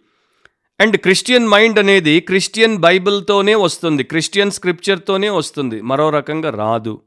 అండ్ 0.82 0.96
క్రిస్టియన్ 0.96 1.48
మైండ్ 1.48 1.78
అనేది 1.78 2.20
క్రిస్టియన్ 2.20 2.76
బైబిల్తోనే 2.76 3.54
వస్తుంది. 3.54 4.02
క్రిస్టియన్ 4.02 4.50
స్క్రిప్చర్తోనే 4.50 5.28
వస్తుంది. 5.28 5.82
మరో 5.82 6.10
రకంగా 6.10 6.50
రాదు. 6.50 7.00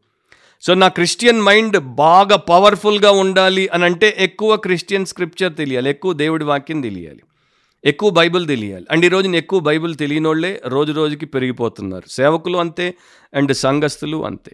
సో 0.61 0.73
నా 0.73 0.87
క్రిస్టియన్ 0.87 1.41
మైండ్ 1.41 1.79
బాగా 1.79 2.35
పవర్ఫుల్గా 2.35 3.11
ఉండాలి 3.11 3.67
అని 3.67 3.85
అంటే 3.85 4.15
ఎక్కువ 4.17 4.55
క్రిస్టియన్ 4.55 5.05
స్క్రిప్చర్ 5.05 5.55
తెలియాలి. 5.55 5.89
ఎక్కువ 5.89 6.13
దేవుడి 6.13 6.43
వాక్యం 6.43 6.81
తెలియాలి. 6.81 7.19
ఎక్కువ 7.85 8.09
బైబిల్ 8.09 8.47
తెలియాలి. 8.47 8.85
అండ్ 8.91 9.05
ఈరోజు 9.05 9.29
ఎక్కువ 9.29 9.59
బైబిల్ 9.59 10.27
వాళ్ళే 10.27 10.61
రోజు 10.65 10.91
రోజుకి 10.91 11.25
పెరిగిపోతున్నారు. 11.25 12.09
సేవకులు 12.09 12.57
అంతే 12.57 12.93
అండ్ 13.33 13.55
సంఘస్థులు 13.55 14.25
అంతే. 14.25 14.51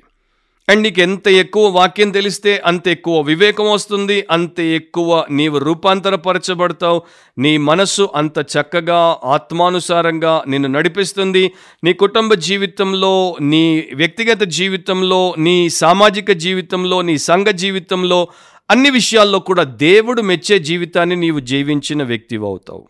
అండ్ 0.71 0.83
నీకు 0.83 0.99
ఎంత 0.99 1.27
ఎక్కువ 1.27 1.67
వాక్యం 1.67 2.11
తెలిస్తే 2.11 2.61
అంత 2.65 2.87
ఎక్కువ 2.87 3.21
వివేకం 3.21 3.71
వస్తుంది 3.71 4.27
అంత 4.31 4.59
ఎక్కువ 4.59 5.25
నీవు 5.31 5.57
రూపాంతరపరచబడతావు. 5.57 7.01
నీ 7.37 7.57
మనస్సు 7.57 8.09
అంత 8.15 8.39
చక్కగా 8.39 9.17
ఆత్మానుసారంగా 9.23 10.43
నిన్ను 10.47 10.69
నడిపిస్తుంది. 10.69 11.51
నీ 11.83 11.93
కుటుంబ 11.93 12.33
జీవితంలో 12.33 13.37
నీ 13.41 13.89
వ్యక్తిగత 13.95 14.43
జీవితంలో 14.43 15.35
నీ 15.37 15.69
సామాజిక 15.69 16.31
జీవితంలో 16.31 17.01
నీ 17.01 17.17
సంఘ 17.17 17.47
జీవితంలో 17.47 18.27
అన్ని 18.69 18.89
విషయాల్లో 18.89 19.39
కూడా 19.39 19.63
దేవుడు 19.63 20.21
మెచ్చే 20.21 20.59
జీవితాన్ని 20.59 21.15
నీవు 21.15 21.39
జీవించిన 21.39 22.03
వ్యక్తివి 22.03 22.45
అవుతావు. 22.45 22.87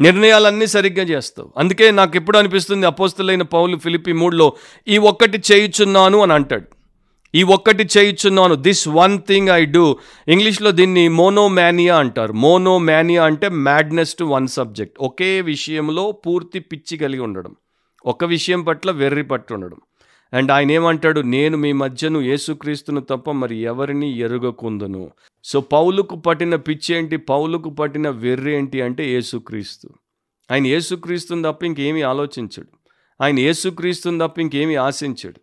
నిర్ణయాలన్నీ 0.00 0.66
సరిగ్గా 0.66 1.04
చేస్తావు. 1.04 1.52
అందుకే 1.56 1.90
నాకు 1.90 2.16
ఎప్పుడు 2.16 2.38
అనిపిస్తుంది 2.38 2.86
అపోస్తులైన 2.86 3.42
పౌలు 3.42 3.76
ఫిలిపి 3.76 4.12
మూడ్లో 4.12 4.52
ఈ 4.88 4.98
ఒక్కటి 4.98 5.42
చేయుచున్నాను 5.52 6.18
అని 6.18 6.32
అంటాడు. 6.32 6.79
ఈ 7.34 7.42
ఒక్కటి 7.42 7.88
చేయుచున్నాను. 7.98 8.54
This 8.54 8.88
one 8.88 9.18
thing 9.28 9.48
I 9.48 9.64
do 9.64 9.96
ఇంగ్లీష్లో 10.28 10.70
దీన్ని 10.70 11.08
మోనోమానియా 11.08 11.98
అంటారు. 11.98 12.32
మోనోమానియా 12.32 13.24
అంటే 13.24 13.48
మ్యాడ్నెస్ 13.48 14.14
టు 14.14 14.24
వన్ 14.24 14.48
సబ్జెక్ట్ 14.48 14.96
ఒకే 15.00 15.40
విషయంలో 15.40 16.12
పూర్తి 16.12 16.60
పిచ్చి 16.60 16.98
కలిగి 16.98 17.20
ఉండడం. 17.20 17.56
ఒక 18.06 18.24
విషయం 18.24 18.62
పట్ల 18.62 18.90
వెర్రి 18.90 19.24
పట్టు 19.24 19.54
ఉండడం. 19.54 19.76
అండ్ 20.32 20.52
ఆయన 20.52 20.72
ఏమంటాడు? 20.72 21.20
నేను 21.20 21.56
మీ 21.58 21.72
మధ్యను 21.72 22.18
యేసుక్రీస్తును 22.18 23.00
తప్ప 23.00 23.30
మరి 23.30 23.56
ఎవరిని 23.56 24.18
ఎరుగకుందును? 24.18 25.10
సో 25.44 25.60
పౌలుకు 25.60 26.16
పట్టిన 26.16 26.56
పిచ్చి 26.56 26.94
ఏంటి? 26.94 27.16
పౌలుకు 27.16 27.70
పట్టిన 27.70 28.08
వెర్రి 28.08 28.54
ఏంటి 28.54 28.82
అంటే 28.82 29.12
యేసుక్రీస్తు. 29.12 29.88
ఆయన 30.50 30.66
యేసుక్రీస్తుని 30.66 31.42
తప్ప 31.42 31.64
ఇంకేమీ 31.64 32.02
ఆలోచించడు. 32.02 32.68
ఆయన 33.20 33.38
యేసుక్రీస్తుని 33.38 34.18
తప్ప 34.18 34.38
ఇంకేమీ 34.38 34.74
ఆశించడు. 34.74 35.40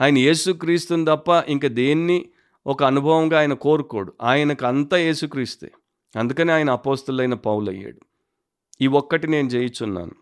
ఆయన 0.00 0.18
యేసుక్రీస్తుని 0.18 1.04
తప్ప 1.04 1.30
ఇంక 1.48 1.66
దేన్ని 1.66 2.24
ఒక 2.66 2.84
అనుభవంగా 2.84 3.38
ఆయన 3.38 3.52
కోరుకోడు. 3.52 4.12
ఆయనకు 4.22 4.66
అంతా 4.66 4.96
యేసుక్రీస్తే 4.96 5.70
అందుకని 6.16 6.52
ఆయన 6.52 6.70
అపోస్తులైన 6.70 7.34
పౌలయ్యాడు. 7.34 8.00
ఈ 8.80 8.86
ఒక్కటి 8.86 9.26
నేను 9.26 9.48
చేయిచున్నాను 9.48 10.14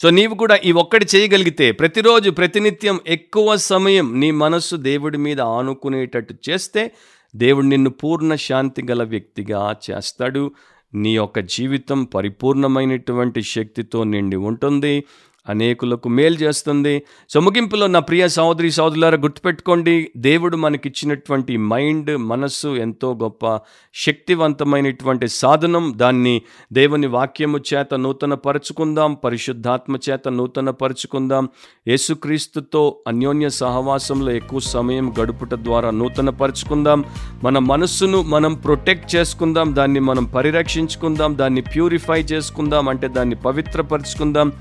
సో 0.00 0.10
నీవు 0.10 0.34
కూడా 0.34 0.56
ఈ 0.56 0.72
ఒక్కటి 0.72 1.06
చేయగలిగితే 1.16 1.72
ప్రతిరోజు 1.72 2.30
ప్రతినిత్యం 2.30 3.00
ఎక్కువ 3.06 3.56
సమయం 3.56 4.20
నీ 4.20 4.30
మనస్సు 4.30 4.76
దేవుడి 4.76 5.18
మీద 5.18 5.40
ఆనుకునేటట్టు 5.40 6.34
చేస్తే 6.50 6.90
దేవుడు 7.36 7.66
నిన్ను 7.66 7.90
పూర్ణ 7.90 8.34
శాంతి 8.34 8.82
గల 8.90 9.02
వ్యక్తిగా 9.02 9.76
చేస్తాడు. 9.90 10.52
నీ 10.94 11.16
యొక్క 11.16 11.38
జీవితం 11.38 12.04
పరిపూర్ణమైనటువంటి 12.04 13.42
శక్తితో 13.42 14.04
నిండి 14.04 14.36
ఉంటుంది. 14.36 15.04
అనేకులకు 15.48 16.08
మేలు 16.08 16.34
చేస్తుంది. 16.34 17.02
సో 17.28 17.40
నా 17.86 17.98
ప్రియ 17.98 18.28
సహోదరి 18.28 18.70
సహోదరులారా 18.70 19.16
గుర్తుపెట్టుకోండి. 19.16 20.10
దేవుడు 20.16 20.56
మనకిచ్చినటువంటి 20.56 21.56
మైండ్ 21.56 22.16
మనస్సు 22.16 22.68
ఎంతో 22.68 23.14
గొప్ప 23.22 23.60
శక్తివంతమైనటువంటి 23.94 25.28
సాధనం. 25.28 25.92
దాన్ని 25.96 26.42
దేవుని 26.72 27.06
వాక్యము 27.06 27.58
చేత 27.74 27.94
నూతన 27.94 28.34
పరుచుకుందాం 28.34 29.14
పరిశుద్ధాత్మ 29.14 29.96
చేత 30.10 30.28
నూతన 30.28 30.70
పరుచుకుందాం 30.70 31.48
యేసుక్రీస్తుతో 31.88 32.98
అన్యోన్య 33.08 33.48
సహవాసంలో 33.48 34.32
ఎక్కువ 34.32 34.60
సమయం 34.60 35.14
గడుపుట 35.20 35.54
ద్వారా 35.54 35.90
నూతన 35.90 36.30
పరుచుకుందాం 36.30 37.04
మన 37.44 37.58
మనస్సును 37.58 38.22
మనం 38.22 38.54
ప్రొటెక్ట్ 38.54 39.16
చేసుకుందాం. 39.16 39.76
దాన్ని 39.76 40.00
మనం 40.00 40.24
పరిరక్షించుకుందాం. 40.24 41.38
దాన్ని 41.38 41.60
ప్యూరిఫై 41.60 42.20
చేసుకుందాం. 42.20 42.88
అంటే 42.88 43.08
దాన్ని 43.08 43.34
పవిత్రపరచుకుందాం. 43.34 44.52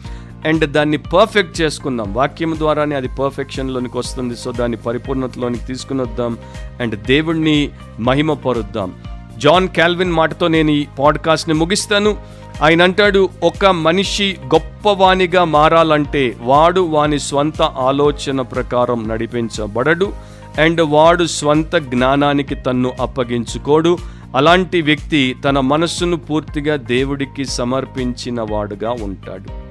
అండ్ 0.45 0.71
దాన్ని 0.71 0.97
పర్ఫెక్ట్ 0.97 1.61
చేసుకుందాం. 1.61 2.13
వాక్యం 2.13 2.55
ద్వారానే 2.57 2.95
అది 2.95 3.07
పర్ఫెక్షన్లోనికి 3.07 3.97
వస్తుంది. 3.97 4.35
సో 4.35 4.51
దాన్ని 4.51 4.77
పరిపూర్ణతలోనికి 4.77 5.65
తీసుకుని 5.65 6.01
వద్దాం 6.01 6.37
అండ్ 6.81 7.03
దేవుణ్ణి 7.03 7.69
మహిమ 7.99 8.33
పరుద్దాం 8.33 8.93
జాన్ 9.37 9.67
క్యాల్విన్ 9.67 10.11
మాటతో 10.11 10.47
నేను 10.47 10.71
ఈ 10.71 10.85
పాడ్కాస్ట్ని 10.99 11.55
ముగిస్తాను. 11.55 12.17
ఆయన 12.63 12.81
అంటాడు 12.81 13.29
ఒక 13.43 13.65
మనిషి 13.65 14.37
గొప్పవానిగా 14.45 15.43
మారాలంటే 15.43 16.37
వాడు 16.41 16.81
వాని 16.81 17.19
స్వంత 17.19 17.61
ఆలోచన 17.61 18.41
ప్రకారం 18.41 19.07
నడిపించబడడు 19.07 20.13
అండ్ 20.59 20.81
వాడు 20.81 21.25
స్వంత 21.25 21.75
జ్ఞానానికి 21.75 22.55
తన్ను 22.55 22.93
అప్పగించుకోడు. 23.01 23.97
అలాంటి 24.35 24.81
వ్యక్తి 24.81 25.35
తన 25.43 25.59
మనస్సును 25.59 26.17
పూర్తిగా 26.17 26.75
దేవుడికి 26.75 27.45
సమర్పించిన 27.45 28.41
వాడుగా 28.41 28.91
ఉంటాడు. 28.91 29.66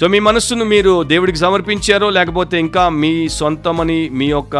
సో 0.00 0.06
మీ 0.06 0.18
మనస్సును 0.18 0.64
మీరు 0.64 1.02
దేవుడికి 1.02 1.38
సమర్పించారో 1.38 2.10
లేకపోతే 2.10 2.60
ఇంకా 2.60 2.88
మీ 2.88 3.28
సొంతమని 3.28 4.08
మీ 4.08 4.26
యొక్క 4.26 4.56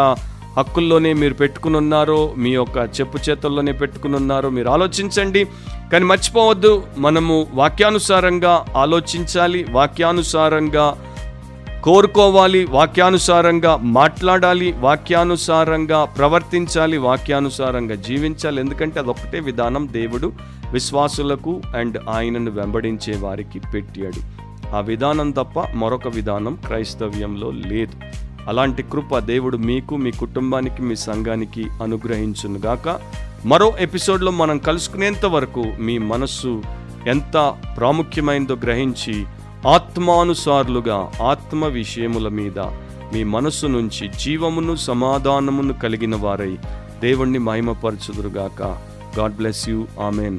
హక్కుల్లోనే 0.58 1.12
మీరు 1.12 1.34
పెట్టుకుని 1.34 1.76
ఉన్నారో 1.76 2.34
మీ 2.36 2.50
యొక్క 2.50 2.76
చెప్పు 3.00 3.18
చేతుల్లోనే 3.26 3.72
పెట్టుకుని 3.72 4.16
ఉన్నారో 4.16 4.50
మీరు 4.50 4.68
ఆలోచించండి. 4.68 5.46
కానీ 5.92 6.04
మర్చిపోవద్దు 6.04 6.82
మనము 6.98 7.46
వాక్యానుసారంగా 7.54 8.66
ఆలోచించాలి 8.76 9.66
వాక్యానుసారంగా 9.70 10.86
కోరుకోవాలి 11.84 12.64
వాక్యానుసారంగా 12.64 13.76
మాట్లాడాలి 13.76 14.72
వాక్యానుసారంగా 14.72 16.04
ప్రవర్తించాలి 16.04 16.96
వాక్యానుసారంగా 16.96 17.94
జీవించాలి. 17.94 18.60
ఎందుకంటే 18.60 19.00
అదొక్కటే 19.00 19.40
విధానం 19.40 19.88
దేవుడు 19.92 20.32
విశ్వాసులకు 20.72 21.62
అండ్ 21.76 21.98
ఆయనను 22.10 22.50
వెంబడించే 22.50 23.16
వారికి 23.16 23.58
పెట్టాడు 23.74 24.35
ఆ 24.74 24.80
విధానం 24.80 25.30
తప్ప 25.30 25.60
మరొక 25.60 26.08
విధానం 26.08 26.58
క్రైస్తవ్యంలో 26.66 27.50
లేదు. 27.50 27.92
అలాంటి 28.48 28.82
కృప 28.82 29.18
దేవుడు 29.18 29.56
మీకు 29.56 29.96
మీ 29.96 30.10
కుటుంబానికి 30.10 30.82
మీ 30.82 30.96
సంఘానికి 30.96 31.66
అనుగ్రహించునుగాక 31.82 33.00
మరో 33.44 33.72
ఎపిసోడ్లో 33.80 34.30
మనం 34.30 34.58
కలుసుకునేంత 34.58 35.26
వరకు 35.26 35.64
మీ 35.80 35.98
మనస్సు 35.98 36.62
ఎంత 37.06 37.54
ప్రాముఖ్యమైనదో 37.76 38.54
గ్రహించి 38.54 39.26
ఆత్మానుసారులుగా 39.68 41.12
ఆత్మ 41.22 41.66
విషయముల 41.66 42.28
మీద 42.28 42.58
మీ 43.14 43.24
మనస్సు 43.24 43.66
నుంచి 43.66 44.08
జీవమును 44.08 44.76
సమాధానమును 44.76 45.72
కలిగిన 45.72 46.16
వారై 46.16 46.58
దేవుణ్ణి 47.00 47.38
మహిమపరచుదురుగాక 47.38 48.62
గాడ్ 49.18 49.36
బ్లెస్ 49.36 49.68
యూ. 49.68 49.86
ఆమెన్. 50.00 50.38